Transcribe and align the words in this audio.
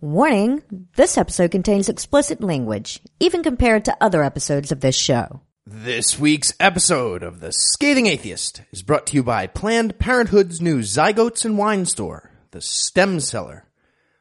Warning, 0.00 0.62
this 0.94 1.18
episode 1.18 1.50
contains 1.50 1.88
explicit 1.88 2.40
language, 2.40 3.00
even 3.18 3.42
compared 3.42 3.84
to 3.86 3.96
other 4.00 4.22
episodes 4.22 4.70
of 4.70 4.78
this 4.78 4.94
show. 4.94 5.40
This 5.66 6.16
week's 6.16 6.54
episode 6.60 7.24
of 7.24 7.40
The 7.40 7.50
Scathing 7.50 8.06
Atheist 8.06 8.62
is 8.70 8.84
brought 8.84 9.08
to 9.08 9.16
you 9.16 9.24
by 9.24 9.48
Planned 9.48 9.98
Parenthood's 9.98 10.60
new 10.60 10.82
Zygotes 10.82 11.44
and 11.44 11.58
Wine 11.58 11.84
Store, 11.84 12.30
The 12.52 12.60
Stem 12.60 13.18
Cellar. 13.18 13.64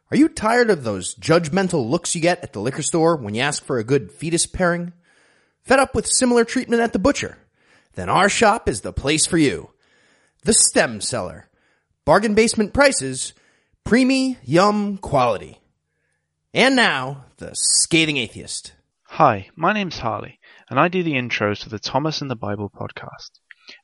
Are 0.10 0.18
you 0.18 0.30
tired 0.30 0.72
of 0.72 0.84
those 0.84 1.14
judgmental 1.14 1.88
looks 1.88 2.16
you 2.16 2.22
get 2.22 2.42
at 2.42 2.54
the 2.54 2.60
liquor 2.60 2.82
store 2.82 3.16
when 3.16 3.36
you 3.36 3.42
ask 3.42 3.64
for 3.64 3.78
a 3.78 3.84
good 3.84 4.12
fetus 4.12 4.48
pairing? 4.48 4.94
Fed 5.62 5.78
up 5.78 5.94
with 5.94 6.08
similar 6.08 6.44
treatment 6.44 6.82
at 6.82 6.92
the 6.92 6.98
butcher? 6.98 7.38
Then 7.94 8.10
our 8.10 8.30
shop 8.30 8.68
is 8.68 8.82
the 8.82 8.94
place 8.94 9.28
for 9.28 9.38
you. 9.38 9.70
The 10.44 10.54
Stem 10.54 11.02
Cellar. 11.02 11.52
Bargain 12.04 12.34
basement 12.34 12.74
prices, 12.74 13.34
preemie, 13.86 14.38
yum, 14.44 14.98
quality. 14.98 15.60
And 16.54 16.78
now, 16.78 17.26
The 17.38 17.52
Scathing 17.54 18.16
Atheist. 18.16 18.74
Hi, 19.04 19.50
my 19.58 19.74
name's 19.74 20.00
Harley, 20.00 20.40
and 20.70 20.80
I 20.80 20.88
do 20.88 21.04
the 21.04 21.14
intros 21.14 21.60
to 21.64 21.70
the 21.70 21.78
Thomas 21.78 22.22
and 22.22 22.32
the 22.32 22.38
Bible 22.38 22.72
podcast. 22.74 23.32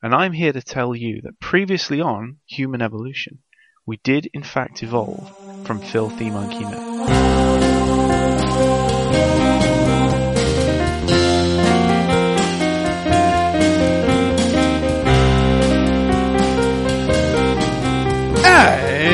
And 0.02 0.16
I'm 0.16 0.32
here 0.32 0.54
to 0.54 0.62
tell 0.62 0.96
you 0.96 1.22
that 1.24 1.42
previously 1.42 2.00
on 2.00 2.38
Human 2.46 2.82
Evolution, 2.82 3.40
we 3.86 3.98
did 3.98 4.30
in 4.34 4.44
fact 4.44 4.82
evolve 4.82 5.30
from 5.66 5.82
filthy 5.82 6.30
monkey 6.30 6.64
men. 6.64 7.43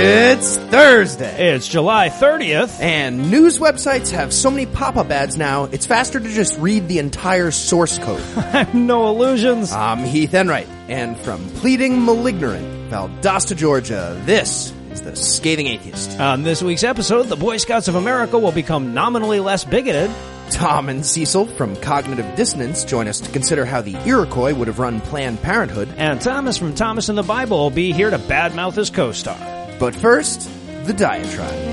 It's 0.02 0.56
Thursday. 0.56 1.54
It's 1.54 1.68
July 1.68 2.08
30th. 2.08 2.80
And 2.80 3.30
news 3.30 3.60
websites 3.60 4.12
have 4.12 4.34
so 4.34 4.50
many 4.50 4.66
pop-up 4.66 5.12
ads 5.12 5.38
now, 5.38 5.66
it's 5.66 5.86
faster 5.86 6.20
to 6.20 6.30
just 6.30 6.58
read 6.58 6.88
the 6.88 7.00
entire 7.00 7.52
source 7.52 8.00
code. 8.00 8.24
no 8.74 9.10
illusions. 9.10 9.74
I'm 9.74 10.00
Heath 10.00 10.34
Enright, 10.34 10.70
and 10.88 11.18
from 11.18 11.50
pleading 11.50 12.06
Malignant, 12.06 12.90
Valdosta, 12.90 13.58
Georgia, 13.58 14.20
this 14.26 14.74
is 14.92 15.02
the 15.02 15.18
Scathing 15.18 15.68
Atheist. 15.68 16.18
On 16.18 16.44
this 16.44 16.64
week's 16.64 16.86
episode, 16.86 17.24
the 17.24 17.36
Boy 17.36 17.58
Scouts 17.58 17.90
of 17.90 17.96
America 17.96 18.40
will 18.40 18.54
become 18.54 18.94
nominally 18.94 19.42
less 19.42 19.66
bigoted. 19.66 20.10
Tom 20.50 20.88
and 20.88 21.06
Cecil 21.06 21.46
from 21.46 21.76
Cognitive 21.76 22.36
Dissonance 22.38 22.86
join 22.86 23.08
us 23.08 23.20
to 23.20 23.32
consider 23.32 23.66
how 23.66 23.82
the 23.82 23.96
Iroquois 24.08 24.54
would 24.54 24.68
have 24.68 24.80
run 24.80 25.02
Planned 25.02 25.42
Parenthood. 25.42 25.90
And 25.98 26.20
Thomas 26.22 26.58
from 26.58 26.74
Thomas 26.74 27.10
and 27.10 27.18
the 27.18 27.24
Bible 27.24 27.58
will 27.58 27.70
be 27.70 27.92
here 27.92 28.10
to 28.10 28.18
badmouth 28.18 28.76
his 28.76 28.90
co-star. 28.90 29.59
But 29.80 29.96
first, 29.96 30.50
the 30.86 30.94
diatribe. 30.94 31.70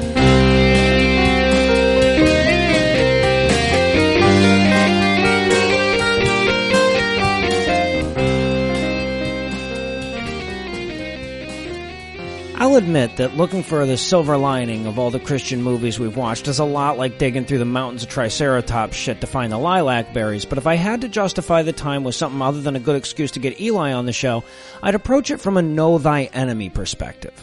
I'll 12.58 12.76
admit 12.76 13.16
that 13.16 13.36
looking 13.36 13.62
for 13.62 13.84
the 13.86 13.96
silver 13.96 14.36
lining 14.36 14.86
of 14.86 14.98
all 14.98 15.10
the 15.10 15.20
Christian 15.20 15.62
movies 15.62 15.98
we've 15.98 16.16
watched 16.16 16.48
is 16.48 16.58
a 16.58 16.64
lot 16.64 16.98
like 16.98 17.18
digging 17.18 17.44
through 17.44 17.58
the 17.58 17.64
mountains 17.64 18.02
of 18.04 18.08
Triceratops 18.08 18.96
shit 18.96 19.20
to 19.20 19.26
find 19.26 19.52
the 19.52 19.58
lilac 19.58 20.14
berries, 20.14 20.44
but 20.44 20.58
if 20.58 20.66
I 20.66 20.76
had 20.76 21.00
to 21.02 21.08
justify 21.08 21.62
the 21.62 21.72
time 21.72 22.02
with 22.02 22.14
something 22.14 22.40
other 22.40 22.60
than 22.60 22.76
a 22.76 22.80
good 22.80 22.96
excuse 22.96 23.32
to 23.32 23.40
get 23.40 23.60
Eli 23.60 23.92
on 23.92 24.06
the 24.06 24.12
show, 24.12 24.44
I'd 24.82 24.94
approach 24.94 25.30
it 25.30 25.40
from 25.40 25.56
a 25.56 25.62
know 25.62 25.98
thy 25.98 26.24
enemy 26.24 26.70
perspective. 26.70 27.34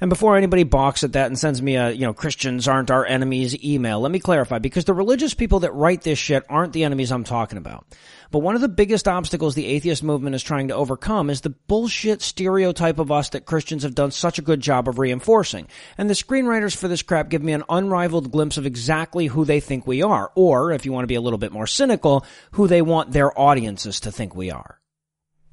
And 0.00 0.10
before 0.10 0.36
anybody 0.36 0.62
balks 0.62 1.04
at 1.04 1.12
that 1.12 1.26
and 1.26 1.38
sends 1.38 1.62
me 1.62 1.76
a, 1.76 1.90
you 1.90 2.02
know, 2.02 2.12
Christians 2.12 2.68
aren't 2.68 2.90
our 2.90 3.06
enemies 3.06 3.62
email, 3.64 4.00
let 4.00 4.12
me 4.12 4.18
clarify, 4.18 4.58
because 4.58 4.84
the 4.84 4.94
religious 4.94 5.34
people 5.34 5.60
that 5.60 5.72
write 5.72 6.02
this 6.02 6.18
shit 6.18 6.44
aren't 6.48 6.72
the 6.72 6.84
enemies 6.84 7.10
I'm 7.12 7.24
talking 7.24 7.58
about. 7.58 7.86
But 8.30 8.40
one 8.40 8.54
of 8.54 8.60
the 8.60 8.68
biggest 8.68 9.06
obstacles 9.08 9.54
the 9.54 9.66
atheist 9.66 10.02
movement 10.02 10.34
is 10.34 10.42
trying 10.42 10.68
to 10.68 10.74
overcome 10.74 11.30
is 11.30 11.40
the 11.40 11.50
bullshit 11.50 12.22
stereotype 12.22 12.98
of 12.98 13.12
us 13.12 13.30
that 13.30 13.46
Christians 13.46 13.84
have 13.84 13.94
done 13.94 14.10
such 14.10 14.38
a 14.38 14.42
good 14.42 14.60
job 14.60 14.88
of 14.88 14.98
reinforcing. 14.98 15.68
And 15.96 16.10
the 16.10 16.14
screenwriters 16.14 16.76
for 16.76 16.88
this 16.88 17.02
crap 17.02 17.28
give 17.28 17.42
me 17.42 17.52
an 17.52 17.64
unrivaled 17.68 18.32
glimpse 18.32 18.58
of 18.58 18.66
exactly 18.66 19.26
who 19.26 19.44
they 19.44 19.60
think 19.60 19.86
we 19.86 20.02
are, 20.02 20.32
or, 20.34 20.72
if 20.72 20.84
you 20.84 20.92
want 20.92 21.04
to 21.04 21.08
be 21.08 21.14
a 21.14 21.20
little 21.20 21.38
bit 21.38 21.52
more 21.52 21.66
cynical, 21.66 22.24
who 22.52 22.66
they 22.66 22.82
want 22.82 23.12
their 23.12 23.38
audiences 23.38 24.00
to 24.00 24.12
think 24.12 24.34
we 24.34 24.50
are. 24.50 24.80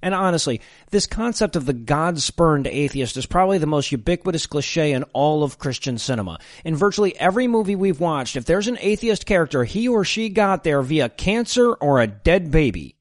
And 0.03 0.13
honestly, 0.13 0.59
this 0.91 1.07
concept 1.07 1.55
of 1.55 1.65
the 1.65 1.71
God-spurned 1.71 2.67
atheist 2.67 3.15
is 3.15 3.25
probably 3.25 3.57
the 3.57 3.65
most 3.65 3.89
ubiquitous 3.89 4.45
cliche 4.45 4.91
in 4.91 5.03
all 5.13 5.45
of 5.45 5.59
Christian 5.59 5.97
cinema. 5.97 6.39
In 6.65 6.75
virtually 6.75 7.17
every 7.17 7.47
movie 7.47 7.77
we've 7.77 8.01
watched, 8.01 8.35
if 8.35 8.43
there's 8.43 8.67
an 8.67 8.77
atheist 8.81 9.25
character, 9.25 9.63
he 9.63 9.87
or 9.87 10.03
she 10.03 10.27
got 10.27 10.65
there 10.65 10.81
via 10.81 11.07
cancer 11.07 11.71
or 11.75 12.01
a 12.01 12.07
dead 12.07 12.51
baby. 12.51 12.97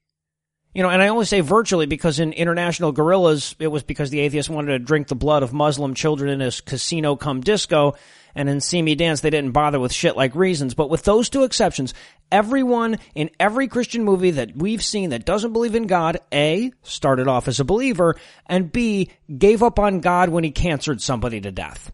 You 0.74 0.82
know, 0.82 0.88
and 0.88 1.02
I 1.02 1.08
only 1.08 1.26
say 1.26 1.40
virtually 1.40 1.84
because 1.84 2.18
in 2.18 2.32
International 2.32 2.92
Gorillas, 2.92 3.54
it 3.58 3.66
was 3.66 3.82
because 3.82 4.08
the 4.08 4.20
atheist 4.20 4.48
wanted 4.48 4.72
to 4.72 4.78
drink 4.78 5.08
the 5.08 5.14
blood 5.14 5.42
of 5.42 5.52
Muslim 5.52 5.92
children 5.92 6.30
in 6.30 6.40
his 6.40 6.62
casino 6.62 7.14
come 7.14 7.42
disco, 7.42 7.94
and 8.34 8.48
in 8.48 8.62
See 8.62 8.80
Me 8.80 8.94
Dance, 8.94 9.20
they 9.20 9.28
didn't 9.28 9.52
bother 9.52 9.78
with 9.78 9.92
shit 9.92 10.16
like 10.16 10.34
reasons. 10.34 10.72
But 10.72 10.88
with 10.88 11.02
those 11.02 11.28
two 11.28 11.44
exceptions, 11.44 11.92
everyone 12.30 12.98
in 13.14 13.28
every 13.38 13.68
Christian 13.68 14.02
movie 14.02 14.30
that 14.30 14.56
we've 14.56 14.82
seen 14.82 15.10
that 15.10 15.26
doesn't 15.26 15.52
believe 15.52 15.74
in 15.74 15.86
God, 15.86 16.18
A, 16.32 16.72
started 16.82 17.28
off 17.28 17.48
as 17.48 17.60
a 17.60 17.64
believer, 17.64 18.16
and 18.46 18.72
B, 18.72 19.10
gave 19.36 19.62
up 19.62 19.78
on 19.78 20.00
God 20.00 20.30
when 20.30 20.42
he 20.42 20.52
cancered 20.52 21.02
somebody 21.02 21.42
to 21.42 21.52
death. 21.52 21.92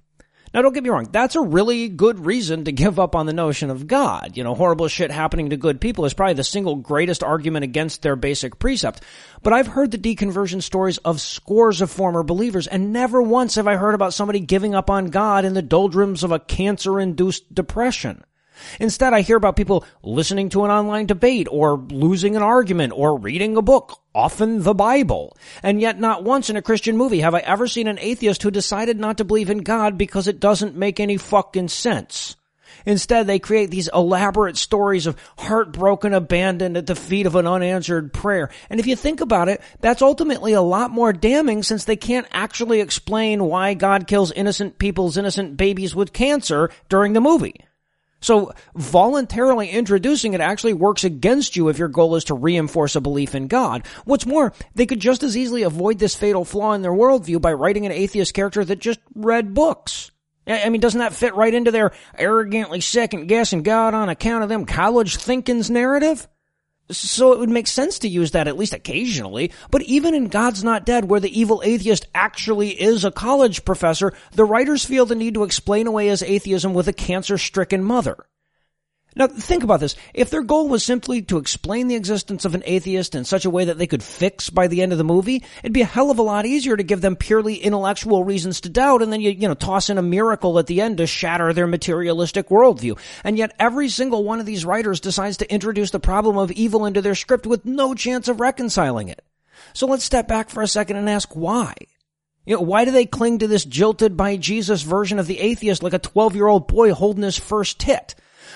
Now 0.54 0.62
don't 0.62 0.72
get 0.72 0.82
me 0.82 0.90
wrong, 0.90 1.08
that's 1.12 1.36
a 1.36 1.40
really 1.40 1.88
good 1.88 2.24
reason 2.24 2.64
to 2.64 2.72
give 2.72 2.98
up 2.98 3.14
on 3.14 3.26
the 3.26 3.32
notion 3.32 3.70
of 3.70 3.86
God. 3.86 4.36
You 4.36 4.44
know, 4.44 4.54
horrible 4.54 4.88
shit 4.88 5.10
happening 5.10 5.50
to 5.50 5.56
good 5.56 5.80
people 5.80 6.04
is 6.04 6.14
probably 6.14 6.34
the 6.34 6.44
single 6.44 6.76
greatest 6.76 7.22
argument 7.22 7.64
against 7.64 8.02
their 8.02 8.16
basic 8.16 8.58
precept. 8.58 9.02
But 9.42 9.52
I've 9.52 9.66
heard 9.66 9.90
the 9.90 9.98
deconversion 9.98 10.62
stories 10.62 10.98
of 10.98 11.20
scores 11.20 11.80
of 11.80 11.90
former 11.90 12.22
believers, 12.22 12.66
and 12.66 12.92
never 12.92 13.20
once 13.20 13.56
have 13.56 13.68
I 13.68 13.76
heard 13.76 13.94
about 13.94 14.14
somebody 14.14 14.40
giving 14.40 14.74
up 14.74 14.88
on 14.90 15.06
God 15.06 15.44
in 15.44 15.54
the 15.54 15.62
doldrums 15.62 16.24
of 16.24 16.32
a 16.32 16.40
cancer-induced 16.40 17.54
depression. 17.54 18.24
Instead, 18.80 19.12
I 19.12 19.20
hear 19.20 19.36
about 19.36 19.56
people 19.56 19.84
listening 20.02 20.48
to 20.50 20.64
an 20.64 20.70
online 20.70 21.06
debate 21.06 21.48
or 21.50 21.78
losing 21.78 22.36
an 22.36 22.42
argument 22.42 22.92
or 22.94 23.18
reading 23.18 23.56
a 23.56 23.62
book, 23.62 24.00
often 24.14 24.62
the 24.62 24.74
Bible. 24.74 25.36
And 25.62 25.80
yet 25.80 25.98
not 25.98 26.24
once 26.24 26.50
in 26.50 26.56
a 26.56 26.62
Christian 26.62 26.96
movie 26.96 27.20
have 27.20 27.34
I 27.34 27.40
ever 27.40 27.66
seen 27.66 27.88
an 27.88 27.98
atheist 27.98 28.42
who 28.42 28.50
decided 28.50 28.98
not 28.98 29.18
to 29.18 29.24
believe 29.24 29.50
in 29.50 29.58
God 29.58 29.98
because 29.98 30.28
it 30.28 30.40
doesn't 30.40 30.76
make 30.76 31.00
any 31.00 31.16
fucking 31.16 31.68
sense. 31.68 32.36
Instead, 32.86 33.26
they 33.26 33.38
create 33.38 33.70
these 33.70 33.90
elaborate 33.92 34.56
stories 34.56 35.06
of 35.06 35.16
heartbroken 35.38 36.14
abandon 36.14 36.76
at 36.76 36.86
the 36.86 36.94
feet 36.94 37.26
of 37.26 37.34
an 37.34 37.46
unanswered 37.46 38.12
prayer. 38.12 38.50
And 38.70 38.80
if 38.80 38.86
you 38.86 38.96
think 38.96 39.20
about 39.20 39.48
it, 39.48 39.60
that's 39.80 40.02
ultimately 40.02 40.52
a 40.52 40.62
lot 40.62 40.90
more 40.90 41.12
damning 41.12 41.62
since 41.62 41.84
they 41.84 41.96
can't 41.96 42.26
actually 42.30 42.80
explain 42.80 43.44
why 43.44 43.74
God 43.74 44.06
kills 44.06 44.32
innocent 44.32 44.78
people's 44.78 45.16
innocent 45.16 45.56
babies 45.56 45.94
with 45.94 46.12
cancer 46.12 46.70
during 46.88 47.12
the 47.12 47.20
movie. 47.20 47.64
So 48.20 48.52
voluntarily 48.74 49.68
introducing 49.68 50.34
it 50.34 50.40
actually 50.40 50.72
works 50.72 51.04
against 51.04 51.56
you 51.56 51.68
if 51.68 51.78
your 51.78 51.88
goal 51.88 52.16
is 52.16 52.24
to 52.24 52.34
reinforce 52.34 52.96
a 52.96 53.00
belief 53.00 53.34
in 53.34 53.46
God. 53.46 53.86
What's 54.04 54.26
more, 54.26 54.52
they 54.74 54.86
could 54.86 55.00
just 55.00 55.22
as 55.22 55.36
easily 55.36 55.62
avoid 55.62 55.98
this 55.98 56.16
fatal 56.16 56.44
flaw 56.44 56.72
in 56.72 56.82
their 56.82 56.92
worldview 56.92 57.40
by 57.40 57.52
writing 57.52 57.86
an 57.86 57.92
atheist 57.92 58.34
character 58.34 58.64
that 58.64 58.80
just 58.80 59.00
read 59.14 59.54
books. 59.54 60.10
I 60.46 60.68
mean, 60.70 60.80
doesn't 60.80 61.00
that 61.00 61.12
fit 61.12 61.34
right 61.34 61.52
into 61.52 61.70
their 61.70 61.92
arrogantly 62.16 62.80
second 62.80 63.26
guessing 63.26 63.62
God 63.62 63.92
on 63.92 64.08
account 64.08 64.42
of 64.42 64.48
them 64.48 64.64
college 64.64 65.16
thinkings 65.16 65.70
narrative? 65.70 66.26
So 66.90 67.32
it 67.32 67.38
would 67.38 67.50
make 67.50 67.66
sense 67.66 67.98
to 68.00 68.08
use 68.08 68.30
that 68.30 68.48
at 68.48 68.56
least 68.56 68.72
occasionally, 68.72 69.52
but 69.70 69.82
even 69.82 70.14
in 70.14 70.28
God's 70.28 70.64
Not 70.64 70.86
Dead, 70.86 71.04
where 71.04 71.20
the 71.20 71.38
evil 71.38 71.60
atheist 71.64 72.06
actually 72.14 72.70
is 72.70 73.04
a 73.04 73.10
college 73.10 73.64
professor, 73.64 74.14
the 74.32 74.44
writers 74.44 74.84
feel 74.84 75.04
the 75.04 75.14
need 75.14 75.34
to 75.34 75.44
explain 75.44 75.86
away 75.86 76.06
his 76.06 76.22
atheism 76.22 76.72
with 76.72 76.88
a 76.88 76.92
cancer-stricken 76.92 77.84
mother. 77.84 78.24
Now, 79.18 79.26
think 79.26 79.64
about 79.64 79.80
this. 79.80 79.96
If 80.14 80.30
their 80.30 80.44
goal 80.44 80.68
was 80.68 80.84
simply 80.84 81.22
to 81.22 81.38
explain 81.38 81.88
the 81.88 81.96
existence 81.96 82.44
of 82.44 82.54
an 82.54 82.62
atheist 82.64 83.16
in 83.16 83.24
such 83.24 83.44
a 83.44 83.50
way 83.50 83.64
that 83.64 83.76
they 83.76 83.88
could 83.88 84.02
fix 84.02 84.48
by 84.48 84.68
the 84.68 84.80
end 84.80 84.92
of 84.92 84.98
the 84.98 85.02
movie, 85.02 85.42
it'd 85.64 85.72
be 85.72 85.82
a 85.82 85.86
hell 85.86 86.12
of 86.12 86.20
a 86.20 86.22
lot 86.22 86.46
easier 86.46 86.76
to 86.76 86.84
give 86.84 87.00
them 87.00 87.16
purely 87.16 87.56
intellectual 87.56 88.22
reasons 88.22 88.60
to 88.60 88.68
doubt 88.68 89.02
and 89.02 89.12
then 89.12 89.20
you, 89.20 89.32
you 89.32 89.48
know, 89.48 89.54
toss 89.54 89.90
in 89.90 89.98
a 89.98 90.02
miracle 90.02 90.56
at 90.60 90.68
the 90.68 90.80
end 90.80 90.98
to 90.98 91.06
shatter 91.08 91.52
their 91.52 91.66
materialistic 91.66 92.48
worldview. 92.48 92.96
And 93.24 93.36
yet 93.36 93.56
every 93.58 93.88
single 93.88 94.22
one 94.22 94.38
of 94.38 94.46
these 94.46 94.64
writers 94.64 95.00
decides 95.00 95.38
to 95.38 95.52
introduce 95.52 95.90
the 95.90 95.98
problem 95.98 96.38
of 96.38 96.52
evil 96.52 96.86
into 96.86 97.02
their 97.02 97.16
script 97.16 97.44
with 97.44 97.64
no 97.64 97.94
chance 97.94 98.28
of 98.28 98.38
reconciling 98.38 99.08
it. 99.08 99.24
So 99.72 99.88
let's 99.88 100.04
step 100.04 100.28
back 100.28 100.48
for 100.48 100.62
a 100.62 100.68
second 100.68 100.96
and 100.96 101.10
ask 101.10 101.34
why. 101.34 101.74
You 102.46 102.54
know, 102.54 102.62
why 102.62 102.84
do 102.84 102.92
they 102.92 103.04
cling 103.04 103.40
to 103.40 103.48
this 103.48 103.64
jilted 103.64 104.16
by 104.16 104.36
Jesus 104.36 104.82
version 104.82 105.18
of 105.18 105.26
the 105.26 105.40
atheist 105.40 105.82
like 105.82 105.92
a 105.92 105.98
12 105.98 106.36
year 106.36 106.46
old 106.46 106.68
boy 106.68 106.94
holding 106.94 107.24
his 107.24 107.36
first 107.36 107.80
tit? 107.80 108.14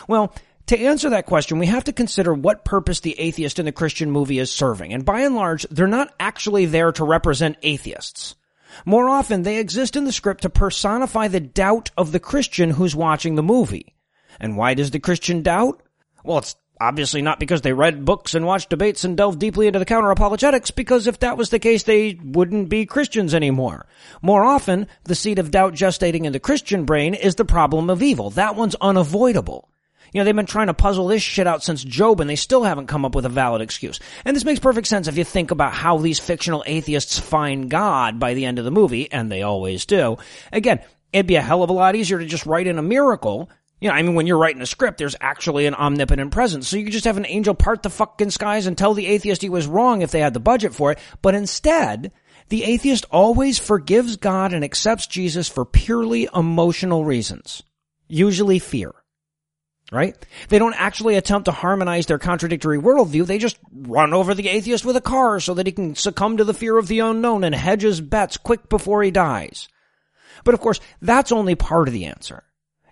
Well, 0.09 0.33
to 0.67 0.79
answer 0.79 1.11
that 1.11 1.27
question, 1.27 1.59
we 1.59 1.67
have 1.67 1.85
to 1.85 1.93
consider 1.93 2.33
what 2.33 2.65
purpose 2.65 3.01
the 3.01 3.19
atheist 3.19 3.59
in 3.59 3.65
the 3.65 3.73
Christian 3.73 4.11
movie 4.11 4.39
is 4.39 4.53
serving. 4.53 4.93
And 4.93 5.05
by 5.05 5.21
and 5.21 5.35
large, 5.35 5.67
they're 5.71 5.87
not 5.87 6.15
actually 6.21 6.67
there 6.67 6.93
to 6.93 7.05
represent 7.05 7.57
atheists. 7.63 8.37
More 8.87 9.09
often, 9.09 9.43
they 9.43 9.59
exist 9.59 9.97
in 9.97 10.05
the 10.05 10.13
script 10.13 10.43
to 10.43 10.51
personify 10.51 11.29
the 11.29 11.41
doubt 11.41 11.91
of 11.97 12.13
the 12.13 12.21
Christian 12.21 12.71
who's 12.71 12.97
watching 12.97 13.35
the 13.35 13.43
movie. 13.43 13.95
And 14.41 14.57
why 14.57 14.75
does 14.75 14.91
the 14.91 14.99
Christian 14.99 15.43
doubt? 15.43 15.83
Well, 16.25 16.39
it's 16.39 16.57
obviously 16.81 17.23
not 17.23 17.39
because 17.39 17.61
they 17.61 17.73
read 17.73 18.05
books 18.05 18.35
and 18.35 18.47
watched 18.47 18.71
debates 18.71 19.05
and 19.05 19.17
delved 19.17 19.39
deeply 19.39 19.67
into 19.67 19.79
the 19.79 19.85
counter 19.85 20.11
apologetics, 20.11 20.71
because 20.71 21.07
if 21.07 21.19
that 21.21 21.37
was 21.37 21.51
the 21.51 21.59
case, 21.59 21.83
they 21.83 22.19
wouldn't 22.23 22.69
be 22.69 22.87
Christians 22.87 23.35
anymore. 23.35 23.87
More 24.23 24.45
often, 24.45 24.87
the 25.05 25.15
seed 25.15 25.39
of 25.39 25.51
doubt 25.51 25.75
gestating 25.75 26.25
in 26.25 26.33
the 26.33 26.41
Christian 26.41 26.85
brain 26.85 27.15
is 27.15 27.35
the 27.35 27.45
problem 27.45 27.91
of 27.91 28.03
evil. 28.03 28.31
That 28.31 28.57
one's 28.57 28.77
unavoidable. 28.81 29.69
You 30.13 30.21
know, 30.21 30.25
they've 30.25 30.37
been 30.37 30.47
trying 30.47 30.67
to 30.67 30.75
puzzle 30.75 31.07
this 31.07 31.23
shit 31.23 31.47
out 31.47 31.63
since 31.63 31.83
Job 31.83 32.21
and 32.21 32.29
they 32.29 32.37
still 32.37 32.65
haven't 32.65 32.87
come 32.87 33.07
up 33.07 33.15
with 33.15 33.25
a 33.25 33.31
valid 33.31 33.63
excuse. 33.63 33.99
And 34.27 34.37
this 34.37 34.45
makes 34.45 34.61
perfect 34.61 34.87
sense 34.87 35.09
if 35.09 35.17
you 35.17 35.25
think 35.25 35.51
about 35.51 35.73
how 35.73 35.97
these 35.97 36.19
fictional 36.19 36.63
atheists 36.67 37.19
find 37.19 37.71
God 37.71 38.19
by 38.19 38.35
the 38.35 38.45
end 38.45 38.59
of 38.59 38.67
the 38.67 38.71
movie, 38.71 39.11
and 39.11 39.33
they 39.33 39.43
always 39.43 39.87
do. 39.87 40.19
Again, 40.53 40.81
it'd 41.15 41.27
be 41.27 41.37
a 41.37 41.43
hell 41.43 41.63
of 41.63 41.71
a 41.71 41.75
lot 41.75 41.97
easier 41.97 42.19
to 42.19 42.27
just 42.27 42.45
write 42.45 42.67
in 42.67 42.79
a 42.79 42.83
miracle. 42.83 43.49
You 43.81 43.89
know, 43.89 43.95
I 43.95 44.03
mean, 44.03 44.15
when 44.15 44.27
you're 44.27 44.39
writing 44.39 44.61
a 44.61 44.67
script, 44.67 44.99
there's 44.99 45.17
actually 45.19 45.65
an 45.65 45.75
omnipotent 45.75 46.31
presence. 46.31 46.69
So 46.69 46.77
you 46.77 46.85
could 46.85 46.93
just 46.93 47.07
have 47.07 47.17
an 47.17 47.27
angel 47.27 47.55
part 47.55 47.83
the 47.83 47.91
fucking 47.91 48.31
skies 48.31 48.67
and 48.67 48.77
tell 48.77 48.93
the 48.93 49.07
atheist 49.07 49.41
he 49.41 49.49
was 49.49 49.67
wrong 49.67 50.03
if 50.03 50.11
they 50.11 50.21
had 50.21 50.35
the 50.35 50.41
budget 50.41 50.75
for 50.75 50.93
it. 50.93 50.99
But 51.23 51.35
instead, 51.35 52.13
the 52.51 52.65
atheist 52.65 53.07
always 53.11 53.59
forgives 53.59 54.17
God 54.17 54.53
and 54.53 54.63
accepts 54.63 55.07
Jesus 55.07 55.49
for 55.49 55.65
purely 55.65 56.29
emotional 56.35 57.05
reasons. 57.05 57.63
Usually 58.09 58.59
fear 58.59 58.93
right? 59.93 60.17
They 60.49 60.59
don't 60.59 60.75
actually 60.75 61.17
attempt 61.17 61.45
to 61.45 61.53
harmonize 61.53 62.07
their 62.07 62.19
contradictory 62.19 62.79
worldview. 62.79 63.27
They 63.27 63.39
just 63.39 63.59
run 63.71 64.15
over 64.15 64.35
the 64.35 64.49
atheist 64.49 64.85
with 64.85 64.97
a 64.97 65.03
car 65.03 65.39
so 65.39 65.55
that 65.55 65.67
he 65.67 65.73
can 65.73 65.95
succumb 65.95 66.39
to 66.39 66.45
the 66.45 66.55
fear 66.55 66.79
of 66.79 66.89
the 66.89 67.01
unknown 67.01 67.45
and 67.45 67.55
hedge 67.55 67.83
his 67.83 68.01
bets 68.01 68.39
quick 68.39 68.69
before 68.69 69.03
he 69.03 69.11
dies. 69.11 69.69
But 70.45 70.55
of 70.55 70.61
course, 70.61 70.81
that's 71.01 71.31
only 71.31 71.55
part 71.55 71.89
of 71.89 71.95
the 71.95 72.07
answer. 72.07 72.43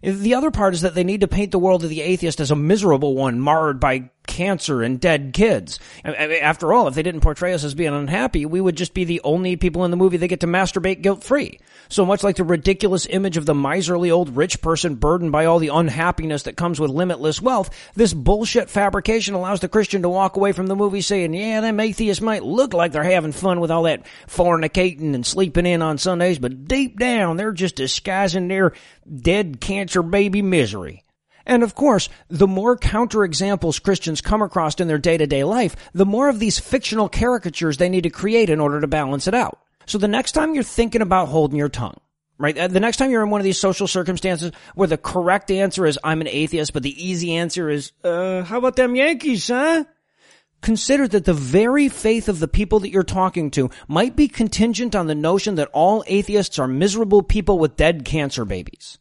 The 0.03 0.35
other 0.35 0.51
part 0.51 0.75
is 0.75 0.83
that 0.83 0.95
they 0.95 1.05
need 1.05 1.21
to 1.23 1.29
paint 1.29 1.53
the 1.53 1.59
world 1.59 1.85
of 1.85 1.91
the 1.91 2.01
atheist 2.01 2.41
as 2.41 2.51
a 2.51 2.57
miserable 2.57 3.15
one 3.15 3.41
marred 3.41 3.81
by 3.81 4.11
cancer 4.27 4.83
and 4.83 5.01
dead 5.01 5.33
kids. 5.33 5.81
After 6.05 6.73
all, 6.73 6.87
if 6.87 6.95
they 6.95 7.03
didn't 7.03 7.23
portray 7.23 7.53
us 7.53 7.65
as 7.65 7.75
being 7.75 7.95
unhappy, 7.95 8.47
we 8.47 8.61
would 8.61 8.77
just 8.77 8.95
be 8.95 9.05
the 9.05 9.21
only 9.25 9.57
people 9.57 9.85
in 9.85 9.91
the 9.91 9.97
movie 9.97 10.19
that 10.19 10.29
get 10.29 10.41
to 10.41 10.47
masturbate 10.47 11.03
guilt 11.03 11.25
free. 11.25 11.59
So 11.89 12.07
much 12.07 12.23
like 12.23 12.37
the 12.37 12.45
ridiculous 12.45 13.07
image 13.11 13.37
of 13.37 13.47
the 13.47 13.55
miserly 13.55 14.11
old 14.11 14.37
rich 14.37 14.63
person 14.63 14.95
burdened 14.95 15.33
by 15.33 15.47
all 15.47 15.59
the 15.59 15.69
unhappiness 15.69 16.45
that 16.45 16.57
comes 16.57 16.79
with 16.79 16.91
limitless 16.91 17.43
wealth, 17.43 17.71
this 17.95 18.15
bullshit 18.15 18.71
fabrication 18.71 19.35
allows 19.35 19.61
the 19.61 19.69
Christian 19.69 20.03
to 20.03 20.09
walk 20.09 20.37
away 20.37 20.53
from 20.53 20.69
the 20.69 20.77
movie 20.77 21.01
saying, 21.01 21.35
yeah, 21.35 21.61
them 21.61 21.81
atheists 21.81 22.23
might 22.23 22.45
look 22.45 22.73
like 22.73 22.93
they're 22.93 23.03
having 23.03 23.33
fun 23.33 23.59
with 23.59 23.73
all 23.73 23.83
that 23.83 24.07
fornicating 24.29 25.15
and 25.15 25.27
sleeping 25.27 25.67
in 25.67 25.83
on 25.83 25.99
Sundays, 25.99 26.39
but 26.39 26.69
deep 26.69 26.99
down, 26.99 27.37
they're 27.37 27.53
just 27.53 27.75
disguising 27.75 28.47
their 28.47 28.73
dead 29.13 29.61
cancer 29.61 30.03
baby 30.03 30.43
misery. 30.43 31.03
And 31.51 31.65
of 31.65 31.75
course, 31.75 32.09
the 32.29 32.47
more 32.47 32.79
counterexamples 32.79 33.83
Christians 33.83 34.21
come 34.21 34.41
across 34.41 34.77
in 34.77 34.87
their 34.87 34.99
day-to-day 34.99 35.43
life, 35.43 35.75
the 35.93 36.07
more 36.07 36.29
of 36.29 36.39
these 36.39 36.61
fictional 36.61 37.09
caricatures 37.09 37.77
they 37.77 37.89
need 37.89 38.05
to 38.05 38.11
create 38.11 38.49
in 38.51 38.61
order 38.61 38.81
to 38.81 38.87
balance 38.87 39.27
it 39.27 39.35
out. 39.35 39.59
So 39.85 39.99
the 39.99 40.07
next 40.07 40.31
time 40.31 40.55
you're 40.55 40.63
thinking 40.63 41.03
about 41.03 41.27
holding 41.27 41.59
your 41.59 41.69
tongue, 41.69 41.99
right? 42.39 42.57
Uh, 42.57 42.69
the 42.69 42.79
next 42.79 42.99
time 42.99 43.11
you're 43.11 43.25
in 43.25 43.31
one 43.31 43.41
of 43.41 43.45
these 43.45 43.59
social 43.59 43.89
circumstances 43.89 44.53
where 44.77 44.87
the 44.87 44.97
correct 44.97 45.51
answer 45.51 45.87
is 45.87 45.99
I'm 46.05 46.21
an 46.21 46.29
atheist, 46.29 46.73
but 46.73 46.85
the 46.85 47.05
easy 47.05 47.35
answer 47.35 47.69
is, 47.69 47.91
uh, 48.05 48.45
how 48.45 48.59
about 48.59 48.77
them 48.77 48.95
Yankees, 48.95 49.49
huh? 49.49 49.85
Consider 50.61 51.09
that 51.09 51.25
the 51.25 51.35
very 51.35 51.89
faith 51.89 52.29
of 52.29 52.39
the 52.39 52.47
people 52.47 52.79
that 52.81 52.91
you're 52.91 53.03
talking 53.03 53.51
to 53.53 53.71
might 53.89 54.15
be 54.15 54.29
contingent 54.29 54.95
on 54.95 55.09
the 55.09 55.17
notion 55.17 55.57
that 55.57 55.71
all 55.73 56.05
atheists 56.07 56.61
are 56.61 56.69
miserable 56.69 57.25
people 57.25 57.59
with 57.59 57.77
dead 57.77 58.05
cancer 58.05 58.45
babies. 58.45 58.99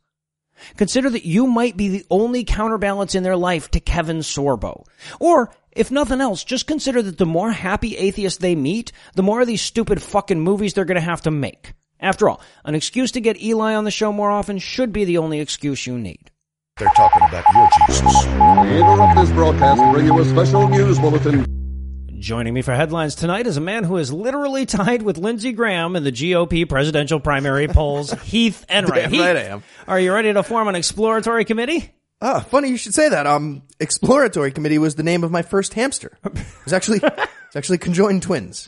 Consider 0.78 1.10
that 1.10 1.26
you 1.26 1.48
might 1.48 1.78
be 1.78 1.88
the 1.90 2.06
only 2.10 2.44
counterbalance 2.44 3.16
in 3.16 3.24
their 3.24 3.38
life 3.38 3.70
to 3.72 3.80
Kevin 3.80 4.20
Sorbo. 4.20 4.86
Or, 5.20 5.54
if 5.72 5.92
nothing 5.92 6.22
else, 6.22 6.44
just 6.44 6.68
consider 6.68 7.02
that 7.02 7.18
the 7.18 7.26
more 7.26 7.52
happy 7.52 7.98
atheists 7.98 8.40
they 8.40 8.56
meet, 8.56 8.92
the 9.16 9.24
more 9.24 9.42
of 9.42 9.48
these 9.48 9.62
stupid 9.62 10.02
fucking 10.02 10.40
movies 10.40 10.74
they're 10.74 10.86
gonna 10.86 11.02
have 11.02 11.22
to 11.24 11.32
make. 11.32 11.74
After 12.00 12.30
all, 12.30 12.42
an 12.64 12.76
excuse 12.76 13.12
to 13.12 13.22
get 13.22 13.42
Eli 13.42 13.76
on 13.76 13.84
the 13.84 13.92
show 13.92 14.14
more 14.14 14.32
often 14.32 14.58
should 14.58 14.94
be 14.94 15.06
the 15.06 15.18
only 15.18 15.40
excuse 15.40 15.86
you 15.86 15.98
need. 15.98 16.32
They're 16.78 16.88
talking 16.96 17.24
about 17.28 17.44
your 17.54 17.70
Jesus. 17.88 18.26
We 18.26 18.78
interrupt 18.80 19.20
this 19.20 19.32
broadcast 19.32 19.82
to 19.82 19.92
bring 19.92 20.06
you 20.06 20.20
a 20.20 20.26
special 20.26 20.70
news 20.70 20.98
bulletin. 20.98 21.59
Joining 22.20 22.54
me 22.54 22.62
for 22.62 22.74
headlines 22.74 23.16
tonight 23.16 23.48
is 23.48 23.56
a 23.56 23.62
man 23.62 23.86
who 23.86 23.96
is 23.96 24.12
literally 24.12 24.66
tied 24.66 25.02
with 25.02 25.18
Lindsey 25.18 25.54
Graham 25.54 25.96
in 25.96 26.04
the 26.04 26.12
GOP 26.12 26.68
presidential 26.68 27.22
primary 27.22 27.68
polls, 27.70 28.12
Heath 28.12 28.66
Enright. 28.68 29.04
Damn 29.04 29.12
Heath, 29.12 29.22
right 29.22 29.38
I 29.38 29.44
am. 29.44 29.64
Are 29.88 29.98
you 29.98 30.12
ready 30.12 30.34
to 30.34 30.44
form 30.44 30.68
an 30.68 30.76
exploratory 30.76 31.46
committee? 31.46 31.94
Ah, 32.22 32.42
funny 32.42 32.68
you 32.68 32.76
should 32.76 32.94
say 32.94 33.08
that. 33.08 33.26
Um, 33.26 33.62
exploratory 33.80 34.52
committee 34.52 34.80
was 34.80 34.96
the 34.96 35.04
name 35.04 35.24
of 35.24 35.32
my 35.32 35.44
first 35.44 35.74
hamster. 35.76 36.18
It 36.26 36.34
was 36.66 36.74
actually, 36.74 37.00
it's 37.02 37.56
actually 37.56 37.78
conjoined 37.78 38.22
twins. 38.22 38.68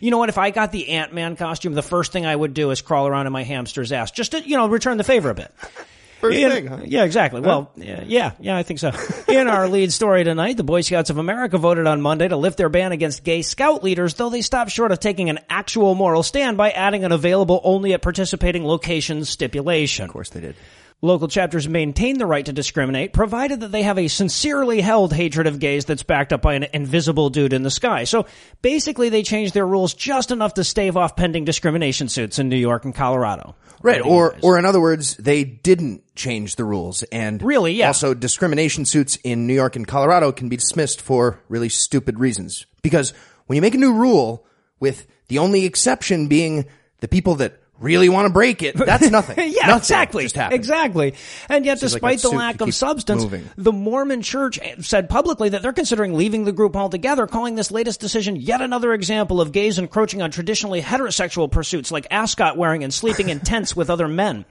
You 0.00 0.10
know 0.10 0.16
what? 0.18 0.30
If 0.30 0.38
I 0.38 0.50
got 0.50 0.72
the 0.72 0.88
Ant 0.88 1.12
Man 1.12 1.36
costume, 1.36 1.74
the 1.74 1.82
first 1.82 2.12
thing 2.12 2.24
I 2.24 2.34
would 2.34 2.54
do 2.54 2.70
is 2.70 2.80
crawl 2.80 3.06
around 3.06 3.26
in 3.26 3.32
my 3.34 3.42
hamster's 3.42 3.92
ass, 3.92 4.10
just 4.10 4.32
to 4.32 4.40
you 4.40 4.56
know 4.56 4.68
return 4.68 4.96
the 4.96 5.04
favor 5.04 5.28
a 5.28 5.34
bit. 5.34 5.52
First 6.24 6.38
In- 6.38 6.50
thing, 6.50 6.66
huh? 6.68 6.78
Yeah, 6.86 7.04
exactly. 7.04 7.42
Well, 7.42 7.70
yeah, 7.76 8.02
yeah, 8.06 8.32
yeah, 8.40 8.56
I 8.56 8.62
think 8.62 8.80
so. 8.80 8.92
In 9.28 9.46
our 9.46 9.68
lead 9.68 9.92
story 9.92 10.24
tonight, 10.24 10.56
the 10.56 10.64
Boy 10.64 10.80
Scouts 10.80 11.10
of 11.10 11.18
America 11.18 11.58
voted 11.58 11.86
on 11.86 12.00
Monday 12.00 12.26
to 12.26 12.36
lift 12.38 12.56
their 12.56 12.70
ban 12.70 12.92
against 12.92 13.24
gay 13.24 13.42
scout 13.42 13.84
leaders, 13.84 14.14
though 14.14 14.30
they 14.30 14.40
stopped 14.40 14.70
short 14.70 14.90
of 14.90 15.00
taking 15.00 15.28
an 15.28 15.40
actual 15.50 15.94
moral 15.94 16.22
stand 16.22 16.56
by 16.56 16.70
adding 16.70 17.04
an 17.04 17.12
available 17.12 17.60
only 17.62 17.92
at 17.92 18.00
participating 18.00 18.64
locations 18.64 19.28
stipulation. 19.28 20.06
Of 20.06 20.12
course 20.12 20.30
they 20.30 20.40
did. 20.40 20.56
Local 21.02 21.28
chapters 21.28 21.68
maintain 21.68 22.16
the 22.16 22.24
right 22.24 22.46
to 22.46 22.52
discriminate, 22.52 23.12
provided 23.12 23.60
that 23.60 23.72
they 23.72 23.82
have 23.82 23.98
a 23.98 24.08
sincerely 24.08 24.80
held 24.80 25.12
hatred 25.12 25.46
of 25.46 25.58
gays 25.58 25.84
that's 25.84 26.02
backed 26.02 26.32
up 26.32 26.40
by 26.40 26.54
an 26.54 26.66
invisible 26.72 27.28
dude 27.28 27.52
in 27.52 27.62
the 27.62 27.70
sky. 27.70 28.04
So 28.04 28.24
basically, 28.62 29.10
they 29.10 29.22
changed 29.22 29.52
their 29.52 29.66
rules 29.66 29.92
just 29.92 30.30
enough 30.30 30.54
to 30.54 30.64
stave 30.64 30.96
off 30.96 31.14
pending 31.14 31.44
discrimination 31.44 32.08
suits 32.08 32.38
in 32.38 32.48
New 32.48 32.56
York 32.56 32.86
and 32.86 32.94
Colorado. 32.94 33.54
Right, 33.82 33.98
What 33.98 34.04
do 34.04 34.08
you 34.08 34.14
or 34.14 34.36
or 34.40 34.58
in 34.58 34.64
other 34.64 34.80
words, 34.80 35.14
they 35.18 35.44
didn't 35.44 36.14
change 36.16 36.56
the 36.56 36.64
rules, 36.64 37.02
and 37.04 37.42
Really, 37.42 37.74
yeah. 37.74 37.88
Also, 37.88 38.14
discrimination 38.14 38.86
suits 38.86 39.16
in 39.16 39.46
New 39.46 39.52
York 39.52 39.76
and 39.76 39.86
Colorado 39.86 40.32
can 40.32 40.48
be 40.48 40.56
dismissed 40.56 41.02
for 41.02 41.38
really 41.50 41.68
stupid 41.68 42.18
reasons. 42.18 42.64
Because 42.80 43.12
when 43.44 43.56
you 43.56 43.60
make 43.60 43.74
a 43.74 43.78
new 43.78 43.92
rule 43.92 44.46
with 44.80 45.06
the 45.28 45.38
only 45.38 45.66
exception 45.66 46.28
being 46.28 46.64
the 47.00 47.08
people 47.08 47.34
that 47.34 47.60
really 47.84 48.08
want 48.08 48.26
to 48.26 48.32
break 48.32 48.62
it, 48.62 48.74
that's 48.76 49.10
nothing. 49.10 49.36
yeah, 49.52 49.66
Nothing 49.66 49.78
exactly. 49.78 50.24
Exactly. 50.52 51.14
And 51.48 51.64
yet, 51.64 51.78
Seems 51.78 51.92
despite 51.92 52.20
that 52.20 52.30
the 52.30 52.36
lack 52.36 52.60
of 52.60 52.74
substance, 52.74 53.22
moving. 53.22 53.48
the 53.56 53.72
Mormon 53.72 54.22
church 54.22 54.58
said 54.80 55.08
publicly 55.08 55.50
that 55.50 55.62
they're 55.62 55.72
considering 55.72 56.14
leaving 56.14 56.44
the 56.44 56.52
group 56.52 56.76
altogether, 56.76 57.26
calling 57.26 57.54
this 57.54 57.70
latest 57.70 58.00
decision 58.00 58.36
yet 58.36 58.60
another 58.60 58.92
example 58.92 59.40
of 59.40 59.52
gays 59.52 59.78
encroaching 59.78 60.22
on 60.22 60.30
traditionally 60.30 60.80
heterosexual 60.80 61.50
pursuits 61.50 61.90
like 61.92 62.06
ascot 62.10 62.56
wearing 62.56 62.82
and 62.82 62.92
sleeping 62.92 63.28
in 63.28 63.40
tents 63.40 63.76
with 63.76 63.90
other 63.90 64.08
men. 64.08 64.44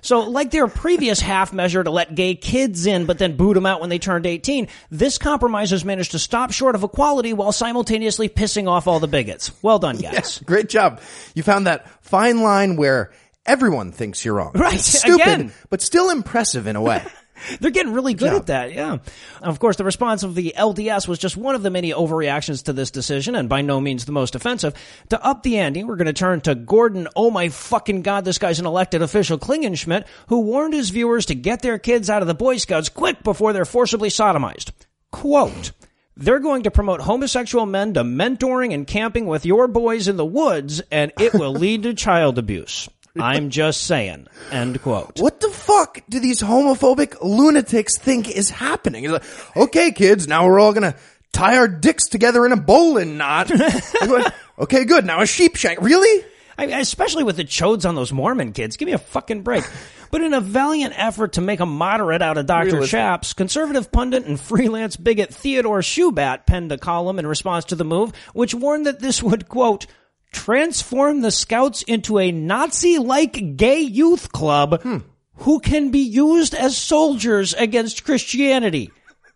So, 0.00 0.20
like 0.20 0.50
their 0.50 0.68
previous 0.68 1.20
half 1.20 1.52
measure 1.52 1.82
to 1.82 1.90
let 1.90 2.14
gay 2.14 2.34
kids 2.34 2.86
in 2.86 3.06
but 3.06 3.18
then 3.18 3.36
boot 3.36 3.54
them 3.54 3.66
out 3.66 3.80
when 3.80 3.90
they 3.90 3.98
turned 3.98 4.26
18, 4.26 4.68
this 4.90 5.18
compromise 5.18 5.70
has 5.70 5.84
managed 5.84 6.12
to 6.12 6.18
stop 6.18 6.52
short 6.52 6.74
of 6.74 6.82
equality 6.84 7.32
while 7.32 7.52
simultaneously 7.52 8.28
pissing 8.28 8.68
off 8.68 8.86
all 8.86 9.00
the 9.00 9.08
bigots. 9.08 9.50
Well 9.62 9.78
done, 9.78 9.96
guys. 10.00 10.12
Yes, 10.12 10.38
great 10.40 10.68
job. 10.68 11.00
You 11.34 11.42
found 11.42 11.66
that 11.66 11.88
fine 12.02 12.42
line 12.42 12.76
where 12.76 13.12
everyone 13.46 13.92
thinks 13.92 14.24
you're 14.24 14.34
wrong. 14.34 14.52
Right, 14.54 14.74
It's 14.74 14.98
stupid, 15.00 15.20
again. 15.20 15.52
but 15.70 15.80
still 15.82 16.10
impressive 16.10 16.66
in 16.66 16.76
a 16.76 16.82
way. 16.82 17.02
They're 17.60 17.70
getting 17.70 17.92
really 17.92 18.14
good 18.14 18.32
at 18.32 18.46
that, 18.46 18.72
yeah. 18.72 18.98
Of 19.42 19.58
course, 19.58 19.76
the 19.76 19.84
response 19.84 20.22
of 20.22 20.34
the 20.34 20.54
LDS 20.56 21.06
was 21.08 21.18
just 21.18 21.36
one 21.36 21.54
of 21.54 21.62
the 21.62 21.70
many 21.70 21.92
overreactions 21.92 22.64
to 22.64 22.72
this 22.72 22.90
decision, 22.90 23.34
and 23.34 23.48
by 23.48 23.62
no 23.62 23.80
means 23.80 24.04
the 24.04 24.12
most 24.12 24.34
offensive. 24.34 24.74
To 25.10 25.24
up 25.24 25.42
the 25.42 25.58
ante, 25.58 25.84
we're 25.84 25.96
going 25.96 26.06
to 26.06 26.12
turn 26.12 26.40
to 26.42 26.54
Gordon, 26.54 27.08
oh 27.16 27.30
my 27.30 27.48
fucking 27.48 28.02
god, 28.02 28.24
this 28.24 28.38
guy's 28.38 28.60
an 28.60 28.66
elected 28.66 29.02
official, 29.02 29.38
Klingenschmitt, 29.38 30.06
who 30.28 30.40
warned 30.40 30.74
his 30.74 30.90
viewers 30.90 31.26
to 31.26 31.34
get 31.34 31.62
their 31.62 31.78
kids 31.78 32.10
out 32.10 32.22
of 32.22 32.28
the 32.28 32.34
Boy 32.34 32.56
Scouts 32.56 32.88
quick 32.88 33.22
before 33.22 33.52
they're 33.52 33.64
forcibly 33.64 34.08
sodomized. 34.08 34.72
Quote, 35.10 35.72
they're 36.16 36.40
going 36.40 36.64
to 36.64 36.70
promote 36.70 37.00
homosexual 37.00 37.64
men 37.64 37.94
to 37.94 38.02
mentoring 38.02 38.74
and 38.74 38.86
camping 38.86 39.26
with 39.26 39.46
your 39.46 39.68
boys 39.68 40.08
in 40.08 40.16
the 40.16 40.26
woods, 40.26 40.82
and 40.90 41.12
it 41.18 41.32
will 41.32 41.52
lead 41.52 41.84
to 41.84 41.94
child 41.94 42.38
abuse. 42.38 42.88
I'm 43.18 43.50
just 43.50 43.82
saying. 43.84 44.26
End 44.50 44.80
quote. 44.82 45.20
What 45.20 45.40
the 45.40 45.50
fuck 45.50 46.00
do 46.08 46.20
these 46.20 46.40
homophobic 46.40 47.16
lunatics 47.22 47.96
think 47.98 48.30
is 48.30 48.50
happening? 48.50 49.04
It's 49.04 49.12
like, 49.12 49.56
okay, 49.56 49.92
kids, 49.92 50.28
now 50.28 50.46
we're 50.46 50.60
all 50.60 50.72
gonna 50.72 50.94
tie 51.32 51.56
our 51.56 51.68
dicks 51.68 52.06
together 52.06 52.44
in 52.46 52.52
a 52.52 52.56
bowling 52.56 53.16
knot. 53.16 53.50
Okay, 54.60 54.84
good. 54.84 55.06
Now 55.06 55.20
a 55.20 55.26
sheep 55.26 55.54
shank. 55.54 55.80
Really? 55.80 56.24
I 56.58 56.64
especially 56.80 57.22
with 57.22 57.36
the 57.36 57.44
chodes 57.44 57.88
on 57.88 57.94
those 57.94 58.12
Mormon 58.12 58.52
kids. 58.52 58.76
Give 58.76 58.86
me 58.86 58.92
a 58.92 58.98
fucking 58.98 59.42
break. 59.42 59.64
But 60.10 60.22
in 60.22 60.32
a 60.32 60.40
valiant 60.40 60.98
effort 60.98 61.34
to 61.34 61.42
make 61.42 61.60
a 61.60 61.66
moderate 61.66 62.22
out 62.22 62.38
of 62.38 62.46
Dr. 62.46 62.64
Realistic. 62.64 62.90
Chaps, 62.92 63.34
conservative 63.34 63.92
pundit 63.92 64.24
and 64.24 64.40
freelance 64.40 64.96
bigot 64.96 65.34
Theodore 65.34 65.80
Shoebat 65.80 66.46
penned 66.46 66.72
a 66.72 66.78
column 66.78 67.18
in 67.18 67.26
response 67.26 67.66
to 67.66 67.76
the 67.76 67.84
move, 67.84 68.14
which 68.32 68.54
warned 68.54 68.86
that 68.86 69.00
this 69.00 69.22
would, 69.22 69.50
quote, 69.50 69.86
transform 70.32 71.20
the 71.20 71.30
scouts 71.30 71.82
into 71.82 72.18
a 72.18 72.32
Nazi-like 72.32 73.56
gay 73.56 73.80
youth 73.80 74.32
club 74.32 74.82
hmm. 74.82 74.98
who 75.36 75.60
can 75.60 75.90
be 75.90 76.00
used 76.00 76.54
as 76.54 76.76
soldiers 76.76 77.54
against 77.54 78.04
Christianity. 78.04 78.90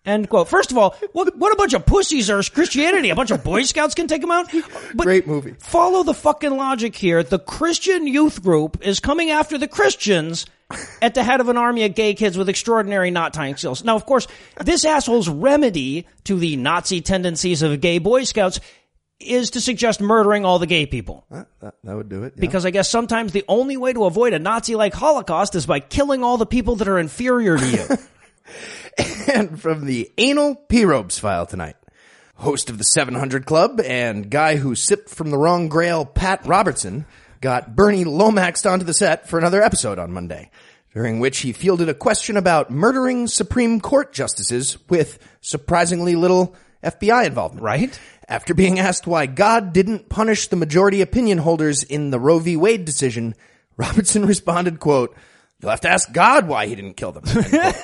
End 0.04 0.28
quote. 0.28 0.48
First 0.48 0.72
of 0.72 0.78
all, 0.78 0.96
what, 1.12 1.36
what 1.36 1.52
a 1.52 1.56
bunch 1.56 1.74
of 1.74 1.86
pussies 1.86 2.28
are 2.28 2.42
Christianity? 2.42 3.10
A 3.10 3.14
bunch 3.14 3.30
of 3.30 3.44
Boy 3.44 3.62
Scouts 3.62 3.94
can 3.94 4.08
take 4.08 4.20
them 4.20 4.32
out? 4.32 4.52
But 4.94 5.04
Great 5.04 5.28
movie. 5.28 5.54
Follow 5.60 6.02
the 6.02 6.14
fucking 6.14 6.56
logic 6.56 6.96
here. 6.96 7.22
The 7.22 7.38
Christian 7.38 8.08
youth 8.08 8.42
group 8.42 8.84
is 8.84 8.98
coming 8.98 9.30
after 9.30 9.58
the 9.58 9.68
Christians 9.68 10.44
at 11.00 11.14
the 11.14 11.22
head 11.22 11.40
of 11.40 11.48
an 11.48 11.56
army 11.56 11.84
of 11.84 11.94
gay 11.94 12.14
kids 12.14 12.36
with 12.36 12.48
extraordinary 12.48 13.12
knot 13.12 13.32
tying 13.32 13.56
skills. 13.56 13.84
Now, 13.84 13.94
of 13.94 14.04
course, 14.04 14.26
this 14.58 14.84
asshole's 14.84 15.28
remedy 15.28 16.06
to 16.24 16.36
the 16.36 16.56
Nazi 16.56 17.00
tendencies 17.00 17.62
of 17.62 17.80
gay 17.80 17.98
Boy 17.98 18.24
Scouts 18.24 18.58
is 19.22 19.50
to 19.50 19.60
suggest 19.60 20.00
murdering 20.00 20.44
all 20.44 20.58
the 20.58 20.66
gay 20.66 20.86
people. 20.86 21.24
That, 21.30 21.46
that, 21.60 21.74
that 21.84 21.96
would 21.96 22.08
do 22.08 22.24
it. 22.24 22.34
yeah. 22.36 22.40
Because 22.40 22.66
I 22.66 22.70
guess 22.70 22.88
sometimes 22.88 23.32
the 23.32 23.44
only 23.48 23.76
way 23.76 23.92
to 23.92 24.04
avoid 24.04 24.32
a 24.32 24.38
Nazi-like 24.38 24.94
Holocaust 24.94 25.54
is 25.54 25.66
by 25.66 25.80
killing 25.80 26.22
all 26.22 26.36
the 26.36 26.46
people 26.46 26.76
that 26.76 26.88
are 26.88 26.98
inferior 26.98 27.56
to 27.58 27.70
you. 27.70 27.86
and 29.32 29.60
from 29.60 29.86
the 29.86 30.10
anal 30.18 30.54
P-Robes 30.54 31.18
file 31.18 31.46
tonight. 31.46 31.76
Host 32.36 32.70
of 32.70 32.78
the 32.78 32.84
700 32.84 33.46
Club 33.46 33.80
and 33.80 34.28
guy 34.28 34.56
who 34.56 34.74
sipped 34.74 35.08
from 35.08 35.30
the 35.30 35.38
wrong 35.38 35.68
grail, 35.68 36.04
Pat 36.04 36.44
Robertson, 36.44 37.06
got 37.40 37.76
Bernie 37.76 38.04
Lomaxed 38.04 38.70
onto 38.70 38.84
the 38.84 38.94
set 38.94 39.28
for 39.28 39.38
another 39.38 39.62
episode 39.62 39.98
on 39.98 40.12
Monday, 40.12 40.50
during 40.92 41.20
which 41.20 41.38
he 41.40 41.52
fielded 41.52 41.88
a 41.88 41.94
question 41.94 42.36
about 42.36 42.70
murdering 42.70 43.26
Supreme 43.28 43.80
Court 43.80 44.12
justices 44.12 44.78
with 44.88 45.18
surprisingly 45.40 46.16
little 46.16 46.56
FBI 46.82 47.26
involvement. 47.26 47.62
Right. 47.62 47.98
After 48.32 48.54
being 48.54 48.78
asked 48.78 49.06
why 49.06 49.26
God 49.26 49.74
didn't 49.74 50.08
punish 50.08 50.46
the 50.46 50.56
majority 50.56 51.02
opinion 51.02 51.36
holders 51.36 51.82
in 51.82 52.08
the 52.08 52.18
Roe 52.18 52.38
v. 52.38 52.56
Wade 52.56 52.86
decision, 52.86 53.34
Robertson 53.76 54.24
responded, 54.24 54.80
quote, 54.80 55.14
You'll 55.60 55.70
have 55.70 55.82
to 55.82 55.90
ask 55.90 56.10
God 56.10 56.48
why 56.48 56.66
he 56.66 56.74
didn't 56.74 56.94
kill 56.94 57.12
them. 57.12 57.24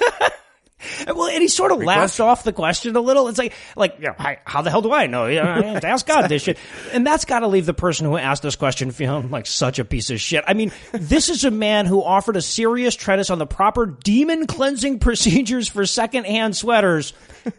Well, 1.09 1.27
and 1.27 1.43
he 1.43 1.49
sort 1.49 1.73
of 1.73 1.83
laughs 1.83 2.19
question. 2.19 2.27
off 2.27 2.45
the 2.45 2.53
question 2.53 2.95
a 2.95 3.01
little. 3.01 3.27
It's 3.27 3.37
like, 3.37 3.53
like, 3.75 3.97
you 3.99 4.07
know, 4.07 4.15
I, 4.17 4.39
how 4.45 4.63
the 4.63 4.71
hell 4.71 4.81
do 4.81 4.93
I 4.93 5.09
know? 5.09 5.27
You 5.27 5.43
know, 5.43 5.51
I 5.51 5.63
have 5.65 5.81
to 5.81 5.89
ask 5.89 6.07
God 6.07 6.29
this 6.29 6.43
shit. 6.43 6.57
And 6.93 7.05
that's 7.05 7.25
got 7.25 7.41
to 7.41 7.49
leave 7.49 7.67
the 7.67 7.75
person 7.75 8.07
who 8.07 8.17
asked 8.17 8.45
this 8.45 8.55
question 8.55 8.93
feeling 8.93 9.29
like 9.29 9.47
such 9.47 9.81
a 9.81 9.85
piece 9.85 10.11
of 10.11 10.21
shit. 10.21 10.45
I 10.47 10.55
mean, 10.55 10.71
this 10.93 11.31
is 11.31 11.45
a 11.45 11.51
man 11.51 11.87
who 11.87 12.01
offered 12.01 12.37
a 12.37 12.43
serious 12.43 12.95
treatise 12.95 13.29
on 13.29 13.41
the 13.41 13.47
proper 13.47 13.87
demon 13.87 14.47
cleansing 14.47 15.01
procedures 15.01 15.67
for 15.69 15.85
secondhand 15.85 16.57
sweaters, 16.57 17.13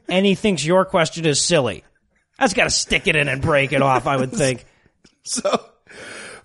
and 0.07 0.25
he 0.25 0.33
thinks 0.33 0.63
your 0.63 0.85
question 0.85 1.25
is 1.25 1.43
silly. 1.43 1.83
That's 2.39 2.53
got 2.53 2.65
to 2.65 2.69
stick 2.69 3.07
it 3.07 3.15
in 3.15 3.27
and 3.27 3.41
break 3.41 3.73
it 3.73 3.81
off, 3.81 4.07
I 4.07 4.17
would 4.17 4.31
think. 4.33 4.65
So, 5.23 5.63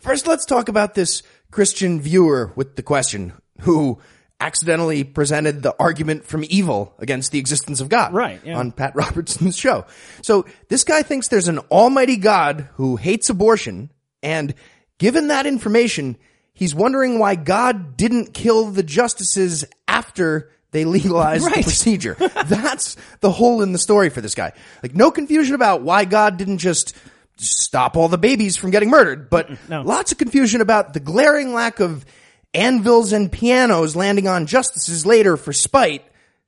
first 0.00 0.26
let's 0.26 0.44
talk 0.44 0.68
about 0.68 0.94
this 0.94 1.22
Christian 1.50 2.00
viewer 2.00 2.52
with 2.56 2.76
the 2.76 2.82
question 2.82 3.32
who 3.60 4.00
accidentally 4.40 5.04
presented 5.04 5.62
the 5.62 5.74
argument 5.78 6.24
from 6.24 6.44
evil 6.48 6.94
against 6.98 7.30
the 7.30 7.38
existence 7.38 7.80
of 7.80 7.88
God. 7.88 8.12
Right, 8.12 8.40
yeah. 8.44 8.58
On 8.58 8.72
Pat 8.72 8.94
Robertson's 8.96 9.56
show. 9.56 9.86
So, 10.22 10.46
this 10.68 10.84
guy 10.84 11.02
thinks 11.02 11.28
there's 11.28 11.48
an 11.48 11.60
almighty 11.70 12.16
God 12.16 12.68
who 12.74 12.96
hates 12.96 13.30
abortion 13.30 13.90
and 14.22 14.54
given 14.98 15.28
that 15.28 15.46
information, 15.46 16.16
he's 16.54 16.74
wondering 16.74 17.18
why 17.18 17.34
God 17.36 17.96
didn't 17.96 18.34
kill 18.34 18.70
the 18.70 18.82
justices 18.82 19.64
after 19.86 20.50
they 20.74 20.84
legalized 20.84 21.46
the 21.46 21.50
Right. 21.50 21.62
procedure. 21.64 22.14
That's 22.46 22.96
the 23.20 23.30
hole 23.30 23.62
in 23.62 23.72
the 23.72 23.78
story 23.78 24.10
for 24.10 24.20
this 24.20 24.34
guy. 24.34 24.52
Like 24.82 24.94
no 24.94 25.10
confusion 25.10 25.54
about 25.54 25.80
why 25.82 26.04
God 26.04 26.36
didn't 26.36 26.58
just 26.58 26.94
stop 27.36 27.96
all 27.96 28.08
the 28.08 28.18
babies 28.18 28.56
from 28.56 28.70
getting 28.70 28.90
murdered, 28.90 29.30
but 29.30 29.48
lots 29.70 30.12
of 30.12 30.18
confusion 30.18 30.60
about 30.60 30.92
the 30.92 31.00
glaring 31.00 31.54
lack 31.54 31.80
of 31.80 32.04
anvils 32.52 33.12
and 33.12 33.30
pianos 33.32 33.96
landing 33.96 34.28
on 34.28 34.46
justices 34.46 35.06
later 35.06 35.36
for 35.36 35.52
spite 35.52 36.04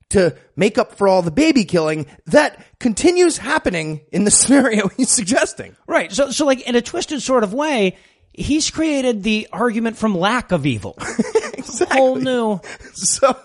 to 0.09 0.35
make 0.55 0.77
up 0.77 0.95
for 0.95 1.07
all 1.07 1.21
the 1.21 1.31
baby 1.31 1.65
killing 1.65 2.05
that 2.27 2.63
continues 2.79 3.37
happening 3.37 3.99
in 4.13 4.23
the 4.23 4.31
scenario 4.39 4.87
he's 4.89 5.09
suggesting. 5.09 5.75
Right. 5.87 6.11
So, 6.11 6.31
so 6.31 6.45
like 6.45 6.61
in 6.61 6.75
a 6.75 6.81
twisted 6.81 7.21
sort 7.21 7.43
of 7.43 7.53
way, 7.53 7.97
he's 8.37 8.71
created 8.71 9.23
the 9.23 9.49
argument 9.51 9.97
from 9.97 10.15
lack 10.17 10.51
of 10.53 10.65
evil. 10.65 10.97
Exactly. 11.57 11.97
Whole 11.97 12.15
new. 12.15 12.61
So 12.93 13.35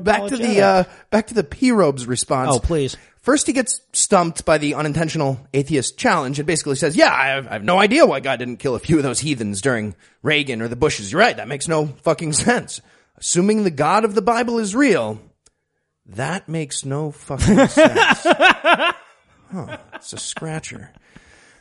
back 0.00 0.28
to 0.28 0.36
the 0.36 0.62
uh, 0.62 0.84
back 1.10 1.26
to 1.26 1.34
the 1.34 1.44
P 1.44 1.72
robes 1.72 2.06
response. 2.06 2.50
Oh, 2.54 2.58
please. 2.58 2.96
First, 3.20 3.46
he 3.46 3.52
gets 3.52 3.80
stumped 3.92 4.44
by 4.46 4.56
the 4.58 4.74
unintentional 4.74 5.38
atheist 5.52 5.98
challenge 5.98 6.38
and 6.38 6.46
basically 6.46 6.76
says, 6.76 6.96
"Yeah, 6.96 7.12
I 7.12 7.26
have, 7.26 7.46
I 7.48 7.52
have 7.54 7.64
no 7.64 7.78
idea 7.78 8.06
why 8.06 8.20
God 8.20 8.38
didn't 8.38 8.58
kill 8.58 8.76
a 8.76 8.78
few 8.78 8.96
of 8.96 9.02
those 9.02 9.20
heathens 9.20 9.60
during 9.60 9.94
Reagan 10.22 10.62
or 10.62 10.68
the 10.68 10.76
Bushes. 10.76 11.12
You're 11.12 11.20
right. 11.20 11.36
That 11.36 11.48
makes 11.48 11.68
no 11.68 11.86
fucking 12.02 12.32
sense. 12.32 12.80
Assuming 13.18 13.64
the 13.64 13.70
God 13.70 14.04
of 14.04 14.14
the 14.14 14.22
Bible 14.22 14.58
is 14.58 14.74
real, 14.74 15.20
that 16.06 16.48
makes 16.48 16.84
no 16.84 17.10
fucking 17.10 17.66
sense. 17.68 18.20
huh? 18.22 18.92
It's 19.96 20.12
a 20.14 20.18
scratcher." 20.18 20.92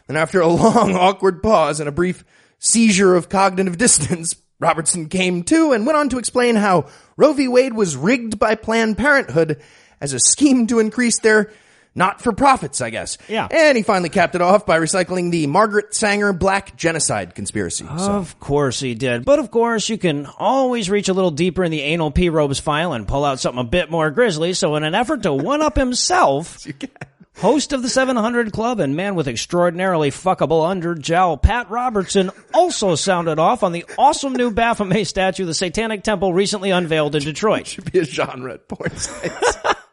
Then 0.07 0.17
after 0.17 0.39
a 0.39 0.47
long, 0.47 0.95
awkward 0.95 1.41
pause 1.43 1.79
and 1.79 1.89
a 1.89 1.91
brief 1.91 2.23
seizure 2.65 3.15
of 3.15 3.29
cognitive 3.29 3.77
dissonance, 3.79 4.35
Robertson 4.59 5.09
came 5.09 5.43
to 5.43 5.71
and 5.73 5.85
went 5.85 5.97
on 5.97 6.09
to 6.09 6.17
explain 6.17 6.55
how 6.55 6.87
Roe 7.17 7.33
v. 7.33 7.47
Wade 7.47 7.73
was 7.73 7.95
rigged 7.95 8.39
by 8.39 8.55
Planned 8.55 8.97
Parenthood 8.97 9.61
as 10.01 10.13
a 10.13 10.19
scheme 10.19 10.67
to 10.67 10.79
increase 10.79 11.19
their 11.19 11.51
not-for-profits, 11.97 12.81
I 12.81 12.89
guess. 12.89 13.17
Yeah. 13.29 13.47
And 13.49 13.77
he 13.77 13.83
finally 13.83 14.09
capped 14.09 14.35
it 14.35 14.41
off 14.41 14.65
by 14.65 14.79
recycling 14.79 15.31
the 15.31 15.47
Margaret 15.47 15.93
Sanger 15.95 16.33
black 16.33 16.75
genocide 16.75 17.35
conspiracy. 17.35 17.85
So, 17.85 18.11
Of 18.11 18.37
course 18.39 18.81
he 18.81 18.95
did. 18.95 19.23
But 19.23 19.39
of 19.39 19.49
course, 19.49 19.87
you 19.87 19.97
can 19.97 20.25
always 20.25 20.89
reach 20.89 21.07
a 21.07 21.13
little 21.13 21.31
deeper 21.31 21.63
in 21.63 21.71
the 21.71 21.81
anal 21.81 22.11
P 22.11 22.27
robes 22.27 22.59
file 22.59 22.91
and 22.91 23.07
pull 23.07 23.23
out 23.23 23.39
something 23.39 23.61
a 23.61 23.63
bit 23.69 23.89
more 23.89 24.11
grisly. 24.11 24.51
So 24.53 24.75
in 24.75 24.83
an 24.83 24.93
effort 24.93 25.23
to 25.23 25.33
one 25.33 25.61
up 25.61 25.77
himself, 25.77 26.67
host 27.37 27.73
of 27.73 27.81
the 27.81 27.89
700 27.89 28.51
Club 28.51 28.79
and 28.79 28.95
man 28.95 29.15
with 29.15 29.27
extraordinarily 29.27 30.11
fuckable 30.11 30.67
underjowl, 30.67 31.41
Pat 31.41 31.69
Robertson 31.69 32.31
also 32.53 32.95
sounded 32.95 33.39
off 33.39 33.63
on 33.63 33.71
the 33.71 33.85
awesome 33.97 34.33
new 34.33 34.51
Baphomet 34.51 35.07
statue 35.07 35.45
the 35.45 35.53
Satanic 35.53 36.03
Temple 36.03 36.33
recently 36.33 36.71
unveiled 36.71 37.15
in 37.15 37.23
Detroit. 37.23 37.67
should 37.75 37.91
be 37.91 37.99
a 37.99 38.05
genre 38.05 38.53
at. 38.53 39.75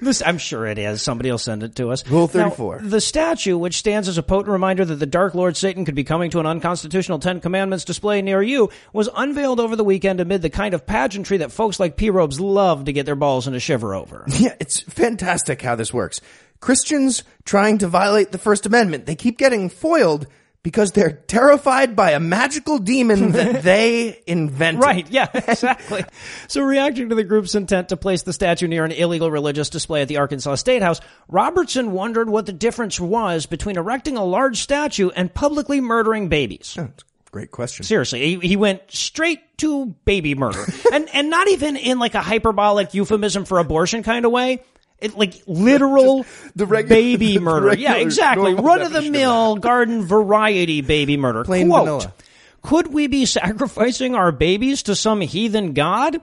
This, 0.00 0.22
I'm 0.24 0.38
sure 0.38 0.66
it 0.66 0.78
is. 0.78 1.02
Somebody 1.02 1.30
will 1.30 1.38
send 1.38 1.62
it 1.62 1.76
to 1.76 1.90
us. 1.90 2.06
Rule 2.08 2.30
Now, 2.34 2.50
34. 2.50 2.80
the 2.82 3.00
statue, 3.00 3.56
which 3.56 3.76
stands 3.78 4.08
as 4.08 4.18
a 4.18 4.22
potent 4.22 4.48
reminder 4.52 4.84
that 4.84 4.96
the 4.96 5.06
Dark 5.06 5.34
Lord 5.34 5.56
Satan 5.56 5.84
could 5.84 5.94
be 5.94 6.04
coming 6.04 6.30
to 6.32 6.40
an 6.40 6.46
unconstitutional 6.46 7.18
Ten 7.18 7.40
Commandments 7.40 7.84
display 7.84 8.20
near 8.20 8.42
you, 8.42 8.70
was 8.92 9.08
unveiled 9.14 9.60
over 9.60 9.76
the 9.76 9.84
weekend 9.84 10.20
amid 10.20 10.42
the 10.42 10.50
kind 10.50 10.74
of 10.74 10.86
pageantry 10.86 11.38
that 11.38 11.52
folks 11.52 11.80
like 11.80 11.96
P-Robes 11.96 12.40
love 12.40 12.84
to 12.84 12.92
get 12.92 13.06
their 13.06 13.16
balls 13.16 13.46
in 13.46 13.54
a 13.54 13.60
shiver 13.60 13.94
over. 13.94 14.26
Yeah, 14.44 14.54
it's 14.60 14.80
fantastic 14.80 15.62
how 15.62 15.74
this 15.76 15.94
works. 15.94 16.20
Christians 16.60 17.24
trying 17.44 17.78
to 17.78 17.88
violate 17.88 18.32
the 18.32 18.38
First 18.38 18.66
Amendment, 18.66 19.06
they 19.06 19.14
keep 19.14 19.38
getting 19.38 19.68
foiled 19.68 20.26
because 20.62 20.92
they're 20.92 21.12
terrified 21.12 21.94
by 21.94 22.12
a 22.12 22.20
magical 22.20 22.78
demon 22.78 23.32
that 23.32 23.62
they 23.62 24.18
invented. 24.26 24.82
Right, 24.82 25.08
yeah, 25.10 25.28
exactly. 25.34 26.04
so 26.48 26.62
reacting 26.62 27.10
to 27.10 27.14
the 27.14 27.22
group's 27.22 27.54
intent 27.54 27.90
to 27.90 27.98
place 27.98 28.22
the 28.22 28.32
statue 28.32 28.66
near 28.66 28.84
an 28.84 28.92
illegal 28.92 29.30
religious 29.30 29.68
display 29.68 30.02
at 30.02 30.08
the 30.08 30.16
Arkansas 30.16 30.54
State 30.56 30.82
House, 30.82 31.00
Robertson 31.28 31.92
wondered 31.92 32.30
what 32.30 32.46
the 32.46 32.52
difference 32.52 32.98
was 32.98 33.46
between 33.46 33.76
erecting 33.76 34.16
a 34.16 34.24
large 34.24 34.62
statue 34.62 35.10
and 35.10 35.32
publicly 35.32 35.82
murdering 35.82 36.28
babies. 36.28 36.76
A 36.78 36.90
Great 37.34 37.50
question. 37.50 37.84
Seriously, 37.84 38.20
he, 38.20 38.48
he 38.50 38.54
went 38.54 38.80
straight 38.86 39.58
to 39.58 39.86
baby 40.04 40.36
murder, 40.36 40.64
and 40.92 41.08
and 41.12 41.30
not 41.30 41.48
even 41.48 41.74
in 41.74 41.98
like 41.98 42.14
a 42.14 42.22
hyperbolic 42.22 42.94
euphemism 42.94 43.44
for 43.44 43.58
abortion 43.58 44.04
kind 44.04 44.24
of 44.24 44.30
way. 44.30 44.62
It 45.04 45.16
like 45.16 45.42
literal 45.46 46.24
the 46.56 46.64
regu- 46.66 46.88
baby 46.88 47.38
murder. 47.38 47.76
yeah, 47.76 47.96
exactly. 47.96 48.54
Run 48.54 48.80
of 48.80 48.92
the 48.92 49.10
mill 49.10 49.56
garden 49.56 50.04
variety 50.04 50.80
baby 50.80 51.16
murder. 51.16 51.44
Plain 51.44 51.68
Quote, 51.68 51.84
vanilla. 51.84 52.14
Could 52.62 52.92
we 52.92 53.06
be 53.06 53.26
sacrificing 53.26 54.14
our 54.14 54.32
babies 54.32 54.84
to 54.84 54.96
some 54.96 55.20
heathen 55.20 55.74
god? 55.74 56.20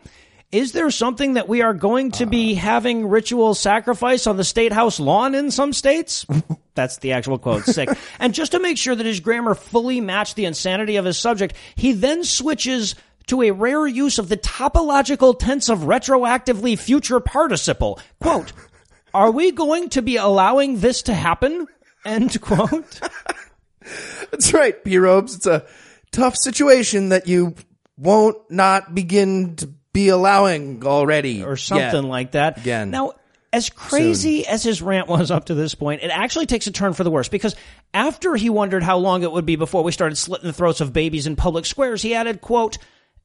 Is 0.51 0.73
there 0.73 0.91
something 0.91 1.35
that 1.35 1.47
we 1.47 1.61
are 1.61 1.73
going 1.73 2.11
to 2.13 2.25
be 2.25 2.55
uh. 2.55 2.59
having 2.59 3.07
ritual 3.07 3.53
sacrifice 3.55 4.27
on 4.27 4.35
the 4.35 4.43
state 4.43 4.73
house 4.73 5.00
lawn 5.00 5.33
in 5.35 5.51
some 5.51 5.71
states? 5.71 6.25
That's 6.73 6.97
the 6.97 7.13
actual 7.13 7.38
quote. 7.38 7.63
Sick. 7.63 7.89
and 8.19 8.33
just 8.33 8.53
to 8.53 8.59
make 8.59 8.77
sure 8.77 8.95
that 8.95 9.05
his 9.05 9.19
grammar 9.19 9.55
fully 9.55 10.01
matched 10.01 10.35
the 10.35 10.45
insanity 10.45 10.95
of 10.95 11.05
his 11.05 11.17
subject, 11.17 11.55
he 11.75 11.93
then 11.93 12.23
switches 12.23 12.95
to 13.27 13.43
a 13.43 13.51
rare 13.51 13.88
use 13.88 14.19
of 14.19 14.29
the 14.29 14.38
topological 14.38 15.38
tense 15.38 15.69
of 15.69 15.79
retroactively 15.79 16.77
future 16.77 17.19
participle. 17.19 18.00
Quote, 18.19 18.51
are 19.13 19.32
we 19.32 19.51
going 19.51 19.89
to 19.89 20.01
be 20.01 20.18
allowing 20.18 20.80
this 20.80 21.03
to 21.03 21.13
happen? 21.13 21.68
End 22.06 22.39
quote. 22.41 23.00
That's 24.32 24.53
right, 24.53 24.82
P 24.84 24.98
robes. 24.98 25.36
It's 25.36 25.46
a 25.48 25.65
tough 26.12 26.36
situation 26.41 27.10
that 27.10 27.27
you 27.27 27.56
won't 27.98 28.38
not 28.50 28.94
begin 28.96 29.56
to 29.58 29.68
be 29.94 30.10
allowing 30.10 30.86
already. 30.86 31.44
or 31.44 31.58
something 31.58 32.03
Yeah. 32.03 32.10
like 32.10 32.32
that. 32.32 32.58
Again. 32.60 32.91
Now, 32.91 33.13
as 33.53 33.70
crazy 33.70 34.48
as 34.48 34.63
his 34.63 34.82
rant 34.82 35.10
was 35.10 35.30
up 35.30 35.46
to 35.48 35.53
this 35.53 35.75
point, 35.75 36.01
it 36.03 36.08
actually 36.10 36.46
takes 36.46 36.68
a 36.68 36.72
turn 36.72 36.94
for 36.94 37.03
the 37.03 37.12
worse 37.12 37.27
because 37.27 37.56
after 37.94 38.36
he 38.36 38.50
wondered 38.50 38.82
how 38.84 38.98
long 38.98 39.24
it 39.24 39.32
would 39.32 39.46
be 39.46 39.58
before 39.58 39.84
we 39.84 39.91
started 39.91 40.15
slitting 40.15 40.48
the 40.48 40.53
throats 40.53 40.80
of 40.80 40.94
babies 40.94 41.27
in 41.27 41.36
public 41.36 41.65
squares, 41.65 42.01
he 42.01 42.15
added, 42.15 42.39
quote, 42.39 42.77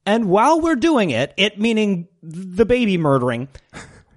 and 0.05 0.25
while 0.27 0.59
we're 0.59 0.75
doing 0.75 1.11
it, 1.11 1.33
it 1.37 1.59
meaning 1.59 2.07
the 2.21 2.65
baby 2.65 2.97
murdering, 2.97 3.47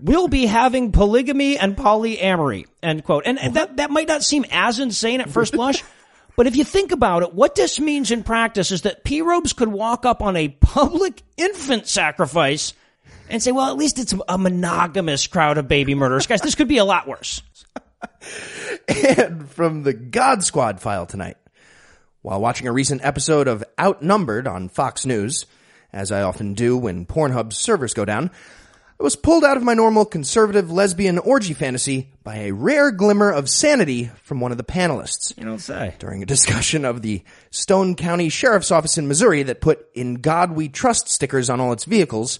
we'll 0.02 0.28
be 0.28 0.46
having 0.46 0.92
polygamy 0.92 1.58
and 1.58 1.76
polyamory, 1.76 2.66
end 2.82 3.04
quote. 3.04 3.24
And 3.26 3.38
and 3.38 3.54
that, 3.54 3.76
that 3.76 3.90
might 3.90 4.08
not 4.08 4.22
seem 4.22 4.44
as 4.50 4.78
insane 4.78 5.20
at 5.20 5.30
first 5.30 5.52
blush, 5.52 5.82
but 6.36 6.46
if 6.46 6.56
you 6.56 6.64
think 6.64 6.92
about 6.92 7.22
it, 7.22 7.34
what 7.34 7.54
this 7.54 7.78
means 7.78 8.10
in 8.10 8.22
practice 8.22 8.70
is 8.70 8.82
that 8.82 9.04
P-robes 9.04 9.52
could 9.52 9.68
walk 9.68 10.04
up 10.04 10.22
on 10.22 10.36
a 10.36 10.48
public 10.48 11.22
infant 11.36 11.86
sacrifice 11.86 12.72
and 13.28 13.42
say, 13.42 13.52
well, 13.52 13.70
at 13.70 13.76
least 13.76 13.98
it's 13.98 14.14
a 14.28 14.38
monogamous 14.38 15.26
crowd 15.26 15.58
of 15.58 15.68
baby 15.68 15.94
murderers. 15.94 16.26
Guys, 16.26 16.40
this 16.40 16.54
could 16.54 16.68
be 16.68 16.78
a 16.78 16.84
lot 16.84 17.06
worse. 17.06 17.42
and 19.16 19.48
from 19.48 19.82
the 19.82 19.92
God 19.92 20.44
Squad 20.44 20.80
file 20.80 21.06
tonight. 21.06 21.36
While 22.22 22.40
watching 22.40 22.66
a 22.66 22.72
recent 22.72 23.02
episode 23.02 23.48
of 23.48 23.64
Outnumbered 23.80 24.46
on 24.46 24.68
Fox 24.68 25.06
News, 25.06 25.46
as 25.92 26.12
I 26.12 26.22
often 26.22 26.52
do 26.52 26.76
when 26.76 27.06
Pornhub's 27.06 27.56
servers 27.56 27.94
go 27.94 28.04
down, 28.04 28.30
I 29.00 29.02
was 29.02 29.16
pulled 29.16 29.44
out 29.44 29.56
of 29.56 29.62
my 29.62 29.72
normal 29.72 30.04
conservative 30.04 30.70
lesbian 30.70 31.16
orgy 31.18 31.54
fantasy 31.54 32.12
by 32.22 32.36
a 32.40 32.50
rare 32.52 32.90
glimmer 32.90 33.30
of 33.30 33.48
sanity 33.48 34.10
from 34.22 34.40
one 34.40 34.52
of 34.52 34.58
the 34.58 34.62
panelists. 34.64 35.32
You 35.38 35.44
don't 35.46 35.58
say. 35.58 35.94
During 35.98 36.22
a 36.22 36.26
discussion 36.26 36.84
of 36.84 37.00
the 37.00 37.22
Stone 37.50 37.94
County 37.94 38.28
Sheriff's 38.28 38.70
Office 38.70 38.98
in 38.98 39.08
Missouri 39.08 39.42
that 39.44 39.62
put 39.62 39.86
In 39.94 40.16
God 40.16 40.52
We 40.52 40.68
Trust 40.68 41.08
stickers 41.08 41.48
on 41.48 41.60
all 41.62 41.72
its 41.72 41.86
vehicles, 41.86 42.38